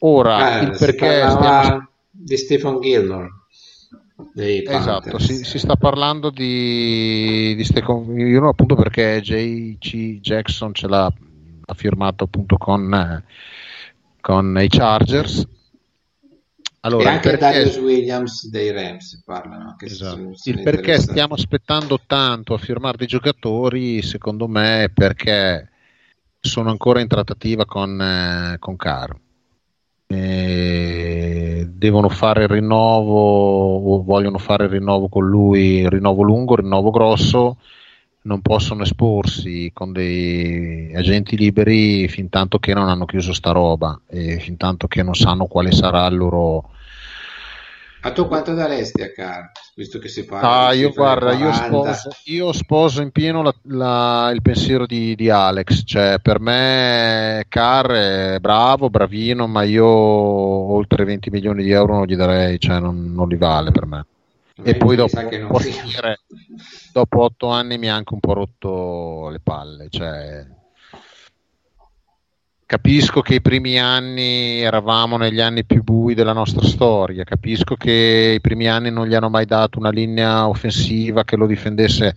Ora 0.00 0.58
eh, 0.58 0.64
il 0.64 0.76
perché 0.76 1.30
stiamo 1.30 1.89
di 2.22 2.36
Stephen 2.36 2.80
Gilmore. 2.80 3.28
Esatto, 4.34 5.18
si, 5.18 5.44
si, 5.44 5.58
sta 5.58 5.76
parlando 5.76 6.28
di, 6.28 7.54
di 7.56 7.64
Stephen 7.64 8.04
Gilmore 8.14 8.50
appunto 8.50 8.74
perché 8.74 9.20
J.C. 9.22 10.20
Jackson 10.20 10.74
ce 10.74 10.86
l'ha 10.86 11.10
ha 11.70 11.74
firmato 11.74 12.24
appunto 12.24 12.56
con, 12.56 13.24
con 14.20 14.58
i 14.60 14.68
Chargers. 14.68 15.46
Allora, 16.80 17.10
e 17.10 17.12
anche 17.14 17.30
perché... 17.30 17.44
Darius 17.44 17.76
Williams 17.76 18.48
dei 18.48 18.72
Rams 18.72 19.22
parlano. 19.24 19.76
Esatto. 19.78 20.32
Il 20.44 20.62
perché 20.62 20.98
stiamo 20.98 21.34
aspettando 21.34 22.00
tanto 22.06 22.54
a 22.54 22.58
firmare 22.58 22.96
dei 22.96 23.06
giocatori, 23.06 24.02
secondo 24.02 24.48
me, 24.48 24.84
è 24.84 24.88
perché 24.90 25.68
sono 26.40 26.70
ancora 26.70 27.00
in 27.00 27.08
trattativa 27.08 27.66
con, 27.66 28.00
eh, 28.00 28.56
con 28.58 28.76
Carr 28.76 29.14
eh, 30.12 31.68
devono 31.72 32.08
fare 32.08 32.42
il 32.42 32.48
rinnovo 32.48 33.94
o 33.94 34.02
vogliono 34.02 34.38
fare 34.38 34.64
il 34.64 34.70
rinnovo 34.70 35.08
con 35.08 35.28
lui, 35.28 35.88
rinnovo 35.88 36.22
lungo, 36.22 36.56
rinnovo 36.56 36.90
grosso, 36.90 37.58
non 38.22 38.40
possono 38.40 38.82
esporsi 38.82 39.70
con 39.72 39.92
dei 39.92 40.92
agenti 40.94 41.36
liberi 41.36 42.08
fin 42.08 42.28
tanto 42.28 42.58
che 42.58 42.74
non 42.74 42.88
hanno 42.88 43.06
chiuso 43.06 43.32
sta 43.32 43.52
roba 43.52 43.98
e 44.08 44.38
fin 44.40 44.56
tanto 44.56 44.88
che 44.88 45.02
non 45.02 45.14
sanno 45.14 45.46
quale 45.46 45.70
sarà 45.70 46.06
il 46.06 46.16
loro 46.16 46.70
a 48.02 48.12
tu 48.12 48.26
quanto 48.26 48.54
daresti 48.54 49.02
a 49.02 49.12
Carr, 49.12 49.44
visto 49.74 49.98
che 49.98 50.08
si 50.08 50.24
parla? 50.24 50.66
Ah, 50.66 50.72
io 50.72 50.90
guarda, 50.90 51.32
io 51.32 51.52
sposo, 51.52 52.10
io 52.24 52.52
sposo, 52.52 53.02
in 53.02 53.10
pieno 53.10 53.42
la, 53.42 53.54
la, 53.64 54.30
il 54.32 54.42
pensiero 54.42 54.86
di, 54.86 55.14
di, 55.14 55.28
Alex, 55.28 55.82
cioè 55.84 56.18
per 56.20 56.40
me 56.40 57.44
Carr 57.48 57.90
è 57.90 58.38
bravo, 58.40 58.90
bravino, 58.90 59.46
ma 59.46 59.62
io 59.62 59.86
oltre 59.86 61.04
20 61.04 61.30
milioni 61.30 61.62
di 61.62 61.70
euro 61.70 61.94
non 61.94 62.06
gli 62.06 62.16
darei, 62.16 62.58
cioè 62.58 62.80
non, 62.80 63.12
non 63.12 63.28
li 63.28 63.36
vale 63.36 63.70
per 63.70 63.86
me. 63.86 64.06
E 64.62 64.76
poi 64.76 64.94
dopo, 64.94 65.18
dire, 65.58 66.20
dopo 66.92 67.22
otto 67.22 67.48
anni 67.48 67.78
mi 67.78 67.88
ha 67.88 67.94
anche 67.94 68.12
un 68.12 68.20
po' 68.20 68.34
rotto 68.34 69.28
le 69.30 69.40
palle, 69.42 69.88
cioè 69.88 70.44
Capisco 72.70 73.20
che 73.20 73.34
i 73.34 73.40
primi 73.40 73.80
anni 73.80 74.60
eravamo 74.60 75.16
negli 75.16 75.40
anni 75.40 75.64
più 75.64 75.82
bui 75.82 76.14
della 76.14 76.32
nostra 76.32 76.64
storia, 76.64 77.24
capisco 77.24 77.74
che 77.74 78.34
i 78.36 78.40
primi 78.40 78.68
anni 78.68 78.92
non 78.92 79.08
gli 79.08 79.14
hanno 79.14 79.28
mai 79.28 79.44
dato 79.44 79.80
una 79.80 79.90
linea 79.90 80.46
offensiva 80.46 81.24
che 81.24 81.34
lo 81.34 81.48
difendesse, 81.48 82.16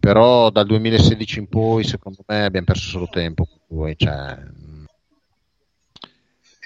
però 0.00 0.50
dal 0.50 0.66
2016 0.66 1.38
in 1.38 1.48
poi 1.48 1.84
secondo 1.84 2.24
me 2.26 2.42
abbiamo 2.42 2.66
perso 2.66 2.88
solo 2.88 3.08
tempo. 3.08 3.46
Cioè, 3.94 4.36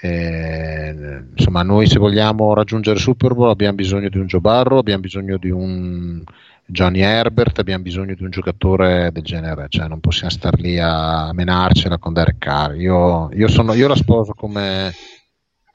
eh, 0.01 1.23
insomma, 1.35 1.61
noi 1.61 1.85
se 1.85 1.99
vogliamo 1.99 2.55
raggiungere 2.55 2.97
Super 2.97 3.35
Bowl 3.35 3.51
abbiamo 3.51 3.75
bisogno 3.75 4.09
di 4.09 4.17
un 4.17 4.25
Joe 4.25 4.41
Barro, 4.41 4.79
abbiamo 4.79 5.01
bisogno 5.01 5.37
di 5.37 5.51
un 5.51 6.23
Johnny 6.71 7.01
Herbert, 7.01 7.59
abbiamo 7.59 7.83
bisogno 7.83 8.15
di 8.15 8.23
un 8.23 8.29
giocatore 8.29 9.11
del 9.11 9.23
genere, 9.23 9.65
cioè 9.67 9.89
non 9.89 9.99
possiamo 9.99 10.31
star 10.31 10.57
lì 10.57 10.79
a 10.79 11.33
menarcela 11.33 11.97
con 11.97 12.13
Derek 12.13 12.37
Carr. 12.37 12.75
Io, 12.75 13.29
io, 13.33 13.49
sono, 13.49 13.73
io 13.73 13.89
la 13.89 13.95
sposo 13.97 14.33
come, 14.33 14.93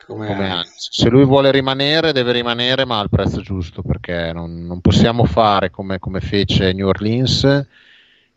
come, 0.07 0.27
come 0.27 0.63
se 0.75 1.11
lui 1.11 1.27
vuole 1.27 1.51
rimanere, 1.51 2.13
deve 2.13 2.33
rimanere, 2.33 2.87
ma 2.87 2.99
al 2.99 3.11
prezzo 3.11 3.43
giusto, 3.43 3.83
perché 3.83 4.33
non, 4.33 4.65
non 4.65 4.81
possiamo 4.81 5.27
fare 5.27 5.69
come, 5.69 5.99
come, 5.99 6.21
fece 6.21 6.73
New 6.73 6.89
Orleans, 6.89 7.67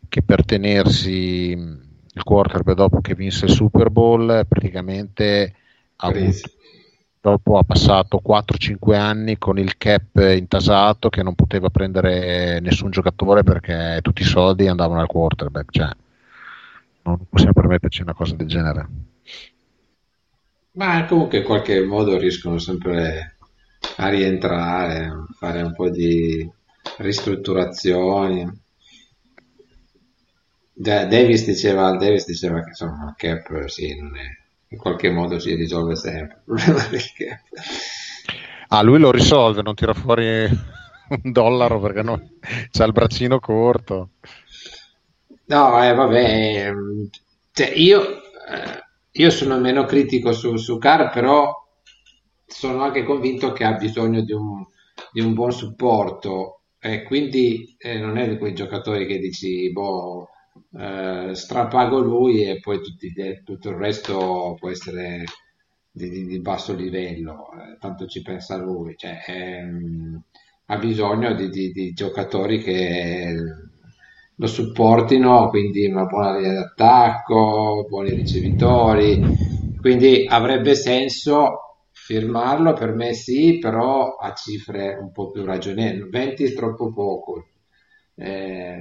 che 0.06 0.20
per 0.20 0.44
tenersi 0.44 1.52
il 1.52 2.22
quarterback 2.22 2.76
dopo 2.76 3.00
che 3.00 3.14
vinse 3.14 3.46
il 3.46 3.52
Super 3.52 3.88
Bowl 3.88 4.44
praticamente 4.46 5.54
ha 5.96 6.08
avuto 6.08 6.50
dopo 7.20 7.58
ha 7.58 7.62
passato 7.64 8.22
4-5 8.26 8.94
anni 8.94 9.36
con 9.36 9.58
il 9.58 9.76
cap 9.76 10.16
intasato 10.16 11.10
che 11.10 11.22
non 11.22 11.34
poteva 11.34 11.68
prendere 11.68 12.60
nessun 12.60 12.90
giocatore 12.90 13.42
perché 13.42 13.98
tutti 14.00 14.22
i 14.22 14.26
soldi 14.26 14.66
andavano 14.66 15.00
al 15.00 15.06
quarterback 15.06 15.70
cioè, 15.70 15.90
non 17.02 17.18
possiamo 17.28 17.52
permetterci 17.52 18.02
una 18.02 18.14
cosa 18.14 18.34
del 18.34 18.46
genere. 18.46 18.88
Ma 20.72 21.04
comunque 21.04 21.38
in 21.38 21.44
qualche 21.44 21.84
modo 21.84 22.16
riescono 22.16 22.58
sempre 22.58 23.36
a 23.96 24.08
rientrare 24.08 25.04
a 25.06 25.26
fare 25.36 25.62
un 25.62 25.74
po' 25.74 25.90
di 25.90 26.48
ristrutturazioni. 26.98 28.48
Davis 30.72 31.44
diceva, 31.44 31.96
Davis 31.96 32.24
diceva 32.24 32.62
che 32.62 32.68
insomma 32.68 33.08
il 33.08 33.14
cap 33.16 33.66
sì, 33.66 33.98
non 33.98 34.16
è 34.16 34.40
in 34.72 34.78
qualche 34.78 35.10
modo 35.10 35.38
si 35.38 35.54
risolve 35.54 35.96
sempre 35.96 36.36
il 36.36 36.42
problema 36.44 36.86
del 36.86 37.02
gap. 37.16 37.40
Ah, 38.68 38.82
lui 38.82 39.00
lo 39.00 39.10
risolve, 39.10 39.62
non 39.62 39.74
tira 39.74 39.94
fuori 39.94 40.44
un 40.44 41.32
dollaro 41.32 41.80
perché 41.80 42.02
no, 42.02 42.30
c'ha 42.70 42.84
il 42.84 42.92
braccino 42.92 43.40
corto. 43.40 44.10
No, 45.46 45.82
eh, 45.82 45.92
vabbè, 45.92 46.72
cioè, 47.52 47.72
io, 47.74 48.22
eh, 48.22 48.84
io, 49.10 49.30
sono 49.30 49.58
meno 49.58 49.84
critico 49.84 50.32
su, 50.32 50.56
su 50.56 50.78
Car, 50.78 51.10
però 51.10 51.52
sono 52.46 52.82
anche 52.82 53.02
convinto 53.02 53.50
che 53.50 53.64
ha 53.64 53.72
bisogno 53.72 54.22
di 54.22 54.32
un, 54.32 54.64
di 55.10 55.20
un 55.20 55.34
buon 55.34 55.50
supporto 55.50 56.60
e 56.78 57.02
quindi 57.02 57.74
eh, 57.76 57.98
non 57.98 58.16
è 58.18 58.28
di 58.28 58.38
quei 58.38 58.54
giocatori 58.54 59.04
che 59.06 59.18
dici, 59.18 59.72
boh, 59.72 60.28
eh, 60.78 61.34
strapago 61.34 61.98
lui 61.98 62.44
e 62.44 62.60
poi 62.60 62.80
tutti, 62.80 63.12
tutto 63.44 63.68
il 63.70 63.76
resto 63.76 64.56
può 64.58 64.70
essere 64.70 65.24
di, 65.90 66.08
di, 66.08 66.26
di 66.26 66.40
basso 66.40 66.74
livello, 66.74 67.48
eh, 67.52 67.76
tanto 67.78 68.06
ci 68.06 68.22
pensa 68.22 68.56
lui, 68.56 68.94
cioè, 68.96 69.18
ehm, 69.26 70.22
ha 70.66 70.76
bisogno 70.78 71.34
di, 71.34 71.48
di, 71.50 71.92
giocatori 71.92 72.60
che 72.60 73.34
lo 74.36 74.46
supportino, 74.46 75.48
quindi 75.48 75.86
una 75.86 76.04
buona 76.06 76.36
linea 76.36 76.54
d'attacco, 76.54 77.86
buoni 77.88 78.14
ricevitori, 78.14 79.20
quindi 79.80 80.26
avrebbe 80.28 80.74
senso 80.74 81.86
firmarlo 81.90 82.72
per 82.72 82.94
me 82.94 83.12
sì, 83.12 83.58
però 83.58 84.14
a 84.16 84.32
cifre 84.32 84.96
un 85.00 85.12
po' 85.12 85.30
più 85.30 85.44
ragionevoli, 85.44 86.08
20 86.08 86.44
è 86.44 86.54
troppo 86.54 86.92
poco, 86.92 87.49
eh, 88.14 88.78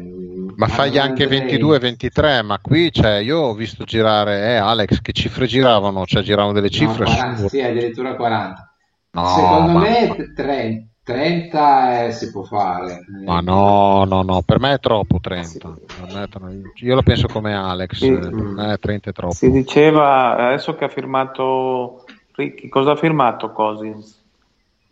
ma 0.55 0.67
fagli 0.67 0.97
anche 0.97 1.25
22-23, 1.25 2.43
ma 2.43 2.59
qui 2.59 2.91
cioè, 2.91 3.17
io 3.17 3.38
ho 3.39 3.53
visto 3.53 3.86
girare, 3.86 4.53
eh, 4.53 4.55
Alex, 4.55 4.99
che 5.01 5.13
cifre 5.13 5.47
giravano? 5.47 6.05
Cioè 6.05 6.21
giravano 6.21 6.51
delle 6.51 6.69
cifre? 6.69 7.05
No, 7.05 7.15
40, 7.15 7.47
sì, 7.47 7.61
addirittura 7.61 8.15
40. 8.15 8.73
No, 9.11 9.25
Secondo 9.25 9.71
ma... 9.71 9.80
me 9.80 10.34
30, 10.36 10.88
30 11.03 12.03
eh, 12.03 12.11
si 12.11 12.30
può 12.32 12.43
fare. 12.43 13.05
Ma 13.25 13.39
no, 13.39 14.03
no, 14.03 14.21
no, 14.21 14.41
per 14.41 14.59
me 14.59 14.73
è 14.73 14.80
troppo 14.80 15.19
30. 15.21 15.47
Sì. 15.47 16.86
Io 16.86 16.95
lo 16.95 17.03
penso 17.03 17.27
come 17.27 17.53
Alex, 17.55 17.95
sì. 17.95 18.11
per 18.11 18.32
me 18.34 18.77
30 18.77 19.09
è 19.09 19.13
troppo. 19.13 19.34
Si 19.34 19.49
diceva, 19.49 20.36
adesso 20.49 20.75
che 20.75 20.84
ha 20.84 20.89
firmato 20.89 22.03
Ricky, 22.39 22.67
cosa 22.67 22.91
ha 22.91 22.95
firmato 22.95 23.51
Cosins? 23.51 24.17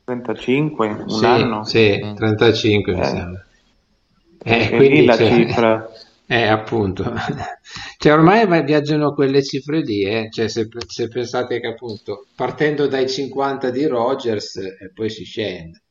35? 0.05 0.87
Un 0.87 1.09
sì, 1.09 1.25
anno? 1.25 1.63
Sì, 1.65 2.13
35 2.15 2.93
mm. 2.93 2.97
mi 2.97 3.05
sembra. 3.05 3.46
Eh, 4.47 4.69
quindi 4.75 5.05
la 5.05 5.17
cifra. 5.17 5.89
Eh, 6.29 6.45
appunto. 6.45 7.05
cioè, 7.97 8.11
ormai 8.11 8.45
viaggiano 8.65 9.13
quelle 9.13 9.41
cifre 9.41 9.79
lì, 9.79 10.03
eh? 10.03 10.27
cioè, 10.29 10.49
se, 10.49 10.67
se, 10.85 11.07
pensate 11.07 11.61
che 11.61 11.67
appunto 11.67 12.25
partendo 12.35 12.85
dai 12.87 13.07
50 13.07 13.69
di 13.69 13.85
Rogers 13.85 14.57
e 14.57 14.77
eh, 14.77 14.91
poi 14.93 15.09
si 15.09 15.23
scende, 15.23 15.83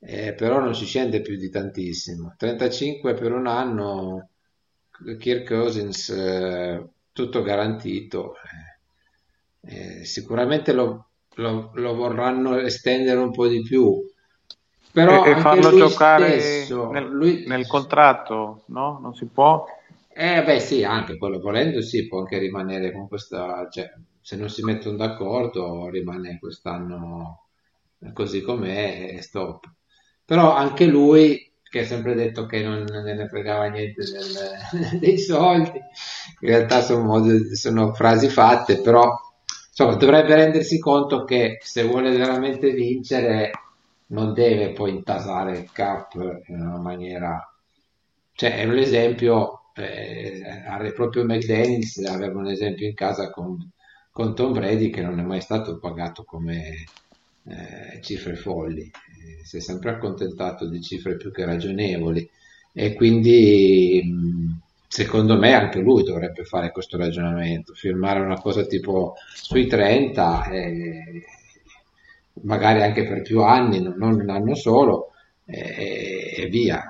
eh, 0.00 0.32
però 0.32 0.60
non 0.60 0.74
si 0.74 0.86
scende 0.86 1.20
più 1.20 1.36
di 1.36 1.50
tantissimo. 1.50 2.34
35 2.38 3.12
per 3.12 3.32
un 3.32 3.46
anno, 3.46 4.30
Kirk 5.18 5.46
Cousins, 5.46 6.08
eh, 6.08 6.88
tutto 7.12 7.42
garantito. 7.42 8.36
Eh, 9.60 10.06
sicuramente 10.06 10.72
lo, 10.72 11.08
lo, 11.34 11.70
lo 11.74 11.94
vorranno 11.94 12.56
estendere 12.58 13.18
un 13.20 13.30
po' 13.30 13.46
di 13.46 13.60
più 13.60 14.02
però 14.92 15.24
e, 15.24 15.36
farlo 15.36 15.74
giocare 15.74 16.38
stesso, 16.38 16.90
nel, 16.90 17.08
lui... 17.08 17.44
nel, 17.46 17.66
contratto, 17.66 18.64
no? 18.66 18.98
Non 19.00 19.14
si 19.14 19.24
può? 19.24 19.64
Eh 20.14 20.44
beh 20.44 20.60
sì, 20.60 20.84
anche 20.84 21.16
quello 21.16 21.40
volendo 21.40 21.80
sì, 21.80 22.06
può 22.06 22.18
anche 22.18 22.38
rimanere 22.38 22.92
con 22.92 23.08
questa, 23.08 23.66
cioè 23.70 23.90
se 24.20 24.36
non 24.36 24.50
si 24.50 24.62
mettono 24.62 24.96
d'accordo 24.96 25.88
rimane 25.88 26.38
quest'anno 26.38 27.46
così 28.12 28.42
com'è 28.42 29.14
e 29.14 29.22
stop. 29.22 29.64
Però 30.24 30.54
anche 30.54 30.84
lui 30.84 31.50
che 31.72 31.80
ha 31.80 31.86
sempre 31.86 32.14
detto 32.14 32.44
che 32.44 32.62
non, 32.62 32.84
ne 32.84 33.28
fregava 33.28 33.64
niente 33.68 34.02
del, 34.04 34.98
dei 35.00 35.18
soldi, 35.18 35.78
in 35.78 36.48
realtà 36.48 36.82
sono, 36.82 37.02
modi, 37.02 37.56
sono 37.56 37.94
frasi 37.94 38.28
fatte, 38.28 38.82
però 38.82 39.10
insomma 39.68 39.94
dovrebbe 39.94 40.34
rendersi 40.34 40.78
conto 40.78 41.24
che 41.24 41.56
se 41.62 41.84
vuole 41.84 42.14
veramente 42.14 42.72
vincere 42.72 43.52
non 44.12 44.32
deve 44.32 44.72
poi 44.72 44.90
intasare 44.90 45.58
il 45.58 45.70
cap 45.72 46.14
in 46.46 46.60
una 46.60 46.78
maniera... 46.78 47.46
Cioè, 48.34 48.56
è 48.56 48.64
un 48.64 48.78
esempio, 48.78 49.70
eh, 49.74 50.42
proprio 50.94 51.24
McDaniels 51.24 51.98
aveva 52.06 52.38
un 52.38 52.48
esempio 52.48 52.86
in 52.86 52.94
casa 52.94 53.30
con, 53.30 53.70
con, 54.10 54.34
Tom 54.34 54.52
Brady 54.52 54.90
che 54.90 55.02
non 55.02 55.18
è 55.18 55.22
mai 55.22 55.40
stato 55.40 55.78
pagato 55.78 56.24
come 56.24 56.84
eh, 57.44 58.00
cifre 58.00 58.36
folli, 58.36 58.82
eh, 58.82 59.44
si 59.44 59.58
è 59.58 59.60
sempre 59.60 59.90
accontentato 59.90 60.66
di 60.68 60.80
cifre 60.80 61.16
più 61.16 61.30
che 61.30 61.44
ragionevoli. 61.44 62.28
E 62.74 62.94
quindi 62.94 64.02
secondo 64.88 65.38
me 65.38 65.52
anche 65.52 65.80
lui 65.80 66.02
dovrebbe 66.04 66.44
fare 66.44 66.70
questo 66.70 66.96
ragionamento, 66.96 67.74
firmare 67.74 68.20
una 68.20 68.40
cosa 68.40 68.64
tipo 68.64 69.14
sui 69.34 69.66
30 69.66 70.50
e 70.50 71.24
magari 72.42 72.82
anche 72.82 73.06
per 73.06 73.22
più 73.22 73.42
anni, 73.42 73.82
non 73.82 74.20
un 74.20 74.30
anno 74.30 74.54
solo, 74.54 75.12
e, 75.44 76.34
e 76.36 76.46
via. 76.46 76.82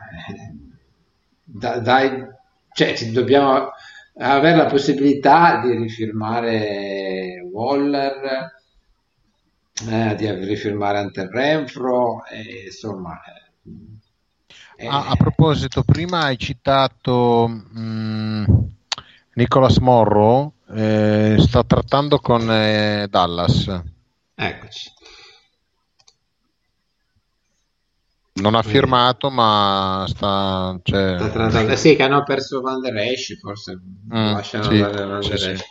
Da, 1.44 1.78
dai, 1.78 2.26
cioè, 2.72 2.94
dobbiamo 3.10 3.70
avere 4.16 4.56
la 4.56 4.66
possibilità 4.66 5.60
di 5.60 5.76
rifirmare 5.76 7.46
Waller, 7.50 8.52
eh, 9.88 10.14
di 10.14 10.30
rifirmare 10.30 10.98
Ante 10.98 11.28
Renfro, 11.30 12.24
e, 12.26 12.64
insomma. 12.66 13.20
Eh, 14.76 14.86
a, 14.86 15.08
a, 15.08 15.16
proposito, 15.16 15.82
prima 15.82 16.22
hai 16.22 16.38
citato 16.38 17.46
mh, 17.48 17.80
mm, 17.80 18.44
Nicholas 19.34 19.76
Morrow, 19.78 20.52
eh, 20.70 21.36
sta 21.38 21.62
trattando 21.64 22.18
con 22.18 22.50
eh, 22.50 23.06
Dallas. 23.08 23.82
Eccoci. 24.34 24.90
Non 28.34 28.54
ha 28.54 28.62
firmato, 28.62 29.30
ma 29.30 30.04
sta. 30.08 30.78
Cioè... 30.82 31.18
sta 31.18 31.76
sì, 31.76 31.94
che 31.94 32.02
hanno 32.02 32.22
perso 32.22 32.62
Van 32.62 32.80
der 32.80 32.96
Esch, 32.96 33.38
forse 33.38 33.78
mm, 33.78 34.32
lasciano 34.32 34.64
sì, 34.64 34.78
Van 34.78 34.92
der 34.92 35.18
sì, 35.22 35.32
Esch. 35.32 35.56
Sì. 35.56 35.64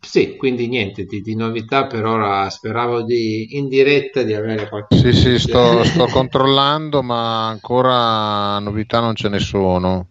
Sì, 0.00 0.36
quindi 0.36 0.66
niente 0.66 1.04
di, 1.04 1.20
di, 1.20 1.36
novità 1.36 1.86
per 1.86 2.04
ora. 2.04 2.50
Speravo 2.50 3.02
di 3.02 3.56
in 3.56 3.68
diretta 3.68 4.22
di 4.22 4.34
avere 4.34 4.68
qualche. 4.68 4.96
Sì, 4.96 5.12
sì, 5.12 5.38
sto, 5.38 5.84
sto 5.84 6.06
controllando, 6.12 7.02
ma 7.02 7.46
ancora 7.46 8.58
novità 8.58 8.98
non 8.98 9.14
ce 9.14 9.28
ne 9.28 9.38
sono. 9.38 10.08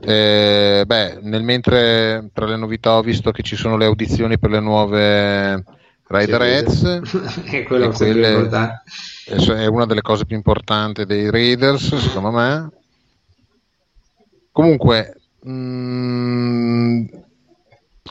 Eh, 0.00 0.82
beh, 0.86 1.18
nel 1.20 1.42
mentre 1.42 2.30
tra 2.32 2.46
le 2.46 2.56
novità 2.56 2.96
ho 2.96 3.02
visto 3.02 3.30
che 3.30 3.42
ci 3.42 3.54
sono 3.54 3.76
le 3.76 3.84
audizioni 3.84 4.38
per 4.38 4.50
le 4.50 4.60
nuove 4.60 5.62
Raiderets 6.12 6.82
è 7.50 7.62
quello 7.64 7.88
che 7.88 7.96
quelle, 7.96 8.48
è 9.26 9.66
una 9.66 9.86
delle 9.86 10.02
cose 10.02 10.24
più 10.24 10.36
importanti 10.36 11.04
dei 11.04 11.30
Raiders 11.30 11.96
secondo 11.96 12.30
me 12.30 12.70
comunque 14.52 15.16
mh, 15.40 15.50
mm, 15.50 17.04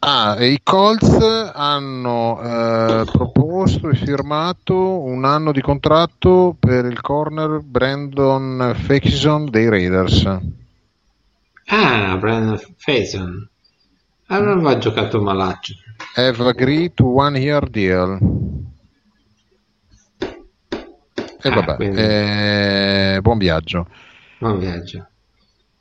Ah, 0.03 0.35
i 0.43 0.61
Colts 0.63 1.51
hanno 1.53 2.41
eh, 2.41 3.03
proposto 3.05 3.87
e 3.87 3.95
firmato 3.95 4.99
un 4.99 5.25
anno 5.25 5.51
di 5.51 5.61
contratto 5.61 6.55
per 6.59 6.85
il 6.85 6.99
corner 7.01 7.59
Brandon 7.61 8.73
Faison 8.75 9.47
dei 9.47 9.69
Raiders. 9.69 10.25
Ah, 11.65 12.17
Brandon 12.17 12.59
Faison. 12.77 13.50
Allora 14.31 14.53
aveva 14.53 14.77
giocato 14.77 15.21
malaccio. 15.21 15.73
Have 16.15 16.47
agreed 16.47 16.93
to 16.93 17.05
one 17.05 17.37
year 17.37 17.69
deal. 17.69 18.17
E 21.43 21.49
ah, 21.49 21.53
vabbè, 21.53 21.75
quindi... 21.75 21.99
eh, 21.99 23.19
buon 23.21 23.37
viaggio. 23.37 23.87
Buon 24.37 24.57
viaggio. 24.57 25.05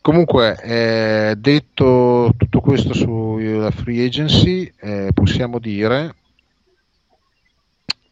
Comunque, 0.01 0.61
eh, 0.63 1.35
detto 1.37 2.33
tutto 2.37 2.61
questo 2.61 2.93
sulla 2.93 3.71
free 3.71 4.05
agency, 4.05 4.73
eh, 4.81 5.11
possiamo 5.15 5.61
dire 5.61 6.17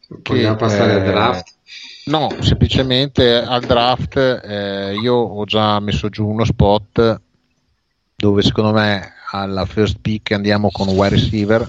Vogliamo 0.08 0.54
che, 0.54 0.60
passare 0.60 0.92
al 0.92 1.02
eh, 1.02 1.04
draft? 1.04 1.54
No, 2.04 2.28
semplicemente 2.40 3.34
al 3.34 3.64
draft 3.64 4.16
eh, 4.16 4.94
io 5.02 5.14
ho 5.14 5.44
già 5.44 5.80
messo 5.80 6.08
giù 6.08 6.28
uno 6.28 6.44
spot 6.44 7.20
dove 8.14 8.42
secondo 8.42 8.72
me 8.72 9.16
alla 9.30 9.64
first 9.64 9.98
pick 10.00 10.32
andiamo 10.32 10.70
con 10.70 10.88
un 10.88 10.96
wide 10.96 11.14
receiver. 11.14 11.68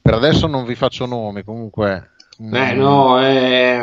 Per 0.00 0.14
adesso 0.14 0.46
non 0.46 0.64
vi 0.64 0.74
faccio 0.74 1.06
nomi, 1.06 1.42
comunque. 1.42 2.10
Beh, 2.38 2.74
mm, 2.74 2.78
no, 2.78 3.20
eh, 3.20 3.82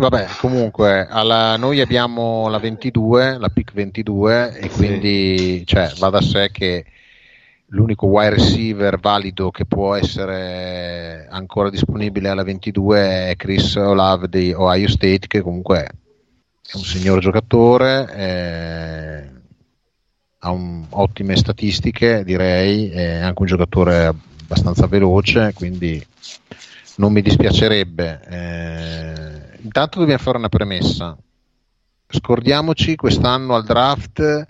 Vabbè, 0.00 0.28
comunque 0.38 1.06
alla, 1.06 1.58
noi 1.58 1.80
abbiamo 1.80 2.48
la 2.48 2.58
22, 2.58 3.36
la 3.36 3.50
pick 3.50 3.74
22 3.74 4.56
e 4.56 4.70
quindi 4.70 5.62
cioè, 5.66 5.92
va 5.98 6.08
da 6.08 6.22
sé 6.22 6.48
che 6.50 6.86
l'unico 7.66 8.06
wide 8.06 8.30
receiver 8.30 8.98
valido 8.98 9.50
che 9.50 9.66
può 9.66 9.94
essere 9.94 11.26
ancora 11.28 11.68
disponibile 11.68 12.30
alla 12.30 12.42
22 12.42 13.28
è 13.28 13.36
Chris 13.36 13.74
Olave 13.74 14.30
di 14.30 14.54
Ohio 14.54 14.88
State 14.88 15.26
che 15.26 15.42
comunque 15.42 15.82
è 15.82 16.76
un 16.76 16.82
signor 16.82 17.18
giocatore, 17.18 18.14
eh, 18.14 19.39
ha 20.40 20.50
un, 20.50 20.84
ottime 20.90 21.36
statistiche 21.36 22.24
direi, 22.24 22.90
è 22.90 23.16
anche 23.16 23.40
un 23.40 23.46
giocatore 23.46 24.06
abbastanza 24.06 24.86
veloce 24.86 25.52
quindi 25.54 26.04
non 26.96 27.12
mi 27.12 27.22
dispiacerebbe. 27.22 28.20
Eh, 28.28 29.58
intanto 29.62 29.98
dobbiamo 29.98 30.20
fare 30.20 30.38
una 30.38 30.48
premessa. 30.48 31.16
Scordiamoci 32.06 32.96
quest'anno 32.96 33.54
al 33.54 33.64
draft 33.64 34.46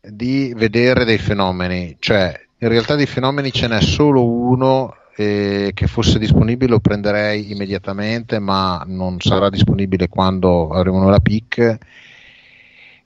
di 0.00 0.52
vedere 0.56 1.04
dei 1.04 1.18
fenomeni, 1.18 1.96
cioè 1.98 2.38
in 2.58 2.68
realtà 2.68 2.96
dei 2.96 3.06
fenomeni 3.06 3.52
ce 3.52 3.68
n'è 3.68 3.80
solo 3.80 4.24
uno 4.24 4.94
eh, 5.16 5.72
che 5.74 5.86
fosse 5.86 6.18
disponibile 6.18 6.72
lo 6.72 6.80
prenderei 6.80 7.52
immediatamente, 7.52 8.38
ma 8.38 8.82
non 8.86 9.20
sarà 9.20 9.48
disponibile 9.50 10.08
quando 10.08 10.70
avremo 10.70 11.08
la 11.08 11.20
pick 11.20 11.78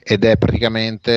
ed 0.05 0.25
è 0.25 0.37
praticamente 0.37 1.11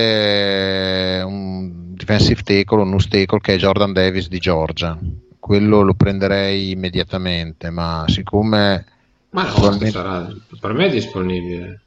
eh, 1.19 1.23
un 1.23 1.95
defensive 1.95 2.43
tackle, 2.43 2.83
un 2.83 2.91
nose 2.91 3.09
tackle 3.09 3.41
che 3.41 3.55
è 3.55 3.59
Jordan 3.59 3.93
Davis 3.93 4.29
di 4.29 4.39
Georgia. 4.39 4.97
Quello 5.39 5.83
lo 5.83 5.95
prenderei 5.95 6.71
immediatamente, 6.71 7.71
ma 7.71 8.05
siccome 8.09 8.85
ma 9.31 9.43
no, 9.43 9.49
attualmente... 9.49 9.91
sarà, 9.91 10.33
per 10.61 10.73
me 10.73 10.87
è 10.87 10.91
disponibile. 10.91 11.81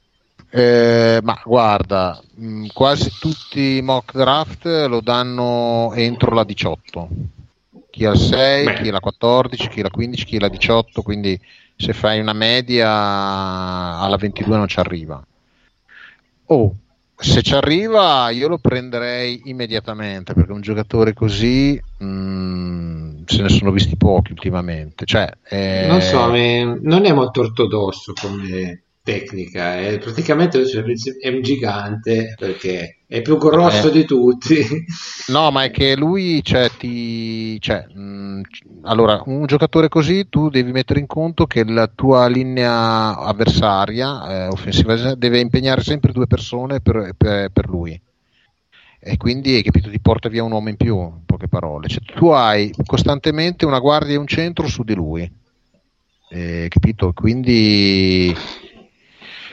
Eh, 0.50 1.20
ma 1.22 1.40
guarda, 1.44 2.20
mh, 2.34 2.46
mm, 2.46 2.66
quasi 2.72 3.10
tutti 3.18 3.76
i 3.76 3.82
mock 3.82 4.16
draft 4.16 4.66
lo 4.88 5.00
danno 5.00 5.92
entro 5.94 6.34
la 6.34 6.44
18. 6.44 7.08
Chi 7.90 8.04
ha 8.04 8.14
6, 8.14 8.64
Beh. 8.64 8.74
chi 8.74 8.88
ha 8.88 8.92
la 8.92 9.00
14, 9.00 9.68
chi 9.68 9.80
ha 9.80 9.84
la 9.84 9.90
15, 9.90 10.24
chi 10.24 10.36
ha 10.36 10.40
la 10.40 10.48
18, 10.48 11.02
quindi 11.02 11.40
se 11.76 11.92
fai 11.92 12.20
una 12.20 12.32
media 12.32 12.88
alla 13.98 14.16
22 14.16 14.56
non 14.56 14.68
ci 14.68 14.78
arriva. 14.78 15.24
Oh, 16.46 16.74
se 17.20 17.42
ci 17.42 17.54
arriva 17.54 18.30
io 18.30 18.48
lo 18.48 18.58
prenderei 18.58 19.42
immediatamente 19.44 20.32
perché 20.32 20.52
un 20.52 20.60
giocatore 20.60 21.12
così 21.12 21.80
mh, 21.98 22.04
mm, 22.04 23.10
se 23.26 23.42
ne 23.42 23.48
sono 23.48 23.70
visti 23.70 23.96
pochi 23.96 24.32
ultimamente. 24.32 25.04
Cioè, 25.04 25.30
eh... 25.48 25.86
non 25.86 26.00
so 26.00 26.26
non 26.26 27.04
è 27.04 27.12
molto 27.12 27.40
ortodosso 27.40 28.12
come 28.20 28.82
tecnica 29.02 29.80
è 29.80 29.98
praticamente 29.98 30.62
è 31.20 31.28
un 31.28 31.40
gigante 31.40 32.34
perché 32.38 32.98
è 33.06 33.22
più 33.22 33.38
grosso 33.38 33.88
eh. 33.88 33.92
di 33.92 34.04
tutti. 34.04 34.56
No 35.28 35.50
ma 35.50 35.64
è 35.64 35.70
che 35.70 35.96
lui 35.96 36.42
cioè, 36.42 36.70
ti, 36.78 37.60
cioè, 37.60 37.86
mh, 37.92 38.00
mm, 38.00 38.40
allora 38.82 39.22
un 39.26 39.46
giocatore 39.46 39.88
così 39.88 40.28
tu 40.28 40.48
devi 40.48 40.70
mettere 40.72 41.00
in 41.00 41.06
conto 41.06 41.46
che 41.46 41.64
la 41.64 41.90
tua 41.92 42.26
linea 42.28 43.18
avversaria 43.18 44.28
eh, 44.28 44.46
offensiva 44.48 45.14
deve 45.14 45.40
impegnare 45.40 45.82
sempre 45.82 46.12
due 46.12 46.26
persone 46.26 46.80
per, 46.80 47.14
per, 47.16 47.50
per 47.50 47.68
lui. 47.68 48.00
E 49.02 49.16
quindi 49.16 49.54
hai 49.54 49.62
capito 49.62 49.88
ti 49.88 49.98
porta 49.98 50.28
via 50.28 50.44
un 50.44 50.52
uomo 50.52 50.68
in 50.68 50.76
più 50.76 50.98
in 50.98 51.24
poche 51.24 51.48
parole. 51.48 51.88
Cioè, 51.88 52.02
tu 52.02 52.28
hai 52.28 52.70
costantemente 52.84 53.64
una 53.64 53.78
guardia 53.78 54.14
e 54.14 54.18
un 54.18 54.26
centro 54.26 54.68
su 54.68 54.82
di 54.82 54.94
lui. 54.94 55.30
Eh, 56.32 56.66
capito? 56.68 57.12
Quindi 57.12 58.32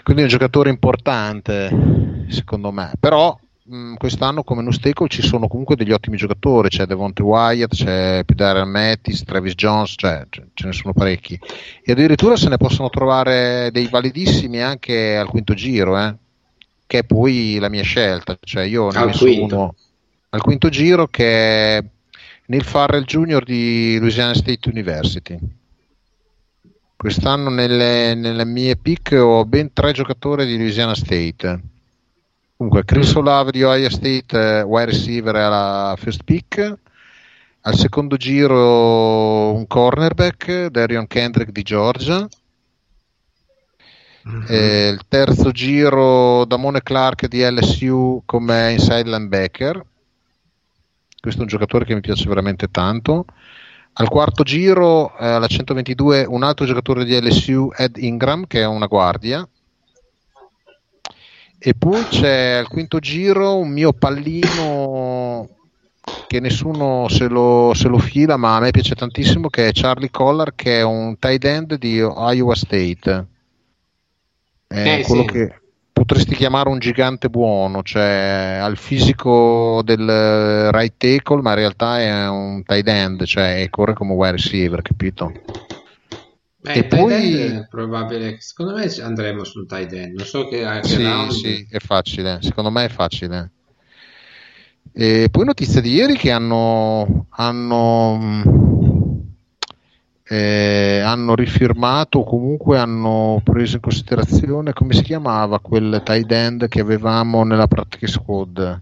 quindi 0.08 0.24
è 0.24 0.28
un 0.32 0.38
giocatore 0.38 0.70
importante 0.70 2.26
secondo 2.30 2.72
me. 2.72 2.93
Però 2.97 3.38
mh, 3.64 3.95
quest'anno 3.95 4.41
come 4.41 4.62
Nusteco 4.62 5.10
ci 5.10 5.22
sono 5.22 5.49
comunque 5.49 5.76
degli 5.76 5.91
ottimi 5.91 6.16
giocatori. 6.16 6.70
C'è 6.70 6.86
Devonte 6.86 7.24
Wyatt 7.24 7.76
c'è 7.76 8.24
Pidare 8.24 8.64
Mettis 8.64 9.26
Travis 9.26 9.53
Jones 9.55 9.95
cioè, 9.97 10.26
ce 10.30 10.66
ne 10.66 10.72
sono 10.72 10.93
parecchi. 10.93 11.38
E 11.84 11.91
addirittura 11.91 12.38
se 12.38 12.47
ne 12.47 12.55
possono 12.55 12.89
trovare 12.89 13.70
dei 13.74 13.89
validissimi 13.89 14.62
anche 14.62 15.18
al 15.18 15.28
quinto 15.28 15.53
giro 15.53 15.99
eh, 15.99 16.16
che 16.88 16.99
è 16.99 17.03
poi 17.03 17.58
la 17.60 17.68
mia 17.68 17.84
scelta. 17.84 18.38
Cioè 18.41 18.64
io 18.64 18.89
ne 18.89 18.99
ho 18.99 19.05
messo 19.08 19.26
uno 19.26 19.76
al 20.30 20.41
quinto 20.41 20.70
giro 20.70 21.08
che 21.08 21.78
è 21.78 21.84
Neil 22.45 22.64
Farrell 22.64 23.03
Jr. 23.03 23.43
di 23.43 23.97
Louisiana 23.99 24.34
State 24.34 24.70
University 24.70 25.38
Quest'anno 26.98 27.52
nelle, 27.52 28.16
nelle, 28.16 28.43
mie 28.43 28.76
pick 28.76 29.12
ho 29.12 29.45
ben 29.45 29.72
tre 29.72 29.91
giocatori 29.91 30.48
di 30.48 30.58
Louisiana 30.58 30.95
State. 30.95 31.62
Comunque, 32.58 32.86
Chris 32.86 33.14
mm. 33.14 33.18
Olave 33.18 33.52
di 33.52 33.62
Ohio 33.62 33.89
State, 33.91 34.60
eh, 34.60 34.62
wide 34.64 34.86
receiver 34.86 35.36
alla 35.36 35.95
first 35.95 36.24
pick. 36.24 36.78
Al 37.62 37.76
secondo 37.76 38.18
giro 38.18 39.54
un 39.54 39.68
cornerback, 39.68 40.66
Darion 40.68 41.06
Kendrick 41.06 41.52
di 41.52 41.62
Georgia. 41.62 42.28
Mm-hmm. 44.28 44.93
il 44.93 45.02
terzo 45.08 45.52
giro 45.52 46.43
Damone 46.43 46.84
Clark 46.84 47.28
di 47.28 47.41
LSU 47.50 48.24
come 48.26 48.72
inside 48.72 49.04
linebacker. 49.08 49.86
Questo 51.22 51.39
è 51.39 51.43
un 51.43 51.48
giocatore 51.48 51.86
che 51.86 51.93
mi 51.93 52.02
piace 52.02 52.28
veramente 52.28 52.68
tanto. 52.70 53.26
Al 54.00 54.10
quarto 54.10 54.43
giro, 54.43 55.18
eh, 55.18 55.26
alla 55.26 55.48
122, 55.48 56.26
un 56.26 56.43
altro 56.43 56.66
giocatore 56.66 57.04
di 57.04 57.20
LSU, 57.20 57.72
Ed 57.76 57.98
Ingram, 57.98 58.45
che 58.45 58.62
è 58.62 58.66
una 58.66 58.86
guardia. 58.86 59.48
E 61.58 61.74
poi 61.74 62.04
c'è 62.08 62.58
al 62.60 62.68
quinto 62.68 63.00
giro 63.00 63.58
un 63.58 63.70
mio 63.70 63.93
pallino 63.93 65.50
che 66.28 66.39
nessuno 66.39 67.08
se 67.10 67.28
lo, 67.28 67.72
se 67.74 67.88
lo, 67.88 67.98
fila, 67.98 68.38
ma 68.38 68.56
a 68.56 68.60
me 68.60 68.70
piace 68.70 68.93
tantissimo, 68.93 69.50
che 69.50 69.70
è 69.70 69.72
Charlie 69.74 70.12
Collar, 70.12 70.54
che 70.54 70.78
è 70.78 70.84
un 70.84 71.18
tight 71.18 71.45
end 71.45 71.76
di 71.78 71.95
Iowa 71.95 72.56
State. 72.56 73.26
È 74.68 75.00
eh, 75.00 75.04
quello 75.08 75.24
sì. 75.24 75.28
che 75.28 75.62
potresti 75.98 76.36
chiamare 76.36 76.70
un 76.70 76.78
gigante 76.78 77.28
buono, 77.28 77.82
cioè 77.82 78.60
ha 78.62 78.68
il 78.68 78.78
fisico 78.78 79.82
del 79.84 80.70
right 80.72 80.93
tackle, 80.95 81.41
ma 81.41 81.50
in 81.50 81.56
realtà 81.56 82.00
è 82.00 82.28
un 82.28 82.64
tight 82.64 82.88
end, 82.88 83.24
cioè 83.24 83.68
corre 83.72 83.93
come 83.93 84.14
wide 84.14 84.34
receiver, 84.34 84.82
capito? 84.84 85.32
Beh, 86.58 86.74
e 86.74 86.84
poi 86.84 87.34
è 87.34 87.68
probabile, 87.68 88.38
secondo 88.39 88.76
me 88.76 88.86
andremo 89.02 89.43
sul 89.43 89.66
tight 89.66 89.91
end, 89.93 90.18
non 90.18 90.26
so 90.28 90.48
che, 90.48 90.60
che 90.60 90.88
sì, 90.88 91.04
round... 91.04 91.32
sì, 91.32 91.68
è 91.68 91.80
facile, 91.80 92.38
secondo 92.41 92.70
me 92.70 92.86
è 92.86 92.89
facile. 92.89 93.52
E 94.93 95.30
poi 95.32 95.45
notizie 95.45 95.82
di 95.82 95.93
ieri 95.93 96.16
che 96.16 96.32
hanno, 96.32 97.26
hanno 97.30 98.77
eh, 100.30 101.00
hanno 101.04 101.36
rifirmato 101.36 102.20
o 102.20 102.24
comunque 102.24 102.78
hanno 102.78 103.40
preso 103.44 103.76
in 103.76 103.82
considerazione 103.82 104.74
come 104.74 104.94
si 104.94 105.02
chiamava 105.02 105.60
quel 105.60 106.02
tight 106.04 106.32
end 106.32 106.68
che 106.68 106.82
avevamo 106.82 107.44
nella 107.44 107.68
practice 107.68 108.12
squad 108.12 108.82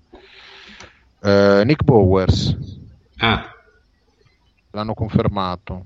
eh, 1.22 1.62
Nick 1.66 1.84
Bowers 1.84 2.58
ah. 3.18 3.54
l'hanno 4.72 4.94
confermato 4.96 5.86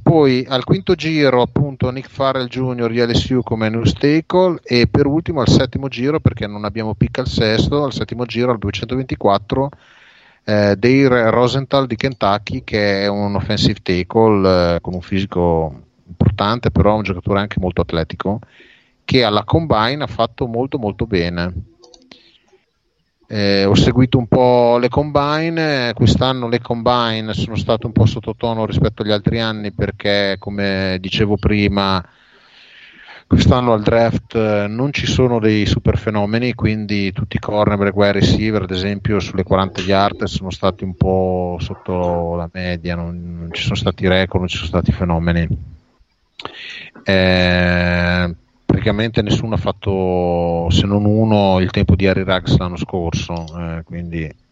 poi 0.00 0.44
al 0.48 0.64
quinto 0.64 0.94
giro 0.94 1.42
appunto 1.42 1.90
Nick 1.90 2.08
Farrell 2.08 2.46
Jr. 2.46 2.90
di 2.90 3.00
LSU 3.00 3.42
come 3.42 3.68
new 3.68 3.82
tackle 3.82 4.60
e 4.62 4.86
per 4.86 5.06
ultimo 5.06 5.40
al 5.40 5.48
settimo 5.48 5.88
giro 5.88 6.20
perché 6.20 6.46
non 6.46 6.64
abbiamo 6.64 6.94
pick 6.94 7.18
al 7.18 7.26
sesto 7.26 7.82
al 7.82 7.92
settimo 7.92 8.24
giro 8.24 8.52
al 8.52 8.58
224 8.58 9.70
eh, 10.44 10.76
Dare 10.76 11.30
Rosenthal 11.30 11.86
di 11.86 11.96
Kentucky 11.96 12.62
che 12.64 13.02
è 13.02 13.06
un 13.08 13.34
offensive 13.34 13.80
tackle 13.82 14.74
eh, 14.74 14.80
con 14.80 14.94
un 14.94 15.00
fisico 15.00 15.82
importante 16.06 16.70
però 16.70 16.96
un 16.96 17.02
giocatore 17.02 17.40
anche 17.40 17.60
molto 17.60 17.80
atletico 17.80 18.40
che 19.04 19.22
alla 19.22 19.44
combine 19.44 20.02
ha 20.02 20.08
fatto 20.08 20.46
molto 20.46 20.78
molto 20.78 21.06
bene. 21.06 21.52
Eh, 23.26 23.64
ho 23.64 23.74
seguito 23.74 24.18
un 24.18 24.26
po' 24.26 24.76
le 24.78 24.88
combine, 24.88 25.92
quest'anno 25.94 26.48
le 26.48 26.60
combine 26.60 27.32
sono 27.32 27.56
state 27.56 27.86
un 27.86 27.92
po' 27.92 28.06
sottotono 28.06 28.66
rispetto 28.66 29.02
agli 29.02 29.10
altri 29.10 29.40
anni 29.40 29.72
perché, 29.72 30.36
come 30.38 30.98
dicevo 31.00 31.36
prima, 31.36 32.04
quest'anno 33.26 33.72
al 33.72 33.82
draft 33.82 34.34
eh, 34.34 34.66
non 34.68 34.92
ci 34.92 35.06
sono 35.06 35.38
dei 35.38 35.66
super 35.66 35.98
fenomeni, 35.98 36.54
quindi 36.54 37.12
tutti 37.12 37.36
i 37.36 37.40
cornerback 37.40 37.96
e 37.96 38.12
receiver, 38.12 38.62
ad 38.62 38.70
esempio, 38.70 39.20
sulle 39.20 39.42
40 39.42 39.80
yard 39.82 40.24
sono 40.24 40.50
stati 40.50 40.84
un 40.84 40.94
po' 40.94 41.56
sotto 41.60 42.34
la 42.36 42.48
media, 42.52 42.94
non, 42.94 43.38
non 43.40 43.52
ci 43.52 43.62
sono 43.62 43.74
stati 43.74 44.06
record, 44.06 44.40
non 44.40 44.48
ci 44.48 44.56
sono 44.56 44.68
stati 44.68 44.92
fenomeni. 44.92 45.48
Eh, 47.02 48.34
praticamente 48.64 49.22
nessuno 49.22 49.54
ha 49.54 49.58
fatto, 49.58 50.68
se 50.70 50.86
non 50.86 51.04
uno, 51.04 51.60
il 51.60 51.70
tempo 51.70 51.94
di 51.96 52.06
Harry 52.06 52.24
Rags 52.24 52.56
l'anno 52.58 52.76
scorso, 52.76 53.34
eh, 53.58 53.82
quindi... 53.84 54.42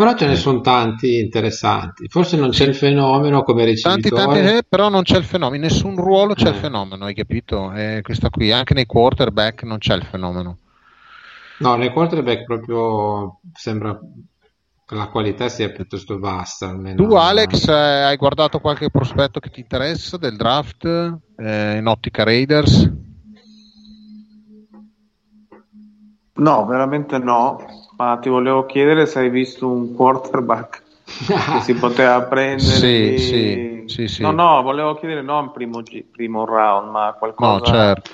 Però 0.00 0.14
ce 0.14 0.26
ne 0.26 0.36
sono 0.36 0.62
tanti 0.62 1.18
interessanti. 1.18 2.08
Forse 2.08 2.38
non 2.38 2.48
c'è 2.48 2.64
il 2.64 2.74
fenomeno 2.74 3.42
come 3.42 3.66
ricevitore. 3.66 4.24
Tanti, 4.24 4.40
tanti, 4.40 4.56
eh, 4.56 4.62
però 4.66 4.88
non 4.88 5.02
c'è 5.02 5.18
il 5.18 5.24
fenomeno. 5.24 5.62
In 5.62 5.70
nessun 5.70 5.94
ruolo 5.94 6.32
c'è 6.32 6.46
eh. 6.46 6.50
il 6.52 6.54
fenomeno, 6.54 7.04
hai 7.04 7.12
capito? 7.12 7.70
Eh, 7.74 8.00
questa 8.02 8.30
qui, 8.30 8.50
anche 8.50 8.72
nei 8.72 8.86
quarterback 8.86 9.64
non 9.64 9.76
c'è 9.76 9.94
il 9.94 10.04
fenomeno. 10.04 10.56
No, 11.58 11.76
nei 11.76 11.92
quarterback 11.92 12.44
proprio 12.44 13.40
sembra 13.52 14.00
che 14.86 14.94
la 14.94 15.08
qualità 15.08 15.50
sia 15.50 15.68
piuttosto 15.68 16.18
bassa. 16.18 16.70
Almeno. 16.70 17.06
Tu, 17.06 17.12
Alex, 17.12 17.68
eh, 17.68 17.72
hai 17.74 18.16
guardato 18.16 18.58
qualche 18.58 18.88
prospetto 18.88 19.38
che 19.38 19.50
ti 19.50 19.60
interessa 19.60 20.16
del 20.16 20.34
draft 20.34 20.82
eh, 21.36 21.76
in 21.76 21.86
ottica 21.86 22.24
Raiders? 22.24 22.90
No, 26.36 26.64
veramente 26.64 27.18
no, 27.18 27.58
ma 28.00 28.16
ti 28.16 28.30
volevo 28.30 28.64
chiedere 28.64 29.04
se 29.04 29.18
hai 29.18 29.28
visto 29.28 29.68
un 29.68 29.94
quarterback 29.94 30.82
che 31.04 31.60
si 31.60 31.74
poteva 31.74 32.22
prendere. 32.24 32.58
sì, 32.62 33.18
sì, 33.18 33.84
sì, 33.86 34.08
sì, 34.08 34.22
No, 34.22 34.30
no, 34.30 34.62
volevo 34.62 34.94
chiedere 34.94 35.20
non 35.20 35.52
primo, 35.52 35.82
primo 36.10 36.46
round, 36.46 36.90
ma 36.90 37.14
qualcosa... 37.18 37.58
No, 37.58 37.64
certo. 37.64 38.10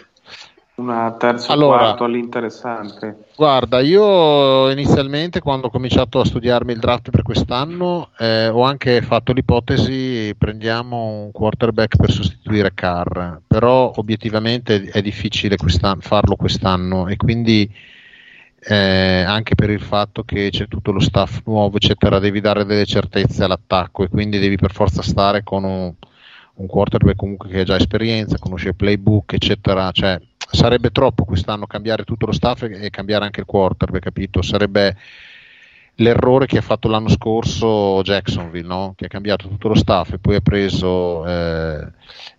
Una 0.76 1.11
terza 1.12 1.53
allora, 1.53 1.78
quarto 1.78 2.05
all'interessante. 2.05 3.28
Guarda, 3.34 3.80
io 3.80 4.68
inizialmente 4.70 5.41
quando 5.41 5.68
ho 5.68 5.70
cominciato 5.70 6.20
a 6.20 6.24
studiarmi 6.26 6.72
il 6.72 6.80
draft 6.80 7.09
per 7.11 7.22
quest'anno 7.22 8.11
eh, 8.18 8.49
ho 8.49 8.62
anche 8.62 9.01
fatto 9.01 9.32
l'ipotesi 9.32 10.34
prendiamo 10.37 11.22
un 11.22 11.30
quarterback 11.32 11.97
per 11.97 12.11
sostituire 12.11 12.74
Carr, 12.74 13.37
però 13.47 13.91
obiettivamente 13.97 14.82
è 14.82 15.01
difficile 15.01 15.57
quest'anno, 15.57 16.01
farlo 16.03 16.37
quest'anno 16.37 17.09
e 17.09 17.16
quindi 17.16 17.72
eh, 18.59 19.23
anche 19.23 19.55
per 19.55 19.71
il 19.71 19.81
fatto 19.81 20.25
che 20.25 20.51
c'è 20.51 20.67
tutto 20.69 20.93
lo 20.93 21.01
staff 21.01 21.41
nuovo, 21.45 21.77
eccetera, 21.77 22.19
devi 22.19 22.41
dare 22.41 22.65
delle 22.65 22.87
certezze 22.87 23.45
all'attacco 23.45 24.05
e 24.05 24.09
quindi 24.09 24.39
devi 24.39 24.57
per 24.57 24.73
forza 24.73 25.03
stare 25.03 25.43
con 25.43 25.65
un, 25.65 25.93
un 26.55 26.67
quarterback 26.67 27.17
comunque 27.17 27.49
che 27.49 27.61
ha 27.61 27.65
già 27.65 27.77
esperienza, 27.77 28.39
conosce 28.39 28.69
il 28.69 28.77
playbook, 28.77 29.35
eccetera. 29.35 29.91
Cioè, 29.93 30.21
sarebbe 30.51 30.91
troppo 30.91 31.25
quest'anno 31.25 31.67
cambiare 31.67 32.05
tutto 32.05 32.27
lo 32.27 32.33
staff 32.33 32.63
e, 32.63 32.91
cambiare 32.91 33.25
anche 33.25 33.41
il 33.41 33.47
quarterback, 33.47 34.03
capito? 34.03 34.43
Sarebbe 34.43 34.97
l'errore 35.97 36.47
che 36.47 36.59
ha 36.59 36.63
fatto 36.63 36.89
l'anno 36.89 37.09
scorso 37.09 38.03
Jacksonville, 38.03 38.67
no? 38.67 38.93
che 38.97 39.07
ha 39.07 39.09
cambiato 39.09 39.49
tutto 39.49 39.69
lo 39.69 39.75
staff 39.75 40.13
e 40.13 40.19
poi 40.19 40.35
ha 40.35 40.41
preso 40.41 41.27
eh, 41.27 41.87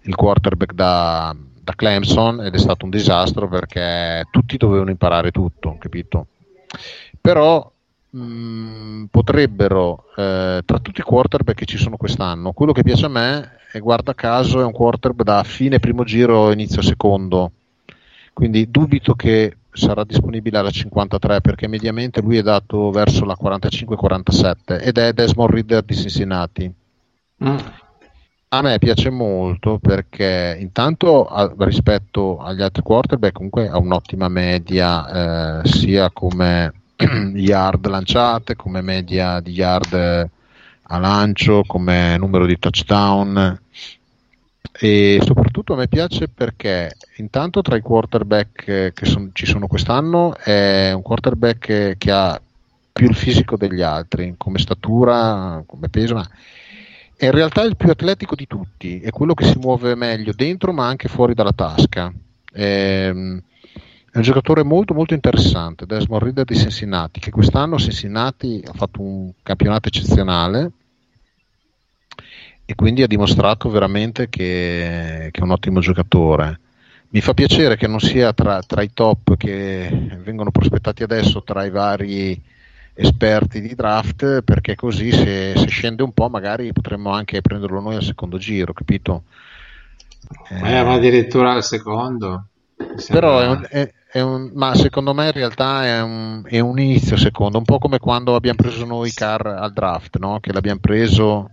il 0.01 0.15
quarterback 0.15 0.73
da, 0.73 1.35
da 1.67 1.73
Clemson 1.75 2.45
ed 2.45 2.55
è 2.55 2.57
stato 2.57 2.85
un 2.85 2.91
disastro 2.91 3.49
perché 3.49 4.25
tutti 4.31 4.55
dovevano 4.55 4.89
imparare 4.89 5.31
tutto, 5.31 5.75
capito? 5.77 6.27
Però 7.19 7.69
mh, 8.09 8.19
mm, 8.21 9.03
potrebbero, 9.11 10.05
eh, 10.15 10.61
tra 10.63 10.79
tutti 10.79 11.01
i 11.01 11.03
quarterback 11.03 11.57
che 11.57 11.65
ci 11.65 11.77
sono 11.77 11.97
quest'anno, 11.97 12.53
quello 12.53 12.71
che 12.71 12.83
piace 12.83 13.05
a 13.05 13.09
me, 13.09 13.57
è 13.69 13.79
guarda 13.79 14.15
caso, 14.15 14.61
è 14.61 14.63
un 14.63 14.71
quarterback 14.71 15.23
da 15.23 15.43
fine 15.43 15.79
primo 15.79 16.05
giro, 16.05 16.53
inizio 16.53 16.81
secondo. 16.81 17.51
Quindi 18.31 18.71
dubito 18.71 19.13
che 19.13 19.57
sarà 19.73 20.05
disponibile 20.05 20.59
alla 20.59 20.69
53 20.69 21.41
perché 21.41 21.67
mediamente 21.67 22.21
lui 22.21 22.37
è 22.37 22.41
dato 22.41 22.91
verso 22.91 23.25
la 23.25 23.35
45-47 23.39 24.81
ed 24.81 24.97
è 24.97 25.11
Desmond 25.11 25.49
Reader 25.49 25.83
di 25.83 25.95
Cincinnati. 25.95 26.73
Mm. 27.43 27.57
A 28.49 28.61
me 28.61 28.79
piace 28.79 29.09
molto 29.09 29.77
perché 29.77 30.55
intanto 30.57 31.25
a, 31.25 31.53
rispetto 31.57 32.39
agli 32.39 32.61
altri 32.61 32.81
quarterback 32.81 33.33
comunque 33.33 33.67
ha 33.67 33.77
un'ottima 33.77 34.29
media 34.29 35.59
eh, 35.61 35.67
sia 35.67 36.09
come 36.11 36.71
yard 37.35 37.85
lanciate, 37.85 38.55
come 38.55 38.79
media 38.81 39.41
di 39.41 39.51
yard 39.51 40.29
a 40.81 40.97
lancio, 40.97 41.63
come 41.67 42.17
numero 42.17 42.45
di 42.45 42.57
touchdown. 42.57 43.59
E 44.79 45.19
soprattutto 45.25 45.73
a 45.73 45.75
me 45.75 45.89
piace 45.89 46.29
perché 46.29 46.95
intanto 47.17 47.61
tra 47.61 47.75
i 47.75 47.81
quarterback 47.81 48.93
che 48.93 49.05
son, 49.05 49.31
ci 49.33 49.45
sono 49.45 49.67
quest'anno 49.67 50.37
è 50.37 50.93
un 50.93 51.01
quarterback 51.01 51.97
che 51.97 52.11
ha 52.11 52.39
più 52.93 53.09
il 53.09 53.15
fisico 53.15 53.57
degli 53.57 53.81
altri 53.81 54.35
come 54.37 54.57
statura, 54.57 55.61
come 55.65 55.89
peso, 55.89 56.13
ma 56.13 56.25
è 57.17 57.25
in 57.25 57.31
realtà 57.31 57.63
il 57.63 57.75
più 57.75 57.89
atletico 57.89 58.35
di 58.35 58.45
tutti, 58.45 58.99
è 58.99 59.09
quello 59.09 59.33
che 59.33 59.45
si 59.45 59.57
muove 59.57 59.95
meglio 59.95 60.33
dentro 60.35 60.71
ma 60.71 60.85
anche 60.85 61.07
fuori 61.07 61.33
dalla 61.33 61.51
tasca. 61.51 62.13
È, 62.51 62.61
ehm, 62.61 63.41
è 64.11 64.17
un 64.17 64.21
giocatore 64.21 64.63
molto 64.63 64.93
molto 64.93 65.15
interessante, 65.15 65.87
Desmond 65.87 66.21
Reader 66.21 66.45
di 66.45 66.55
Cincinnati, 66.55 67.19
che 67.19 67.31
quest'anno 67.31 67.79
Cincinnati 67.79 68.63
ha 68.65 68.73
fatto 68.73 69.01
un 69.01 69.31
campionato 69.41 69.87
eccezionale 69.87 70.71
e 72.65 72.75
quindi 72.75 73.01
ha 73.01 73.07
dimostrato 73.07 73.69
veramente 73.69 74.29
che, 74.29 75.29
che 75.31 75.39
è 75.39 75.43
un 75.43 75.51
ottimo 75.51 75.79
giocatore. 75.79 76.59
Mi 77.09 77.21
fa 77.21 77.33
piacere 77.33 77.77
che 77.77 77.87
non 77.87 77.99
sia 77.99 78.31
tra, 78.33 78.61
tra 78.61 78.83
i 78.83 78.91
top 78.93 79.37
che 79.37 80.19
vengono 80.23 80.51
prospettati 80.51 81.01
adesso, 81.01 81.41
tra 81.41 81.65
i 81.65 81.71
vari 81.71 82.39
esperti 82.97 83.61
di 83.61 83.75
draft 83.75 84.41
perché 84.41 84.75
così 84.75 85.11
se, 85.11 85.53
se, 85.55 85.67
scende 85.67 86.01
un 86.01 86.11
po' 86.13 86.29
magari 86.29 86.73
potremmo 86.73 87.11
anche 87.11 87.41
prenderlo 87.41 87.79
noi 87.79 87.95
al 87.95 88.03
secondo 88.03 88.37
giro, 88.37 88.73
capito? 88.73 89.23
Eh, 90.49 90.83
ma 90.83 90.93
addirittura 90.93 91.53
al 91.53 91.63
secondo. 91.63 92.47
Però 93.07 93.39
è 93.39 93.47
un, 93.47 93.65
è, 93.69 93.93
è 94.11 94.21
un, 94.21 94.51
ma 94.53 94.75
secondo 94.75 95.13
me 95.13 95.27
in 95.27 95.31
realtà 95.31 95.85
è 95.85 96.01
un, 96.01 96.43
è 96.45 96.59
un, 96.59 96.79
inizio 96.79 97.17
secondo, 97.17 97.57
un 97.57 97.63
po' 97.63 97.77
come 97.77 97.99
quando 97.99 98.35
abbiamo 98.35 98.57
preso 98.57 98.85
noi 98.85 99.11
Car 99.11 99.45
al 99.45 99.73
draft, 99.73 100.17
no? 100.17 100.39
che 100.39 100.51
l'abbiamo 100.51 100.79
preso 100.79 101.51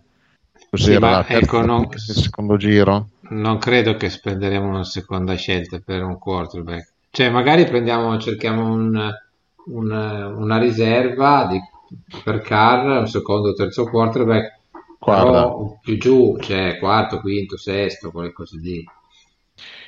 così 0.71 0.85
sì, 0.85 0.93
era 0.93 1.27
ecco, 1.29 1.65
non, 1.65 1.89
secondo 1.95 2.57
giro. 2.57 3.11
Non 3.29 3.59
credo 3.59 3.97
che 3.97 4.11
spenderemo 4.11 4.67
una 4.67 4.85
seconda 4.85 5.35
scelta 5.35 5.81
per 5.85 6.03
un 6.03 6.19
quarterback. 6.19 6.93
Cioè, 7.11 7.31
magari 7.31 7.65
prendiamo, 7.65 8.19
cerchiamo 8.19 8.67
un 8.67 9.13
un, 9.67 9.91
una 9.91 10.59
riserva 10.59 11.47
di, 11.47 11.61
per 12.23 12.41
Carr, 12.41 13.01
un 13.01 13.09
secondo 13.09 13.51
o 13.51 13.55
terzo 13.55 13.85
quarterback, 13.85 14.61
però 14.99 15.79
più 15.81 15.99
giù, 15.99 16.37
cioè 16.41 16.79
quarto, 16.79 17.21
quinto, 17.21 17.57
sesto, 17.57 18.11
qualcosa 18.11 18.57
di... 18.59 18.85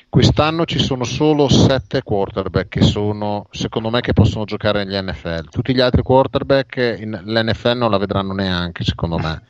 Quest'anno 0.09 0.65
ci 0.65 0.79
sono 0.79 1.05
solo 1.05 1.49
sette 1.49 2.03
quarterback 2.03 2.69
che 2.69 2.83
sono, 2.83 3.49
secondo 3.51 3.91
me, 3.91 4.01
che 4.01 4.13
possono 4.13 4.45
giocare 4.45 4.85
negli 4.85 4.97
NFL. 4.97 5.49
Tutti 5.51 5.75
gli 5.75 5.81
altri 5.81 6.03
quarterback 6.03 6.97
in, 7.01 7.21
l'NFL 7.25 7.77
non 7.77 7.91
la 7.91 7.99
vedranno 7.99 8.33
neanche, 8.33 8.85
secondo 8.85 9.19
me. 9.19 9.43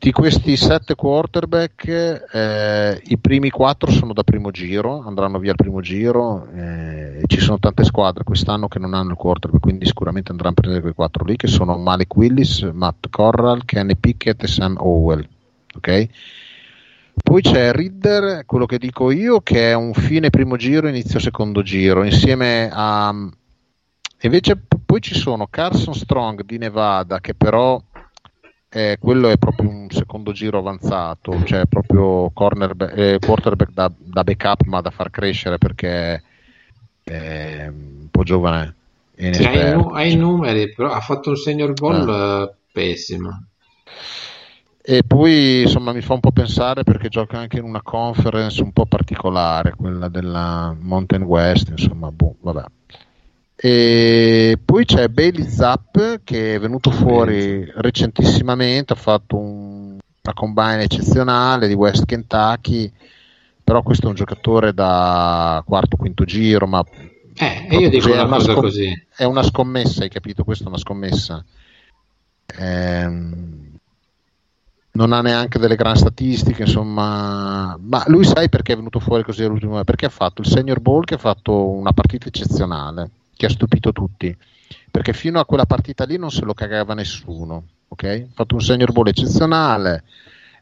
Di 0.00 0.12
questi 0.12 0.56
sette 0.56 0.94
quarterback, 0.94 1.88
eh, 2.32 3.02
i 3.06 3.18
primi 3.18 3.50
quattro 3.50 3.90
sono 3.90 4.12
da 4.12 4.22
primo 4.22 4.52
giro, 4.52 5.02
andranno 5.04 5.40
via 5.40 5.50
al 5.50 5.56
primo 5.56 5.80
giro. 5.80 6.46
Eh, 6.54 7.22
ci 7.26 7.40
sono 7.40 7.58
tante 7.58 7.82
squadre 7.82 8.22
quest'anno 8.22 8.68
che 8.68 8.78
non 8.78 8.94
hanno 8.94 9.10
il 9.10 9.16
quarterback, 9.16 9.60
quindi 9.60 9.86
sicuramente 9.86 10.30
andranno 10.30 10.52
a 10.52 10.54
prendere 10.54 10.82
quei 10.82 10.94
quattro 10.94 11.24
lì, 11.24 11.34
che 11.34 11.48
sono 11.48 11.76
Malik 11.76 12.14
Willis, 12.14 12.62
Matt 12.72 13.08
Corral, 13.10 13.64
Kenny 13.64 13.96
Pickett 13.96 14.40
e 14.40 14.46
Sam 14.46 14.76
Howell. 14.78 15.26
Okay? 15.74 16.08
Poi 17.20 17.42
c'è 17.42 17.72
Ridder, 17.72 18.44
quello 18.46 18.66
che 18.66 18.78
dico 18.78 19.10
io, 19.10 19.40
che 19.40 19.70
è 19.70 19.74
un 19.74 19.94
fine 19.94 20.30
primo 20.30 20.56
giro, 20.56 20.86
inizio 20.86 21.18
secondo 21.18 21.62
giro, 21.62 22.04
insieme 22.04 22.70
a... 22.72 23.12
Invece 24.22 24.60
poi 24.86 25.00
ci 25.00 25.14
sono 25.14 25.48
Carson 25.48 25.94
Strong 25.94 26.44
di 26.44 26.58
Nevada, 26.58 27.20
che 27.20 27.34
però 27.34 27.82
eh, 28.70 28.98
quello 29.00 29.30
è 29.30 29.38
proprio 29.38 29.70
un 29.70 29.88
secondo 29.90 30.32
giro 30.32 30.58
avanzato, 30.58 31.42
cioè 31.44 31.64
proprio 31.66 32.26
eh, 32.26 33.18
quarterback 33.18 33.72
da, 33.72 33.90
da, 33.96 34.24
backup 34.24 34.64
ma 34.64 34.80
da 34.80 34.90
far 34.90 35.10
crescere 35.10 35.56
perché 35.56 36.22
è 37.02 37.66
un 37.66 38.08
po' 38.10 38.22
giovane. 38.22 38.74
Cioè, 39.16 39.74
hai, 39.92 40.12
i 40.12 40.16
numeri, 40.16 40.72
però 40.72 40.92
ha 40.92 41.00
fatto 41.00 41.30
un 41.30 41.36
senior 41.36 41.72
ball 41.72 42.08
ah. 42.08 42.42
Eh, 42.42 42.54
pessimo. 42.70 43.46
E 44.80 45.02
poi 45.02 45.62
insomma 45.62 45.92
mi 45.92 46.00
fa 46.00 46.14
un 46.14 46.20
po' 46.20 46.30
pensare 46.30 46.82
perché 46.82 47.08
gioca 47.08 47.38
anche 47.38 47.58
in 47.58 47.64
una 47.64 47.82
conference 47.82 48.62
un 48.62 48.72
po' 48.72 48.86
particolare, 48.86 49.74
quella 49.74 50.08
della 50.08 50.74
Mountain 50.78 51.22
West, 51.22 51.68
insomma, 51.70 52.10
boh, 52.10 52.36
vabbè. 52.40 52.64
E 53.60 54.56
poi 54.64 54.84
c'è 54.84 55.08
Bailey 55.08 55.48
Zapp 55.48 55.98
che 56.22 56.54
è 56.54 56.60
venuto 56.60 56.92
fuori 56.92 57.68
recentissimamente, 57.74 58.92
ha 58.92 58.96
fatto 58.96 59.36
un, 59.36 59.98
una 60.22 60.34
combine 60.34 60.84
eccezionale 60.84 61.66
di 61.66 61.74
West 61.74 62.04
Kentucky, 62.04 62.88
però 63.64 63.82
questo 63.82 64.06
è 64.06 64.10
un 64.10 64.14
giocatore 64.14 64.72
da 64.72 65.60
quarto, 65.66 65.96
quinto 65.96 66.24
giro, 66.24 66.68
ma 66.68 66.84
eh, 67.34 67.66
io 67.76 67.90
dico 67.90 68.12
una, 68.12 68.26
cosa 68.26 68.52
scom- 68.52 68.60
così. 68.60 69.06
È 69.16 69.24
una 69.24 69.42
scommessa, 69.42 70.04
hai 70.04 70.08
capito? 70.08 70.44
Questa 70.44 70.64
è 70.64 70.68
una 70.68 70.78
scommessa. 70.78 71.44
Ehm, 72.60 73.76
non 74.92 75.12
ha 75.12 75.20
neanche 75.20 75.58
delle 75.58 75.74
grandi 75.74 75.98
statistiche, 75.98 76.62
insomma, 76.62 77.76
ma 77.80 78.04
lui 78.06 78.24
sai 78.24 78.48
perché 78.48 78.74
è 78.74 78.76
venuto 78.76 79.00
fuori 79.00 79.24
così 79.24 79.42
all'ultimo? 79.42 79.82
Perché 79.82 80.06
ha 80.06 80.10
fatto 80.10 80.42
il 80.42 80.46
Senior 80.46 80.78
Bowl 80.78 81.04
che 81.04 81.14
ha 81.14 81.18
fatto 81.18 81.68
una 81.70 81.92
partita 81.92 82.28
eccezionale, 82.28 83.10
che 83.38 83.46
ha 83.46 83.50
stupito 83.50 83.92
tutti, 83.92 84.36
perché 84.90 85.12
fino 85.12 85.38
a 85.38 85.46
quella 85.46 85.64
partita 85.64 86.04
lì 86.04 86.18
non 86.18 86.32
se 86.32 86.44
lo 86.44 86.54
cagava 86.54 86.94
nessuno, 86.94 87.62
ok? 87.86 88.04
Ha 88.04 88.34
fatto 88.34 88.54
un 88.56 88.60
Senior 88.60 88.90
Bowl 88.90 89.06
eccezionale, 89.06 90.02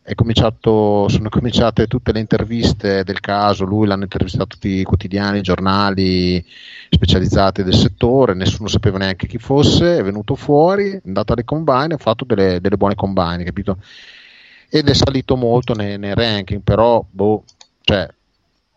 sono 0.05 1.29
cominciate 1.31 1.87
tutte 1.87 2.13
le 2.13 2.21
interviste 2.21 3.03
del 3.03 3.21
caso, 3.21 3.65
lui 3.65 3.87
l'hanno 3.87 4.03
intervistato 4.05 4.47
tutti 4.47 4.69
i 4.69 4.85
quotidiani, 4.85 5.39
i 5.39 5.43
giornali 5.43 6.45
specializzati 6.91 7.63
del 7.63 7.75
settore, 7.75 8.35
nessuno 8.35 8.69
sapeva 8.69 8.99
neanche 8.99 9.27
chi 9.27 9.39
fosse, 9.39 9.97
è 9.97 10.03
venuto 10.05 10.35
fuori, 10.35 10.91
è 10.91 11.01
andato 11.07 11.33
alle 11.33 11.45
combine, 11.45 11.95
ha 11.95 11.99
fatto 11.99 12.27
delle, 12.27 12.61
delle 12.61 12.77
buone 12.77 12.95
combine, 12.95 13.43
capito? 13.43 13.79
ed 14.69 14.89
è 14.89 14.95
salito 14.95 15.37
molto 15.37 15.75
nei, 15.75 15.97
nei 15.97 16.15
ranking, 16.15 16.61
però 16.61 17.05
boh, 17.09 17.45
cioè, 17.81 18.09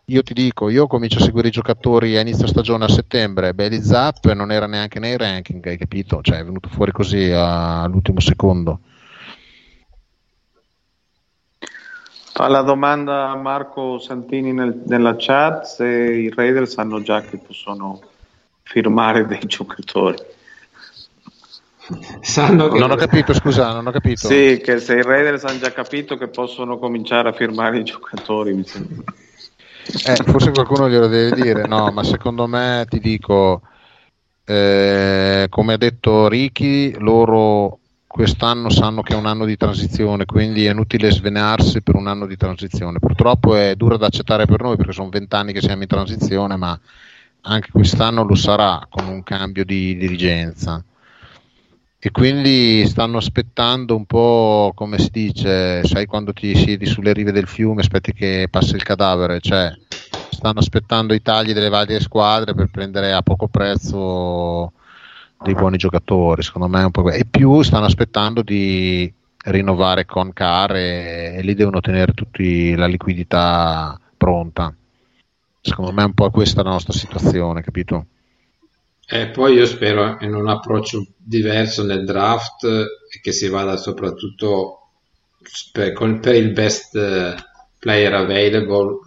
io 0.09 0.23
ti 0.23 0.33
dico, 0.33 0.69
io 0.69 0.87
comincio 0.87 1.19
a 1.19 1.21
seguire 1.21 1.49
i 1.49 1.51
giocatori 1.51 2.17
a 2.17 2.21
inizio 2.21 2.47
stagione 2.47 2.85
a 2.85 2.89
settembre, 2.89 3.53
Belly 3.53 3.81
Zap 3.81 4.31
non 4.31 4.51
era 4.51 4.65
neanche 4.65 4.99
nei 4.99 5.15
ranking, 5.15 5.65
hai 5.67 5.77
capito? 5.77 6.21
Cioè 6.21 6.39
è 6.39 6.43
venuto 6.43 6.67
fuori 6.69 6.91
così 6.91 7.31
all'ultimo 7.31 8.19
secondo. 8.19 8.79
Fa 12.33 12.47
la 12.47 12.61
domanda 12.61 13.29
a 13.29 13.35
Marco 13.35 13.99
Santini 13.99 14.53
nel, 14.53 14.81
nella 14.85 15.15
chat 15.17 15.63
se 15.65 15.85
i 15.85 16.33
Raiders 16.33 16.73
sanno 16.73 17.01
già 17.01 17.21
che 17.21 17.37
possono 17.37 18.01
firmare 18.63 19.27
dei 19.27 19.41
giocatori. 19.45 20.17
Sanno 22.21 22.69
che... 22.69 22.79
Non 22.79 22.91
ho 22.91 22.95
capito, 22.95 23.33
scusa, 23.33 23.73
non 23.73 23.87
ho 23.87 23.91
capito. 23.91 24.27
Sì, 24.27 24.61
che 24.63 24.79
se 24.79 24.95
i 24.95 25.01
Raiders 25.01 25.43
hanno 25.43 25.59
già 25.59 25.71
capito 25.71 26.17
che 26.17 26.27
possono 26.27 26.77
cominciare 26.77 27.29
a 27.29 27.33
firmare 27.33 27.79
i 27.79 27.83
giocatori, 27.83 28.53
mi 28.53 28.63
sembra. 28.63 29.13
Eh, 30.05 30.23
forse 30.25 30.51
qualcuno 30.51 30.89
glielo 30.89 31.07
deve 31.07 31.41
dire, 31.41 31.67
no, 31.67 31.91
ma 31.91 32.03
secondo 32.03 32.47
me 32.47 32.85
ti 32.87 32.99
dico, 32.99 33.61
eh, 34.45 35.47
come 35.49 35.73
ha 35.73 35.77
detto 35.77 36.27
Ricky, 36.27 36.95
loro 36.99 37.79
quest'anno 38.05 38.69
sanno 38.69 39.01
che 39.01 39.13
è 39.13 39.17
un 39.17 39.25
anno 39.25 39.45
di 39.45 39.57
transizione, 39.57 40.25
quindi 40.25 40.65
è 40.65 40.71
inutile 40.71 41.11
svenarsi 41.11 41.81
per 41.81 41.95
un 41.95 42.07
anno 42.07 42.25
di 42.25 42.35
transizione. 42.35 42.99
Purtroppo 42.99 43.55
è 43.55 43.75
dura 43.75 43.97
da 43.97 44.07
accettare 44.07 44.45
per 44.45 44.61
noi 44.61 44.75
perché 44.77 44.93
sono 44.93 45.09
vent'anni 45.09 45.53
che 45.53 45.61
siamo 45.61 45.83
in 45.83 45.87
transizione, 45.87 46.55
ma 46.55 46.79
anche 47.41 47.69
quest'anno 47.71 48.23
lo 48.23 48.35
sarà 48.35 48.85
con 48.89 49.07
un 49.07 49.23
cambio 49.23 49.63
di 49.63 49.95
dirigenza 49.95 50.83
e 52.01 52.11
quindi 52.11 52.87
stanno 52.87 53.17
aspettando 53.17 53.93
un 53.93 54.05
po' 54.05 54.71
come 54.73 54.97
si 54.99 55.09
dice, 55.11 55.83
sai 55.83 56.05
quando 56.05 56.31
ti 56.31 56.55
siedi 56.55 56.85
sulle 56.85 57.11
rive 57.11 57.33
del 57.33 57.47
fiume, 57.47 57.81
aspetti 57.81 58.13
che 58.13 58.47
passi 58.49 58.75
il 58.75 58.83
cadavere, 58.83 59.41
cioè 59.41 59.73
stanno 60.29 60.59
aspettando 60.59 61.13
i 61.13 61.21
tagli 61.21 61.51
delle 61.51 61.67
varie 61.67 61.99
squadre 61.99 62.53
per 62.53 62.69
prendere 62.71 63.11
a 63.11 63.21
poco 63.21 63.49
prezzo 63.49 64.71
dei 65.43 65.53
buoni 65.53 65.75
giocatori, 65.75 66.41
secondo 66.41 66.69
me 66.69 66.81
è 66.81 66.85
un 66.85 66.91
po' 66.91 67.09
e 67.11 67.25
più 67.29 67.61
stanno 67.63 67.85
aspettando 67.85 68.43
di 68.43 69.11
rinnovare 69.45 70.05
con 70.05 70.31
Car 70.31 70.75
e, 70.77 71.35
e 71.35 71.41
lì 71.41 71.53
devono 71.53 71.81
tenere 71.81 72.13
tutti 72.13 72.75
la 72.75 72.87
liquidità 72.87 73.99
pronta. 74.15 74.73
Secondo 75.61 75.91
me 75.91 76.03
è 76.03 76.05
un 76.05 76.13
po' 76.13 76.29
questa 76.29 76.63
la 76.63 76.69
nostra 76.69 76.93
situazione, 76.93 77.61
capito? 77.61 78.05
E 79.11 79.29
poi 79.29 79.55
io 79.55 79.65
spero 79.65 80.17
in 80.19 80.35
un 80.35 80.47
approccio 80.47 81.03
diverso 81.17 81.83
nel 81.83 82.05
draft 82.05 82.63
e 82.63 83.19
che 83.19 83.31
si 83.31 83.47
vada 83.47 83.75
soprattutto 83.75 84.91
per, 85.71 86.19
per 86.19 86.35
il 86.35 86.51
best 86.51 86.95
eh, 86.95 87.33
player 87.79 88.13
available, 88.13 88.99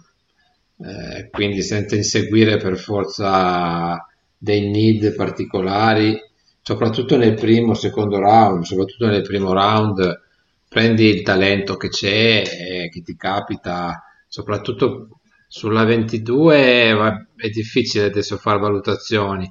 eh, 0.79 1.29
quindi 1.29 1.61
senza 1.61 1.95
inseguire 1.95 2.57
per 2.57 2.77
forza 2.77 4.05
dei 4.37 4.69
need 4.69 5.15
particolari, 5.15 6.19
soprattutto 6.61 7.15
nel 7.15 7.35
primo, 7.35 7.73
secondo 7.73 8.19
round, 8.19 8.63
soprattutto 8.63 9.05
nel 9.05 9.21
primo 9.21 9.53
round, 9.53 10.21
prendi 10.67 11.05
il 11.05 11.21
talento 11.21 11.77
che 11.77 11.87
c'è 11.87 12.41
e 12.41 12.89
che 12.89 13.01
ti 13.03 13.15
capita, 13.15 14.03
soprattutto 14.27 15.21
sulla 15.47 15.85
22 15.85 16.93
è 17.37 17.49
difficile 17.49 18.03
adesso 18.03 18.35
fare 18.35 18.59
valutazioni 18.59 19.49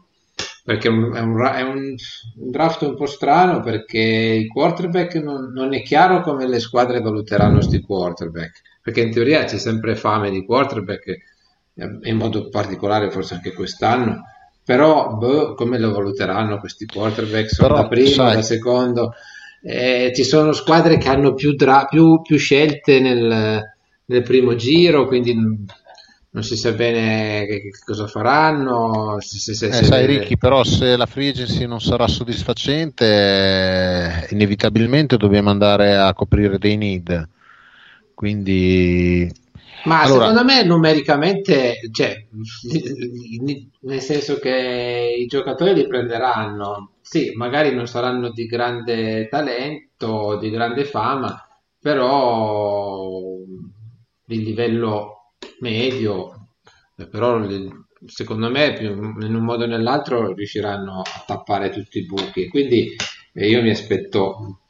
perché 0.64 0.88
è 0.88 0.90
un, 0.90 1.12
è, 1.14 1.20
un, 1.20 1.44
è 1.44 1.62
un, 1.62 1.94
draft 2.34 2.82
un 2.82 2.94
po' 2.94 3.06
strano 3.06 3.60
perché 3.60 3.98
i 3.98 4.46
quarterback 4.46 5.16
non, 5.16 5.50
non, 5.52 5.74
è 5.74 5.82
chiaro 5.82 6.20
come 6.20 6.46
le 6.46 6.60
squadre 6.60 7.00
valuteranno 7.00 7.54
questi 7.54 7.80
quarterback. 7.80 8.60
Perché 8.80 9.00
in 9.00 9.10
teoria 9.10 9.44
c'è 9.44 9.58
sempre 9.58 9.96
fame 9.96 10.30
di 10.30 10.44
quarterback 10.44 11.06
eh, 11.06 11.98
in 12.02 12.16
modo 12.16 12.48
particolare 12.48 13.10
forse 13.10 13.34
anche 13.34 13.52
quest'anno. 13.52 14.22
Però 14.64 15.16
boh, 15.16 15.54
come 15.54 15.78
lo 15.78 15.90
valuteranno 15.90 16.58
questi 16.58 16.86
quarterback? 16.86 17.50
Sono 17.50 17.68
però, 17.68 17.80
da 17.82 17.88
primo, 17.88 18.08
sai. 18.08 18.34
da 18.36 18.42
secondo. 18.42 19.12
Eh, 19.64 20.12
ci 20.14 20.22
sono 20.22 20.52
squadre 20.52 20.96
che 20.98 21.08
hanno 21.08 21.34
più, 21.34 21.54
dra- 21.54 21.86
più, 21.86 22.20
più 22.22 22.36
scelte 22.36 23.00
nel, 23.00 23.62
nel 24.04 24.22
primo 24.22 24.56
giro 24.56 25.06
quindi 25.06 25.34
non 26.34 26.42
si 26.42 26.56
sa 26.56 26.72
bene 26.72 27.44
che, 27.46 27.60
che 27.60 27.70
cosa 27.84 28.06
faranno. 28.06 29.18
Se, 29.20 29.38
se, 29.38 29.54
se, 29.54 29.66
eh, 29.66 29.84
sai 29.84 30.06
Ricky, 30.06 30.36
però 30.36 30.64
se 30.64 30.96
la 30.96 31.06
free 31.06 31.28
agency 31.28 31.66
non 31.66 31.80
sarà 31.80 32.08
soddisfacente, 32.08 33.04
eh, 33.06 34.26
inevitabilmente 34.30 35.18
dobbiamo 35.18 35.50
andare 35.50 35.96
a 35.96 36.12
coprire 36.14 36.58
dei 36.58 36.76
need. 36.76 37.28
Quindi... 38.14 39.30
Ma 39.84 40.02
allora... 40.02 40.28
secondo 40.28 40.44
me 40.44 40.62
numericamente, 40.64 41.80
cioè, 41.90 42.24
nel 43.80 44.00
senso 44.00 44.38
che 44.38 45.16
i 45.18 45.26
giocatori 45.26 45.74
li 45.74 45.86
prenderanno, 45.86 46.92
sì, 47.00 47.32
magari 47.34 47.74
non 47.74 47.86
saranno 47.88 48.30
di 48.30 48.46
grande 48.46 49.28
talento, 49.28 50.38
di 50.38 50.50
grande 50.50 50.84
fama, 50.84 51.46
però 51.80 53.18
il 54.26 54.42
livello 54.42 55.21
medio, 55.60 56.48
eh, 56.96 57.06
però 57.06 57.46
secondo 58.06 58.50
me 58.50 58.76
in 58.80 59.34
un 59.34 59.44
modo 59.44 59.64
o 59.64 59.66
nell'altro 59.66 60.32
riusciranno 60.34 61.00
a 61.00 61.24
tappare 61.26 61.70
tutti 61.70 61.98
i 61.98 62.06
buchi. 62.06 62.48
Quindi 62.48 62.94
eh, 63.32 63.48
io 63.48 63.62
mi 63.62 63.70
aspetto 63.70 64.60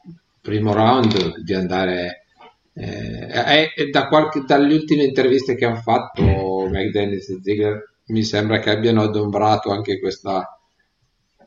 primo 0.40 0.72
round 0.72 1.38
di 1.38 1.54
andare 1.54 2.26
eh, 2.74 3.70
eh, 3.76 3.90
da 3.90 4.08
qualche, 4.08 4.44
dalle 4.46 4.74
ultime 4.74 5.04
interviste 5.04 5.54
che 5.54 5.64
hanno 5.64 5.80
fatto 5.80 6.22
McDennis 6.22 7.28
e 7.28 7.40
Ziegler 7.42 7.90
mi 8.06 8.24
sembra 8.24 8.58
che 8.58 8.70
abbiano 8.70 9.02
adombrato 9.02 9.70
anche 9.70 10.00
questa, 10.00 10.58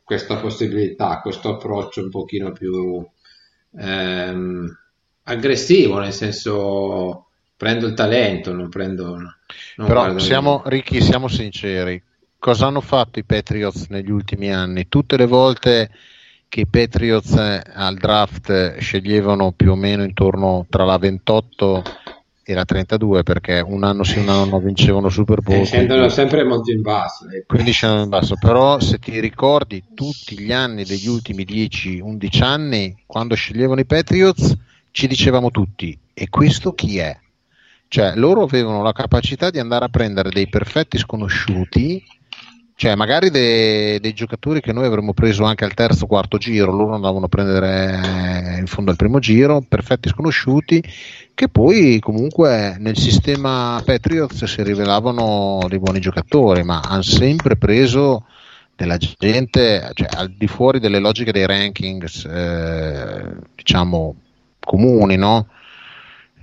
questa 0.03 0.37
possibilità, 0.37 1.19
questo 1.21 1.55
approccio 1.55 2.01
un 2.01 2.09
pochino 2.09 2.51
più 2.51 3.05
ehm, 3.77 4.77
aggressivo, 5.23 5.99
nel 5.99 6.13
senso 6.13 7.24
prendo 7.57 7.87
il 7.87 7.93
talento, 7.93 8.53
non 8.53 8.69
prendo... 8.69 9.17
Non 9.77 9.87
Però 9.87 10.17
siamo, 10.19 10.63
Ricky, 10.65 11.01
siamo 11.01 11.27
sinceri, 11.27 12.01
cosa 12.37 12.67
hanno 12.67 12.81
fatto 12.81 13.19
i 13.19 13.23
Patriots 13.23 13.87
negli 13.89 14.11
ultimi 14.11 14.53
anni? 14.53 14.87
Tutte 14.87 15.17
le 15.17 15.25
volte 15.25 15.89
che 16.47 16.61
i 16.61 16.67
Patriots 16.67 17.33
eh, 17.33 17.61
al 17.73 17.95
draft 17.95 18.77
sceglievano 18.77 19.51
più 19.51 19.71
o 19.71 19.75
meno 19.75 20.03
intorno 20.03 20.65
tra 20.69 20.85
la 20.85 20.97
28 20.97 21.83
e 22.47 22.53
la 22.53 22.63
32 22.63 23.23
perché 23.23 23.59
un 23.59 23.83
anno 23.83 24.03
sì 24.03 24.19
un 24.19 24.29
anno 24.29 24.45
no 24.45 24.59
vincevano 24.59 25.09
Super 25.09 25.41
Bowl 25.41 25.61
eh, 25.61 25.65
scendono 25.65 26.07
sempre 26.09 26.43
molto 26.43 26.71
in 26.71 26.81
basso 26.81 27.27
eh. 27.27 27.43
quindi 27.47 27.71
scendono 27.71 28.03
in 28.03 28.09
basso 28.09 28.35
però 28.39 28.79
se 28.79 28.99
ti 28.99 29.19
ricordi 29.19 29.83
tutti 29.95 30.39
gli 30.39 30.51
anni 30.53 30.83
degli 30.83 31.07
ultimi 31.07 31.43
10-11 31.43 32.43
anni 32.43 32.95
quando 33.07 33.33
sceglievano 33.33 33.79
i 33.79 33.85
Patriots 33.85 34.55
ci 34.91 35.07
dicevamo 35.07 35.49
tutti 35.49 35.97
e 36.13 36.29
questo 36.29 36.73
chi 36.73 36.99
è? 36.99 37.17
Cioè, 37.87 38.15
loro 38.15 38.43
avevano 38.43 38.81
la 38.81 38.91
capacità 38.91 39.49
di 39.49 39.59
andare 39.59 39.85
a 39.85 39.89
prendere 39.89 40.29
dei 40.29 40.47
perfetti 40.47 40.97
sconosciuti 40.97 42.03
cioè 42.77 42.93
magari 42.95 43.29
dei, 43.29 44.01
dei, 44.01 44.13
giocatori 44.13 44.59
che 44.59 44.73
noi 44.73 44.85
avremmo 44.85 45.13
preso 45.13 45.45
anche 45.45 45.63
al 45.63 45.73
terzo 45.73 46.03
o 46.03 46.07
quarto 46.07 46.37
giro, 46.37 46.73
loro 46.73 46.93
andavano 46.93 47.25
a 47.25 47.29
prendere 47.29 48.57
in 48.59 48.67
fondo 48.67 48.91
al 48.91 48.97
primo 48.97 49.19
giro, 49.19 49.61
perfetti 49.61 50.09
sconosciuti, 50.09 50.83
che 51.33 51.47
poi 51.47 51.99
comunque 51.99 52.75
nel 52.77 52.97
sistema 52.97 53.81
Patriots 53.83 54.43
si 54.43 54.61
rivelavano 54.61 55.65
dei 55.69 55.79
buoni 55.79 56.01
giocatori, 56.01 56.63
ma 56.63 56.81
hanno 56.81 57.01
sempre 57.01 57.55
preso 57.55 58.25
della 58.75 58.97
gente, 58.97 59.91
cioè 59.93 60.09
al 60.11 60.31
di 60.31 60.47
fuori 60.47 60.79
delle 60.79 60.99
logiche 60.99 61.31
dei 61.31 61.45
rankings, 61.45 62.25
eh, 62.25 63.35
diciamo, 63.55 64.15
comuni, 64.59 65.15
no? 65.15 65.47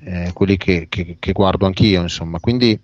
Eh, 0.04 0.32
quelli 0.32 0.56
che, 0.56 0.86
che, 0.88 1.16
che, 1.18 1.32
guardo 1.32 1.64
anch'io, 1.64 2.02
insomma. 2.02 2.40
Quindi 2.40 2.78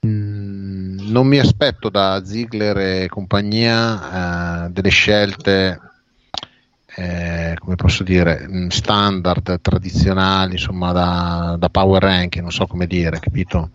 mh, 0.00 0.08
mm, 0.08 1.10
non 1.10 1.26
mi 1.26 1.38
aspetto 1.38 1.88
da 1.88 2.24
Ziegler 2.24 2.78
e 2.78 3.08
compagnia 3.08 4.66
eh, 4.66 4.70
delle 4.70 4.90
scelte, 4.90 5.80
eh, 6.94 7.56
come 7.58 7.74
posso 7.74 8.04
dire, 8.04 8.46
mm, 8.48 8.68
standard, 8.68 9.60
tradizionali, 9.60 10.52
insomma, 10.52 10.92
da, 10.92 11.56
da 11.58 11.68
power 11.70 12.02
ranking, 12.02 12.42
non 12.42 12.52
so 12.52 12.66
come 12.66 12.86
dire, 12.86 13.18
capito? 13.18 13.70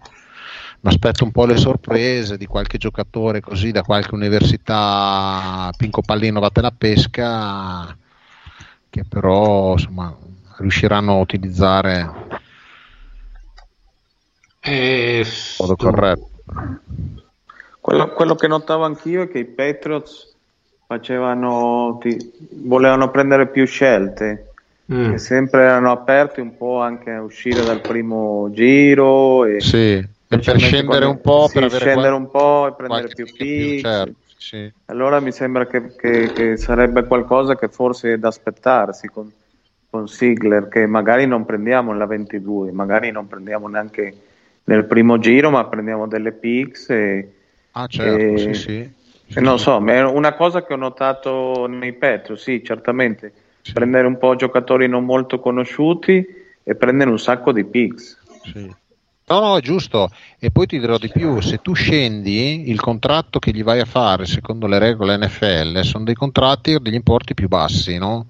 mi 0.83 0.89
aspetto 0.89 1.23
un 1.23 1.31
po' 1.31 1.45
le 1.45 1.55
sorprese 1.55 2.35
di 2.37 2.45
qualche 2.45 2.77
giocatore 2.77 3.39
così 3.39 3.71
da 3.71 3.83
qualche 3.83 4.13
università 4.15 5.71
Pinco 5.77 6.01
Pallino 6.01 6.41
vatte 6.41 6.59
la 6.59 6.73
pesca 6.77 7.95
che 8.89 9.05
però 9.05 9.71
insomma 9.71 10.13
riusciranno 10.57 11.13
a 11.13 11.19
utilizzare 11.19 12.11
eh, 14.63 15.25
modo 15.59 15.75
corretto 15.75 16.29
quello, 17.81 18.09
quello, 18.13 18.35
che 18.35 18.47
notavo 18.47 18.85
anch'io 18.85 19.23
è 19.23 19.27
che 19.27 19.39
i 19.39 19.45
Patriots 19.45 20.35
facevano 20.85 21.97
ti, 21.99 22.17
volevano 22.61 23.11
prendere 23.11 23.47
più 23.47 23.65
scelte 23.65 24.51
mm. 24.91 25.11
che 25.11 25.17
sempre 25.17 25.63
erano 25.63 25.91
aperti 25.91 26.39
un 26.39 26.55
po' 26.55 26.79
anche 26.79 27.11
a 27.11 27.21
uscire 27.21 27.61
dal 27.63 27.81
primo 27.81 28.49
giro 28.51 29.43
e 29.45 29.59
sì 29.59 30.07
per 30.27 30.59
scendere 30.59 31.05
un 31.05 31.19
po' 31.19 31.47
sì, 31.47 31.59
per 31.59 31.71
scendere 31.71 32.13
un 32.13 32.29
po' 32.29 32.67
e 32.67 32.73
prendere 32.73 33.07
più 33.13 33.25
pick 33.25 33.81
certo, 33.81 34.15
sì. 34.37 34.71
allora 34.85 35.19
mi 35.19 35.31
sembra 35.31 35.67
che, 35.67 35.93
che, 35.95 36.31
che, 36.31 36.57
sarebbe 36.57 37.03
qualcosa 37.03 37.55
che 37.55 37.67
forse 37.67 38.13
è 38.13 38.17
da 38.17 38.29
aspettarsi 38.29 39.07
con, 39.07 39.31
con 39.89 40.07
Sigler 40.07 40.69
che 40.69 40.85
magari 40.85 41.27
non 41.27 41.45
prendiamo 41.45 41.91
nella 41.91 42.05
22 42.05 42.71
magari 42.71 43.11
non 43.11 43.27
prendiamo 43.27 43.67
neanche 43.67 44.13
nel 44.65 44.85
primo 44.85 45.19
giro 45.19 45.49
ma 45.49 45.65
prendiamo 45.65 46.07
delle 46.07 46.31
picks 46.31 46.89
e, 46.89 47.33
ah 47.71 47.87
certo 47.87 48.17
e, 48.17 48.37
sì 48.37 48.53
sì 48.53 49.01
sì, 49.33 49.39
non 49.39 49.57
so, 49.57 49.83
è 49.85 50.03
una 50.03 50.33
cosa 50.33 50.63
che 50.63 50.73
ho 50.73 50.77
notato 50.77 51.65
nei 51.65 51.93
Petro, 51.93 52.35
sì, 52.35 52.61
certamente, 52.63 53.33
prendere 53.73 54.05
un 54.05 54.17
po' 54.17 54.35
giocatori 54.35 54.87
non 54.87 55.05
molto 55.05 55.39
conosciuti 55.39 56.23
e 56.63 56.75
prendere 56.75 57.09
un 57.09 57.17
sacco 57.17 57.51
di 57.51 57.63
picks. 57.63 58.19
Sì. 58.43 58.81
No, 59.25 59.39
no, 59.39 59.57
è 59.57 59.61
giusto. 59.61 60.09
E 60.37 60.51
poi 60.51 60.67
ti 60.67 60.79
dirò 60.79 60.97
di 60.97 61.09
più, 61.09 61.39
se 61.39 61.59
tu 61.61 61.73
scendi, 61.73 62.69
il 62.69 62.79
contratto 62.79 63.39
che 63.39 63.51
gli 63.51 63.63
vai 63.63 63.79
a 63.79 63.85
fare 63.85 64.25
secondo 64.25 64.67
le 64.67 64.77
regole 64.77 65.17
NFL 65.17 65.79
sono 65.81 66.03
dei 66.03 66.13
contratti 66.13 66.75
o 66.75 66.79
degli 66.79 66.93
importi 66.93 67.33
più 67.33 67.47
bassi, 67.47 67.97
no? 67.97 68.27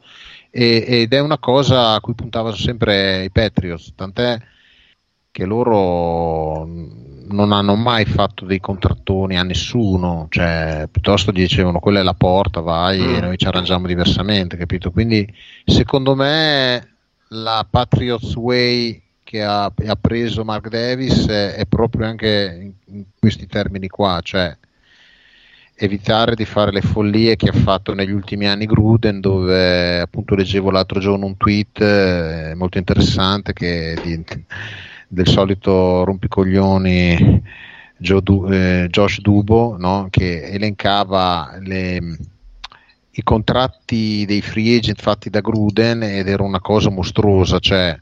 E, 0.51 0.85
ed 0.87 1.11
è 1.11 1.19
una 1.19 1.39
cosa 1.39 1.93
a 1.95 1.99
cui 1.99 2.13
puntavano 2.13 2.55
sempre 2.55 3.23
i 3.23 3.31
Patriots, 3.31 3.93
tant'è 3.95 4.37
che 5.33 5.45
loro 5.45 6.63
non 6.65 7.51
hanno 7.51 7.73
mai 7.73 8.05
fatto 8.05 8.45
dei 8.45 8.59
contrattoni 8.59 9.35
a 9.35 9.41
nessuno, 9.41 10.27
cioè 10.29 10.87
piuttosto 10.91 11.31
dicevano 11.31 11.79
quella 11.79 12.01
è 12.01 12.03
la 12.03 12.13
porta, 12.13 12.59
vai 12.59 12.99
mm. 12.99 13.15
e 13.15 13.19
noi 13.19 13.37
ci 13.37 13.47
arrangiamo 13.47 13.87
diversamente, 13.87 14.57
capito? 14.57 14.91
Quindi 14.91 15.27
secondo 15.65 16.13
me 16.13 16.87
la 17.29 17.65
Patriots 17.67 18.35
Way 18.35 19.01
che 19.23 19.41
ha, 19.41 19.63
ha 19.63 19.95
preso 19.99 20.43
Mark 20.43 20.69
Davis 20.69 21.25
è, 21.25 21.55
è 21.55 21.65
proprio 21.65 22.05
anche 22.05 22.55
in, 22.61 22.95
in, 22.95 23.03
questi 23.17 23.47
termini 23.47 23.87
qua, 23.87 24.19
cioè 24.21 24.55
evitare 25.73 26.35
di 26.35 26.45
fare 26.45 26.71
le 26.71 26.81
follie 26.81 27.35
che 27.35 27.49
ha 27.49 27.53
fatto 27.53 27.95
negli 27.95 28.11
ultimi 28.11 28.45
anni 28.45 28.67
Gruden, 28.67 29.19
dove 29.19 29.99
appunto 29.99 30.35
leggevo 30.35 30.69
l'altro 30.69 30.99
giorno 30.99 31.25
un 31.25 31.37
tweet 31.37 31.81
eh, 31.81 32.53
molto 32.55 32.77
interessante 32.77 33.53
che 33.53 33.97
di, 34.03 34.23
del 35.13 35.27
solito 35.27 36.03
rompicoglioni 36.03 37.41
du, 37.97 38.47
eh, 38.49 38.87
Josh 38.89 39.21
Dubo 39.21 39.77
no? 39.77 40.07
che 40.09 40.43
elencava 40.43 41.57
le, 41.59 42.17
i 43.11 43.23
contratti 43.23 44.25
dei 44.25 44.41
free 44.41 44.77
agent 44.77 44.99
fatti 44.99 45.29
da 45.29 45.39
Gruden 45.39 46.03
ed 46.03 46.27
era 46.27 46.43
una 46.43 46.59
cosa 46.59 46.89
mostruosa, 46.89 47.59
cioè 47.59 47.97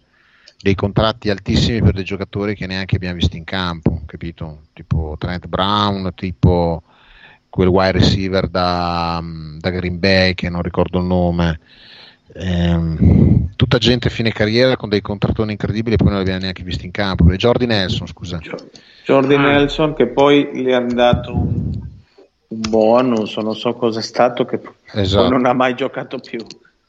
dei 0.61 0.75
contratti 0.75 1.29
altissimi 1.29 1.81
per 1.81 1.93
dei 1.93 2.03
giocatori 2.03 2.55
che 2.55 2.67
neanche 2.67 2.95
abbiamo 2.95 3.15
visto 3.15 3.35
in 3.35 3.43
campo, 3.43 4.01
capito? 4.05 4.61
Tipo 4.73 5.15
Trent 5.19 5.47
Brown, 5.47 6.11
tipo 6.15 6.83
quel 7.49 7.67
wide 7.67 7.91
receiver 7.91 8.47
da, 8.47 9.21
da 9.57 9.69
Green 9.69 9.99
Bay 9.99 10.33
che 10.33 10.49
non 10.49 10.61
ricordo 10.61 10.99
il 10.99 11.05
nome. 11.05 11.59
Ehm, 12.33 13.49
tutta 13.55 13.77
gente 13.77 14.07
a 14.07 14.11
fine 14.11 14.31
carriera 14.31 14.77
con 14.77 14.89
dei 14.89 15.01
contrattoni 15.01 15.51
incredibili 15.51 15.95
e 15.95 15.97
poi 15.97 16.07
non 16.07 16.17
li 16.17 16.21
abbiamo 16.21 16.41
neanche 16.41 16.63
visti 16.63 16.85
in 16.85 16.91
campo. 16.91 17.29
E 17.29 17.35
Jordi 17.35 17.65
Nelson, 17.65 18.07
scusa. 18.07 18.39
Jordi 19.03 19.35
ah. 19.35 19.41
Nelson 19.41 19.93
che 19.93 20.07
poi 20.07 20.49
gli 20.53 20.71
hanno 20.71 20.93
dato 20.93 21.35
un, 21.35 21.71
un 22.47 22.61
bonus, 22.69 23.37
non 23.37 23.55
so 23.55 23.73
cosa 23.73 23.99
è 23.99 24.03
stato, 24.03 24.45
che 24.45 24.61
esatto. 24.93 25.29
non 25.29 25.45
ha 25.45 25.53
mai 25.53 25.75
giocato 25.75 26.19
più. 26.19 26.39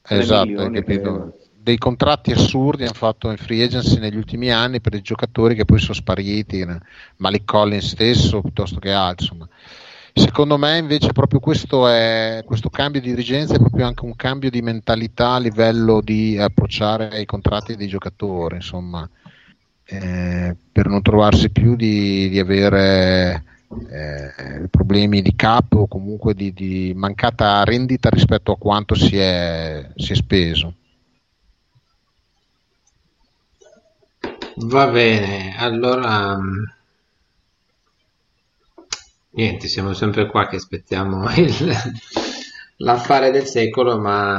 Esatto, 0.04 0.60
hai 0.60 0.70
capito? 0.72 1.34
dei 1.62 1.78
contratti 1.78 2.32
assurdi 2.32 2.82
hanno 2.82 2.92
fatto 2.92 3.30
in 3.30 3.36
free 3.36 3.62
agency 3.62 4.00
negli 4.00 4.16
ultimi 4.16 4.50
anni 4.50 4.80
per 4.80 4.94
i 4.94 5.00
giocatori 5.00 5.54
che 5.54 5.64
poi 5.64 5.78
sono 5.78 5.94
spariti, 5.94 6.66
Malik 7.18 7.44
Collins 7.44 7.86
stesso 7.86 8.40
piuttosto 8.40 8.80
che 8.80 8.90
altri. 8.90 9.26
Insomma. 9.26 9.48
Secondo 10.14 10.58
me 10.58 10.76
invece 10.76 11.12
proprio 11.12 11.40
questo, 11.40 11.88
è, 11.88 12.42
questo 12.44 12.68
cambio 12.68 13.00
di 13.00 13.08
dirigenza 13.08 13.54
è 13.54 13.58
proprio 13.58 13.86
anche 13.86 14.04
un 14.04 14.14
cambio 14.14 14.50
di 14.50 14.60
mentalità 14.60 15.32
a 15.32 15.38
livello 15.38 16.02
di 16.02 16.36
approcciare 16.38 17.08
ai 17.08 17.24
contratti 17.24 17.76
dei 17.76 17.88
giocatori, 17.88 18.56
insomma, 18.56 19.08
eh, 19.84 20.54
per 20.70 20.86
non 20.86 21.00
trovarsi 21.00 21.48
più 21.48 21.76
di, 21.76 22.28
di 22.28 22.38
avere 22.38 23.44
eh, 23.90 24.68
problemi 24.68 25.22
di 25.22 25.34
capo 25.34 25.80
o 25.80 25.86
comunque 25.86 26.34
di, 26.34 26.52
di, 26.52 26.92
mancata 26.94 27.64
rendita 27.64 28.10
rispetto 28.10 28.52
a 28.52 28.58
quanto 28.58 28.94
si 28.94 29.16
è, 29.16 29.88
si 29.96 30.12
è 30.12 30.14
speso. 30.14 30.74
Va 34.56 34.86
bene, 34.88 35.56
allora 35.56 36.38
niente, 39.32 39.68
siamo 39.68 39.92
sempre 39.92 40.26
qua 40.26 40.48
che 40.48 40.56
aspettiamo 40.56 41.30
il, 41.36 41.74
l'affare 42.76 43.30
del 43.30 43.46
secolo, 43.46 43.98
ma 43.98 44.36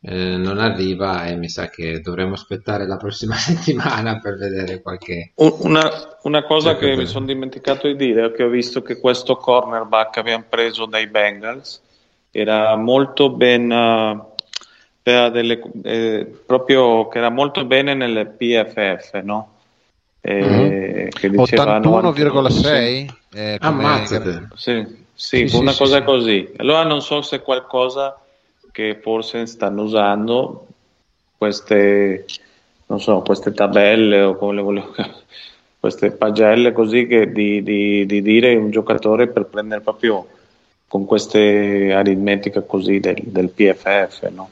eh, 0.00 0.36
non 0.36 0.58
arriva 0.58 1.26
e 1.26 1.36
mi 1.36 1.48
sa 1.48 1.68
che 1.68 2.00
dovremo 2.00 2.34
aspettare 2.34 2.86
la 2.86 2.96
prossima 2.96 3.34
settimana 3.36 4.18
per 4.18 4.36
vedere 4.36 4.82
qualche... 4.82 5.32
Una, 5.36 6.18
una 6.22 6.44
cosa 6.44 6.76
che 6.76 6.94
mi 6.96 7.06
sono 7.06 7.26
dimenticato 7.26 7.86
di 7.86 7.96
dire 7.96 8.26
è 8.26 8.32
che 8.32 8.42
ho 8.42 8.48
visto 8.48 8.82
che 8.82 8.98
questo 8.98 9.36
cornerback 9.36 10.12
che 10.12 10.20
abbiamo 10.20 10.44
preso 10.48 10.86
dai 10.86 11.06
Bengals 11.06 11.80
era 12.30 12.76
molto 12.76 13.30
ben... 13.30 13.70
Uh, 13.70 14.32
delle, 15.04 15.60
eh, 15.82 16.26
proprio 16.46 17.08
che 17.08 17.18
era 17.18 17.28
molto 17.28 17.66
bene 17.66 17.92
nelle 17.92 18.24
PFF, 18.24 19.20
no? 19.22 19.53
Eh, 20.26 20.42
mm-hmm. 20.42 21.34
81,6? 21.36 23.14
Eh, 23.34 23.58
Ammazzate. 23.60 24.48
Sì, 24.54 24.86
sì, 25.12 25.46
sì, 25.46 25.56
una 25.56 25.72
sì, 25.72 25.78
cosa 25.78 25.98
sì, 25.98 26.04
così. 26.04 26.50
Allora 26.56 26.82
non 26.84 27.02
so 27.02 27.20
se 27.20 27.40
qualcosa 27.40 28.18
che 28.72 28.98
forse 29.02 29.44
stanno 29.44 29.82
usando 29.82 30.66
queste, 31.36 32.24
non 32.86 33.02
so, 33.02 33.20
queste 33.20 33.52
tabelle 33.52 34.22
o 34.22 34.34
come 34.36 34.54
le 34.54 34.62
volevo 34.62 34.94
queste 35.78 36.12
pagelle 36.12 36.72
così 36.72 37.06
che 37.06 37.30
di, 37.30 37.62
di, 37.62 38.06
di 38.06 38.22
dire 38.22 38.54
un 38.54 38.70
giocatore 38.70 39.28
per 39.28 39.44
prendere 39.44 39.82
proprio 39.82 40.26
con 40.88 41.04
queste 41.04 41.92
aritmetiche 41.92 42.64
così 42.64 42.98
del, 42.98 43.20
del 43.24 43.50
PFF, 43.50 44.30
no? 44.30 44.48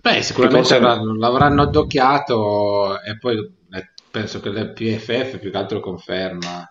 Beh, 0.00 0.22
sicuramente 0.22 0.74
avranno, 0.74 1.14
l'avranno 1.14 1.62
addocchiato 1.62 2.98
e 3.02 3.18
poi 3.18 3.56
penso 4.10 4.40
che 4.40 4.50
l'PFF 4.50 5.38
più 5.38 5.50
che 5.50 5.56
altro 5.56 5.80
conferma, 5.80 6.70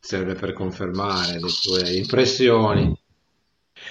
serve 0.00 0.34
per 0.34 0.52
confermare 0.52 1.34
le 1.34 1.48
tue 1.62 1.90
impressioni. 1.96 2.96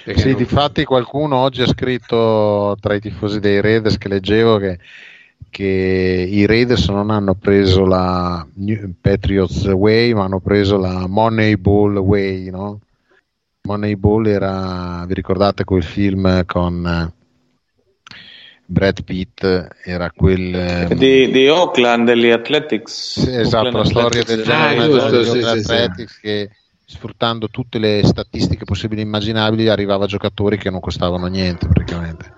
Sì, 0.05 0.29
non... 0.29 0.35
difatti 0.35 0.83
qualcuno 0.83 1.37
oggi 1.37 1.61
ha 1.61 1.67
scritto 1.67 2.75
tra 2.79 2.93
i 2.93 2.99
tifosi 2.99 3.39
dei 3.39 3.61
Raiders 3.61 3.97
che 3.97 4.07
leggevo 4.09 4.57
che, 4.57 4.79
che 5.49 5.63
i 6.29 6.45
Raiders 6.45 6.87
non 6.89 7.09
hanno 7.09 7.35
preso 7.35 7.85
la 7.85 8.45
Patriots 8.99 9.63
Way 9.65 10.13
ma 10.13 10.25
hanno 10.25 10.39
preso 10.39 10.77
la 10.77 11.07
Moneyball 11.07 11.97
Way, 11.97 12.49
no? 12.49 12.79
Moneyball 13.61 14.25
era, 14.27 15.03
vi 15.05 15.13
ricordate 15.13 15.65
quel 15.65 15.83
film 15.83 16.45
con 16.45 16.85
eh, 16.85 17.16
Brad 18.67 19.03
Pitt? 19.03 19.43
Era 19.83 20.11
quel... 20.11 20.53
Ehm, 20.53 20.93
di, 20.93 21.31
di 21.31 21.47
Oakland, 21.47 22.05
degli 22.05 22.29
Athletics. 22.29 23.21
Sì, 23.21 23.33
esatto, 23.35 23.67
Oakland 23.67 23.75
la 23.75 23.85
storia 23.85 24.23
del 24.23 24.43
ah, 24.51 24.85
giusto, 24.85 25.23
sì, 25.23 25.39
Athletics 25.39 26.13
sì, 26.13 26.21
che 26.21 26.49
sfruttando 26.85 27.49
tutte 27.49 27.79
le 27.79 28.01
statistiche 28.05 28.63
possibili 28.63 29.01
e 29.01 29.05
immaginabili 29.05 29.67
arrivava 29.67 30.05
a 30.05 30.07
giocatori 30.07 30.57
che 30.57 30.69
non 30.69 30.79
costavano 30.79 31.27
niente 31.27 31.67
praticamente. 31.67 32.33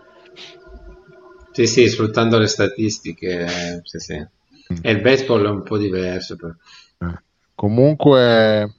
Sì, 1.52 1.68
sì, 1.68 1.88
sfruttando 1.88 2.38
le 2.38 2.48
statistiche, 2.48 3.82
sì, 3.84 4.00
sì. 4.00 4.16
Mm. 4.16 4.78
E 4.82 4.92
il 4.92 5.02
baseball 5.02 5.46
è 5.46 5.50
un 5.50 5.64
po' 5.64 5.78
diverso. 5.78 6.36
Però. 6.36 6.54
Eh. 7.00 7.22
Comunque, 7.56 8.74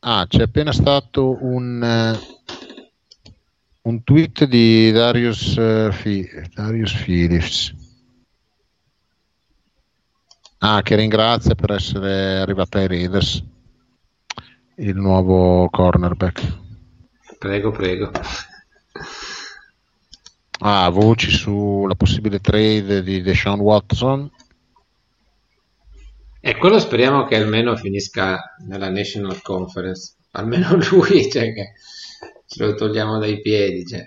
ah, 0.00 0.26
c'è 0.26 0.42
appena 0.42 0.72
stato 0.72 1.36
un, 1.40 1.80
uh, 1.80 2.33
un 3.86 4.02
tweet 4.02 4.44
di 4.46 4.90
Darius, 4.92 5.56
uh, 5.56 5.92
Fi- 5.92 6.28
Darius 6.54 6.94
Phillips. 7.02 7.74
Ah, 10.58 10.80
che 10.82 10.96
ringrazia 10.96 11.54
per 11.54 11.72
essere 11.72 12.38
arrivata 12.38 12.78
ai 12.78 12.86
Raiders 12.86 13.44
il 14.76 14.96
nuovo 14.96 15.68
cornerback. 15.68 16.58
Prego, 17.38 17.70
prego. 17.70 18.10
Ah, 20.60 20.88
voci 20.88 21.30
sulla 21.30 21.94
possibile 21.94 22.40
trade 22.40 23.02
di 23.02 23.20
Deshaun 23.20 23.60
Watson. 23.60 24.30
E 26.40 26.56
quello 26.56 26.78
speriamo 26.78 27.26
che 27.26 27.36
almeno 27.36 27.76
finisca 27.76 28.54
nella 28.66 28.88
National 28.88 29.42
Conference. 29.42 30.14
Almeno 30.30 30.76
lui, 30.90 31.30
cioè 31.30 31.52
che 31.52 31.72
ce 32.54 32.64
lo 32.64 32.74
togliamo 32.74 33.18
dai 33.18 33.40
piedi. 33.40 33.84
Cioè. 33.84 34.04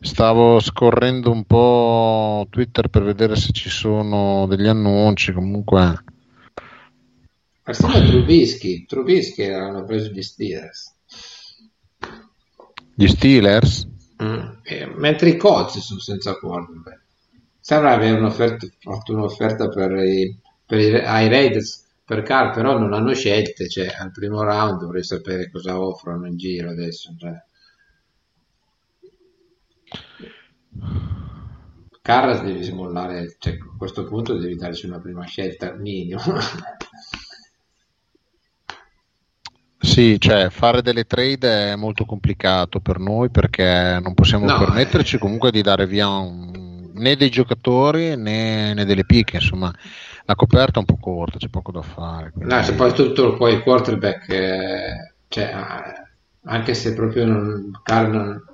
Stavo 0.00 0.60
scorrendo 0.60 1.30
un 1.30 1.44
po' 1.44 2.46
Twitter 2.50 2.88
per 2.88 3.02
vedere 3.02 3.36
se 3.36 3.52
ci 3.52 3.70
sono 3.70 4.46
degli 4.46 4.66
annunci. 4.66 5.32
Comunque, 5.32 6.04
Persino 7.62 8.04
Trubisky, 8.04 8.84
Trubisky 8.84 9.44
hanno 9.44 9.84
preso 9.84 10.10
gli 10.10 10.22
Steelers. 10.22 10.94
Gli 12.94 13.06
Steelers? 13.06 13.88
Mm. 14.22 14.48
Eh, 14.64 14.86
mentre 14.96 15.30
i 15.30 15.36
Colts 15.36 15.78
sono 15.78 16.00
senza 16.00 16.34
quarterback. 16.34 17.00
Sembra 17.60 17.94
un'offerta, 17.94 18.66
fatto 18.78 19.12
un'offerta 19.12 19.68
per 19.68 19.92
i, 19.92 20.36
per 20.66 20.78
i, 20.78 20.94
ai 20.94 21.28
Raiders 21.28 21.86
per 22.10 22.22
Carr, 22.22 22.52
però 22.52 22.76
non 22.76 22.92
hanno 22.92 23.14
scelte, 23.14 23.68
cioè 23.68 23.86
al 23.86 24.10
primo 24.10 24.42
round 24.42 24.80
dovrei 24.80 25.04
sapere 25.04 25.48
cosa 25.48 25.80
offrono 25.80 26.26
in 26.26 26.36
giro 26.36 26.70
adesso. 26.70 27.14
Cioè. 27.16 27.40
Carras 32.02 32.42
devi 32.42 32.64
smollare, 32.64 33.36
cioè, 33.38 33.52
a 33.52 33.76
questo 33.78 34.02
punto 34.02 34.36
devi 34.36 34.56
darci 34.56 34.86
una 34.86 34.98
prima 34.98 35.24
scelta 35.24 35.72
minimo. 35.74 36.20
Sì, 39.78 40.18
cioè 40.18 40.50
fare 40.50 40.82
delle 40.82 41.04
trade 41.04 41.70
è 41.70 41.76
molto 41.76 42.04
complicato 42.04 42.80
per 42.80 42.98
noi 42.98 43.30
perché 43.30 44.00
non 44.02 44.14
possiamo 44.14 44.46
no, 44.46 44.58
permetterci 44.58 45.14
eh. 45.14 45.18
comunque 45.20 45.52
di 45.52 45.62
dare 45.62 45.86
via 45.86 46.08
un, 46.08 46.90
né 46.92 47.14
dei 47.14 47.30
giocatori 47.30 48.16
né, 48.16 48.74
né, 48.74 48.84
delle 48.84 49.04
picche, 49.04 49.36
insomma 49.36 49.72
la 50.30 50.36
coperta 50.36 50.76
è 50.76 50.78
un 50.78 50.84
po' 50.84 50.96
corta, 50.96 51.38
c'è 51.38 51.48
poco 51.48 51.72
da 51.72 51.82
fare. 51.82 52.30
Quindi... 52.30 52.54
No, 52.54 52.62
soprattutto 52.62 53.34
poi 53.34 53.54
il 53.54 53.62
quarterback, 53.62 54.28
eh, 54.28 55.12
cioè, 55.26 55.44
eh, 55.44 56.08
anche 56.44 56.74
se 56.74 56.94
proprio 56.94 57.26
non, 57.26 57.72
Carl 57.82 58.10
non, 58.10 58.44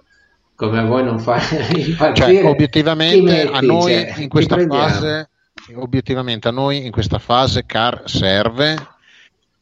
come 0.55 0.79
a 0.79 0.85
voi 0.85 1.05
non 1.05 1.19
fa 1.21 1.37
impazzire, 1.77 2.15
cioè, 2.15 2.45
obiettivamente 2.45 3.43
a 3.47 3.61
noi 3.61 3.93
cioè, 3.93 4.15
in 4.17 4.29
questa 4.29 4.67
fase 4.67 5.29
obiettivamente 5.75 6.49
a 6.49 6.51
noi 6.51 6.85
in 6.85 6.93
questa 6.93 7.19
fase 7.19 7.67
Car 7.67 8.03
serve 8.07 8.77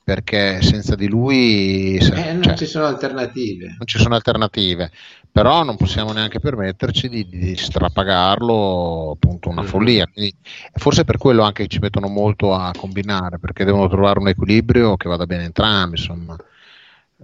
perché 0.05 0.61
senza 0.61 0.95
di 0.95 1.09
lui 1.09 1.97
eh, 1.97 2.33
non 2.33 2.43
cioè, 2.43 2.57
ci 2.57 2.67
sono 2.67 2.85
alternative. 2.87 3.75
Non 3.79 3.87
ci 3.87 3.99
sono 3.99 4.15
alternative, 4.15 4.91
però 5.35 5.65
non 5.65 5.75
possiamo 5.75 6.13
neanche 6.13 6.39
permetterci 6.39 7.09
di, 7.09 7.27
di 7.29 7.57
strapagarlo, 7.57 9.11
appunto 9.17 9.49
una 9.49 9.65
follia. 9.65 10.07
Quindi, 10.07 10.33
forse 10.75 11.03
per 11.03 11.17
quello 11.19 11.43
anche 11.43 11.67
ci 11.67 11.81
mettono 11.81 12.07
molto 12.07 12.55
a 12.55 12.71
combinare, 12.71 13.41
perché 13.41 13.65
devono 13.65 13.89
trovare 13.89 14.21
un 14.21 14.29
equilibrio 14.29 14.97
che 14.97 15.09
vada 15.09 15.27
bene 15.27 15.43
entrambi, 15.43 15.97
insomma. 15.99 16.37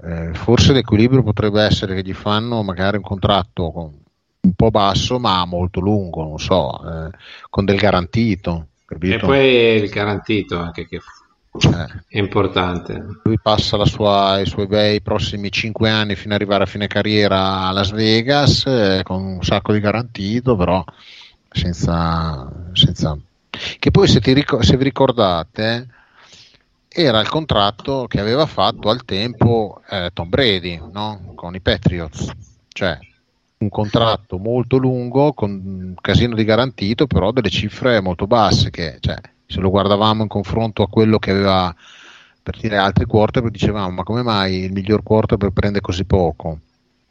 Eh, 0.03 0.35
forse 0.35 0.73
l'equilibrio 0.73 1.23
potrebbe 1.23 1.63
essere 1.63 1.95
che 1.95 2.03
gli 2.03 2.13
fanno 2.13 2.65
magari 2.65 2.97
un 2.97 3.05
contratto 3.05 3.71
con, 3.71 3.93
un 4.41 4.53
po' 4.55 4.71
basso 4.73 5.21
ma 5.21 5.45
molto 5.45 5.79
lungo, 5.79 6.25
non 6.25 6.39
so, 6.41 6.81
eh, 6.83 7.11
con 7.49 7.65
del 7.65 7.77
garantito. 7.77 8.71
Capito? 8.87 9.15
E 9.15 9.19
poi 9.21 9.83
il 9.85 9.89
garantito 9.89 10.59
anche 10.59 10.89
che 10.89 10.99
eh, 11.53 12.03
è 12.09 12.18
importante. 12.18 13.05
Lui 13.24 13.38
passa 13.40 13.84
sua, 13.84 14.38
i 14.38 14.46
suoi 14.46 14.66
bei 14.66 15.01
prossimi 15.01 15.51
5 15.51 15.90
anni 15.90 16.14
fino 16.14 16.34
ad 16.34 16.40
arrivare 16.40 16.62
a 16.62 16.66
fine 16.66 16.86
carriera 16.86 17.66
a 17.66 17.72
Las 17.72 17.90
Vegas 17.90 18.64
eh, 18.66 19.01
con 19.03 19.22
un 19.22 19.42
sacco 19.42 19.72
di 19.72 19.80
garantito, 19.80 20.55
però 20.57 20.84
senza, 21.51 22.51
senza... 22.72 23.18
Che 23.78 23.90
poi 23.90 24.07
se, 24.07 24.20
ric- 24.22 24.62
se 24.62 24.76
vi 24.76 24.84
ricordate 24.84 25.88
era 26.88 27.20
il 27.20 27.28
contratto 27.28 28.07
che 28.07 28.20
aveva 28.20 28.46
fatto 28.46 28.88
al 28.88 29.05
tempo 29.05 29.82
eh, 29.88 30.11
Tom 30.12 30.28
Brady 30.28 30.80
no? 30.92 31.32
con 31.34 31.55
i 31.55 31.61
Patriots, 31.61 32.30
cioè 32.68 32.98
un 33.59 33.68
contratto 33.68 34.38
molto 34.38 34.78
lungo 34.78 35.34
con 35.34 35.51
un 35.51 35.94
casino 36.01 36.34
di 36.34 36.44
garantito, 36.44 37.07
però 37.07 37.30
delle 37.30 37.51
cifre 37.51 38.01
molto 38.01 38.26
basse 38.26 38.70
che 38.70 38.96
cioè, 39.01 39.18
se 39.51 39.61
lo 39.61 39.70
guardavamo 39.70 40.22
in 40.22 40.28
confronto 40.28 40.82
a 40.82 40.88
quello 40.88 41.18
che 41.18 41.32
aveva 41.32 41.74
per 42.42 42.57
dire 42.59 42.76
altri 42.76 43.05
quarterback 43.05 43.53
dicevamo 43.53 43.90
ma 43.90 44.03
come 44.05 44.22
mai 44.22 44.64
il 44.64 44.72
miglior 44.72 45.03
quarterback 45.03 45.53
prende 45.53 45.80
così 45.80 46.05
poco 46.05 46.61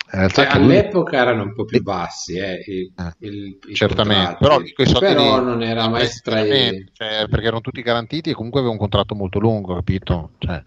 cioè, 0.09 0.47
all'epoca 0.49 1.17
lui... 1.17 1.27
erano 1.27 1.43
un 1.43 1.53
po' 1.53 1.65
più 1.65 1.83
bassi 1.83 2.37
eh, 2.37 2.63
eh, 2.65 2.91
il, 3.19 3.59
il 3.67 3.75
certamente 3.75 4.37
però, 4.39 4.59
però 4.97 5.39
non 5.39 5.61
era 5.61 5.87
mai 5.87 6.03
estraente 6.03 6.91
cioè, 6.93 7.27
perché 7.29 7.45
erano 7.45 7.61
tutti 7.61 7.81
garantiti 7.81 8.31
e 8.31 8.33
comunque 8.33 8.59
aveva 8.59 8.73
un 8.73 8.79
contratto 8.79 9.13
molto 9.13 9.37
lungo 9.37 9.75
capito 9.75 10.31
cioè. 10.39 10.63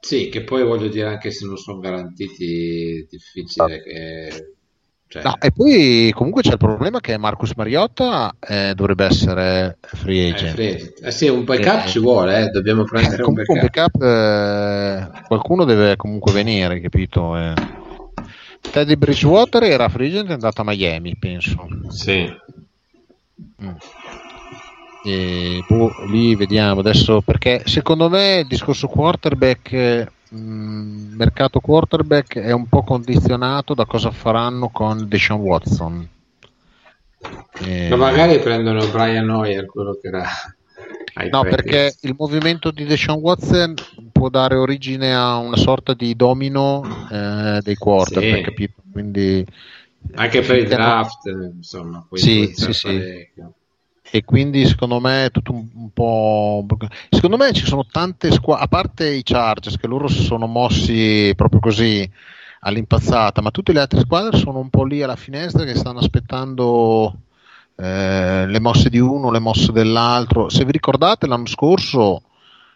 sì 0.00 0.28
che 0.30 0.44
poi 0.44 0.62
voglio 0.62 0.88
dire 0.88 1.08
anche 1.08 1.30
se 1.30 1.44
non 1.44 1.58
sono 1.58 1.78
garantiti 1.78 3.06
difficile 3.10 3.74
ah. 3.74 3.82
che 3.82 4.54
cioè... 5.12 5.22
No, 5.22 5.36
e 5.38 5.50
poi 5.50 6.10
comunque 6.14 6.40
c'è 6.40 6.52
il 6.52 6.56
problema 6.56 6.98
che 6.98 7.18
Marcus 7.18 7.52
Mariotta 7.54 8.34
eh, 8.40 8.72
dovrebbe 8.74 9.04
essere 9.04 9.76
free 9.82 10.28
eh, 10.28 10.30
agent. 10.30 10.58
Eh, 10.58 10.78
free 10.78 10.94
Eh 11.02 11.10
sì, 11.10 11.28
un 11.28 11.44
backup 11.44 11.84
eh, 11.84 11.88
ci 11.88 11.98
vuole, 11.98 12.44
eh, 12.44 12.48
dobbiamo 12.48 12.84
prendere 12.84 13.22
un 13.22 13.34
backup. 13.34 13.54
Un 13.54 13.60
backup 13.60 14.02
eh, 14.02 15.24
qualcuno 15.26 15.64
deve 15.64 15.96
comunque 15.96 16.32
venire, 16.32 16.80
capito? 16.80 17.36
Teddy 18.70 18.96
Bridgewater 18.96 19.64
era 19.64 19.90
free 19.90 20.08
agent 20.08 20.30
è 20.30 20.32
andato 20.32 20.62
a 20.62 20.64
Miami, 20.64 21.14
penso. 21.16 21.68
Sì. 21.90 22.34
Mm. 23.62 23.74
E 25.04 25.62
boh, 25.68 25.92
lì 26.06 26.34
vediamo 26.36 26.80
adesso 26.80 27.20
perché 27.20 27.64
secondo 27.66 28.08
me 28.08 28.38
il 28.38 28.46
discorso 28.46 28.88
quarterback 28.88 30.10
Mm, 30.34 31.14
mercato 31.14 31.60
quarterback 31.60 32.38
è 32.38 32.52
un 32.52 32.66
po' 32.66 32.82
condizionato 32.82 33.74
da 33.74 33.84
cosa 33.84 34.10
faranno 34.10 34.70
con 34.70 35.06
Deshaun 35.06 35.40
Watson. 35.40 36.08
E... 37.60 37.88
Ma 37.90 37.96
magari 37.96 38.38
prendono 38.38 38.86
Brian 38.88 39.28
Hoyer, 39.28 39.66
quello 39.66 39.98
che 40.00 40.08
era. 40.08 40.24
No, 41.30 41.42
perché 41.42 41.94
il 42.00 42.14
movimento 42.16 42.70
di 42.70 42.84
Deshaun 42.84 43.20
Watson 43.20 43.74
può 44.10 44.30
dare 44.30 44.56
origine 44.56 45.14
a 45.14 45.36
una 45.36 45.56
sorta 45.56 45.92
di 45.92 46.16
domino 46.16 46.82
eh, 47.10 47.60
dei 47.62 47.76
quarterback, 47.76 48.36
sì. 48.36 48.42
capito? 48.42 48.82
Quindi, 48.90 49.46
anche 50.14 50.40
per 50.40 50.56
il 50.56 50.68
draft, 50.68 51.26
insomma. 51.26 52.06
Sì, 52.12 52.50
sì, 52.54 52.72
sì 52.72 53.30
e 54.10 54.24
quindi 54.24 54.66
secondo 54.66 55.00
me 55.00 55.26
è 55.26 55.30
tutto 55.30 55.52
un, 55.52 55.68
un 55.74 55.90
po'. 55.92 56.66
Secondo 57.08 57.36
me 57.36 57.52
ci 57.52 57.64
sono 57.64 57.86
tante 57.86 58.30
squadre, 58.32 58.64
a 58.64 58.68
parte 58.68 59.08
i 59.08 59.22
Chargers 59.22 59.78
che 59.78 59.86
loro 59.86 60.08
si 60.08 60.22
sono 60.22 60.46
mossi 60.46 61.32
proprio 61.36 61.60
così 61.60 62.08
all'impazzata, 62.60 63.40
ma 63.40 63.50
tutte 63.50 63.72
le 63.72 63.80
altre 63.80 64.00
squadre 64.00 64.38
sono 64.38 64.58
un 64.58 64.70
po' 64.70 64.84
lì 64.84 65.02
alla 65.02 65.16
finestra 65.16 65.64
che 65.64 65.74
stanno 65.74 66.00
aspettando 66.00 67.14
eh, 67.76 68.46
le 68.46 68.60
mosse 68.60 68.88
di 68.90 68.98
uno, 68.98 69.30
le 69.30 69.38
mosse 69.38 69.72
dell'altro. 69.72 70.48
Se 70.48 70.64
vi 70.64 70.72
ricordate 70.72 71.26
l'anno 71.26 71.46
scorso. 71.46 72.22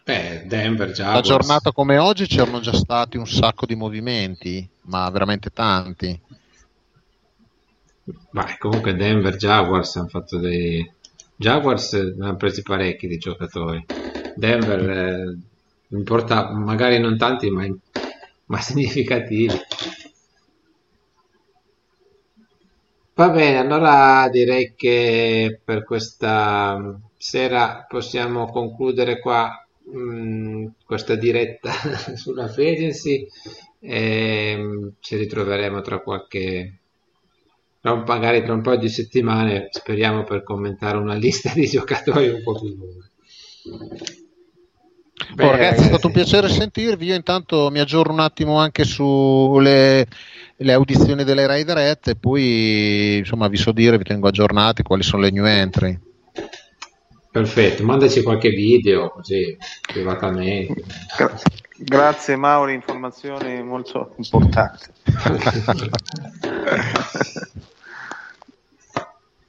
Beh, 0.04 0.44
Denver. 0.46 0.92
Una 0.98 1.20
giornata 1.20 1.72
come 1.72 1.98
oggi 1.98 2.26
c'erano 2.26 2.60
già 2.60 2.72
stati 2.72 3.16
un 3.16 3.26
sacco 3.26 3.66
di 3.66 3.74
movimenti, 3.74 4.66
ma 4.82 5.10
veramente 5.10 5.50
tanti. 5.50 6.20
Ma 8.30 8.56
comunque 8.58 8.94
Denver 8.94 9.34
Jaguars 9.36 9.96
hanno 9.96 10.06
fatto 10.06 10.38
dei, 10.38 10.88
Jaguars 11.36 11.92
ne 11.92 12.26
hanno 12.26 12.36
presi 12.36 12.62
parecchi 12.62 13.06
di 13.06 13.18
giocatori. 13.18 13.84
Denver, 14.34 14.90
eh, 14.90 15.38
importa, 15.88 16.50
magari 16.50 16.98
non 16.98 17.16
tanti, 17.18 17.50
ma, 17.50 17.66
ma 18.46 18.60
significativi. 18.60 19.54
Va 23.14 23.30
bene, 23.30 23.58
allora 23.58 24.28
direi 24.30 24.74
che 24.76 25.60
per 25.64 25.84
questa 25.84 26.98
sera 27.16 27.86
possiamo 27.88 28.46
concludere 28.50 29.20
qua 29.20 29.50
mh, 29.84 29.98
mm, 29.98 30.66
questa 30.84 31.14
diretta 31.14 31.72
sulla 32.14 32.48
Free 32.48 32.92
e 33.80 34.56
mm, 34.56 34.88
ci 35.00 35.16
ritroveremo 35.16 35.80
tra 35.80 36.00
qualche 36.00 36.80
magari 37.94 38.42
tra 38.42 38.52
un 38.52 38.62
paio 38.62 38.78
di 38.78 38.88
settimane 38.88 39.68
speriamo 39.70 40.24
per 40.24 40.42
commentare 40.42 40.96
una 40.96 41.14
lista 41.14 41.52
di 41.54 41.66
giocatori 41.66 42.28
un 42.28 42.42
po' 42.42 42.58
più 42.58 42.68
lunga 42.68 43.10
Oh, 45.38 45.50
ragazzi, 45.50 45.82
è 45.82 45.86
stato 45.86 46.06
un 46.06 46.12
piacere 46.12 46.48
sentirvi. 46.48 47.06
Io 47.06 47.14
intanto 47.14 47.70
mi 47.70 47.80
aggiorno 47.80 48.12
un 48.12 48.20
attimo 48.20 48.58
anche 48.58 48.84
sulle 48.84 50.06
le 50.58 50.72
audizioni 50.72 51.22
delle 51.24 51.46
Rai 51.46 51.64
dirette 51.64 52.12
e 52.12 52.16
poi 52.16 53.18
insomma 53.18 53.46
vi 53.48 53.58
so 53.58 53.72
dire, 53.72 53.98
vi 53.98 54.04
tengo 54.04 54.28
aggiornati 54.28 54.82
quali 54.82 55.02
sono 55.02 55.20
le 55.22 55.30
new 55.30 55.44
entry. 55.44 55.98
Perfetto, 57.30 57.84
mandaci 57.84 58.22
qualche 58.22 58.48
video 58.50 59.10
così 59.10 59.54
privatamente. 59.86 60.82
Gra- 61.16 61.38
grazie 61.76 62.36
Mauri, 62.36 62.72
informazioni 62.72 63.62
molto 63.62 64.14
importanti. 64.16 64.86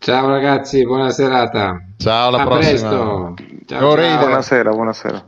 ciao 0.08 0.30
ragazzi, 0.30 0.86
buona 0.86 1.10
serata. 1.10 1.84
Ciao, 1.98 2.30
alla 2.30 2.44
A 2.44 2.46
prossima. 2.46 2.70
Presto. 2.70 3.34
Ciao, 3.66 3.96
ciao. 3.98 4.18
Buonasera, 4.20 4.72
buonasera. 4.72 5.28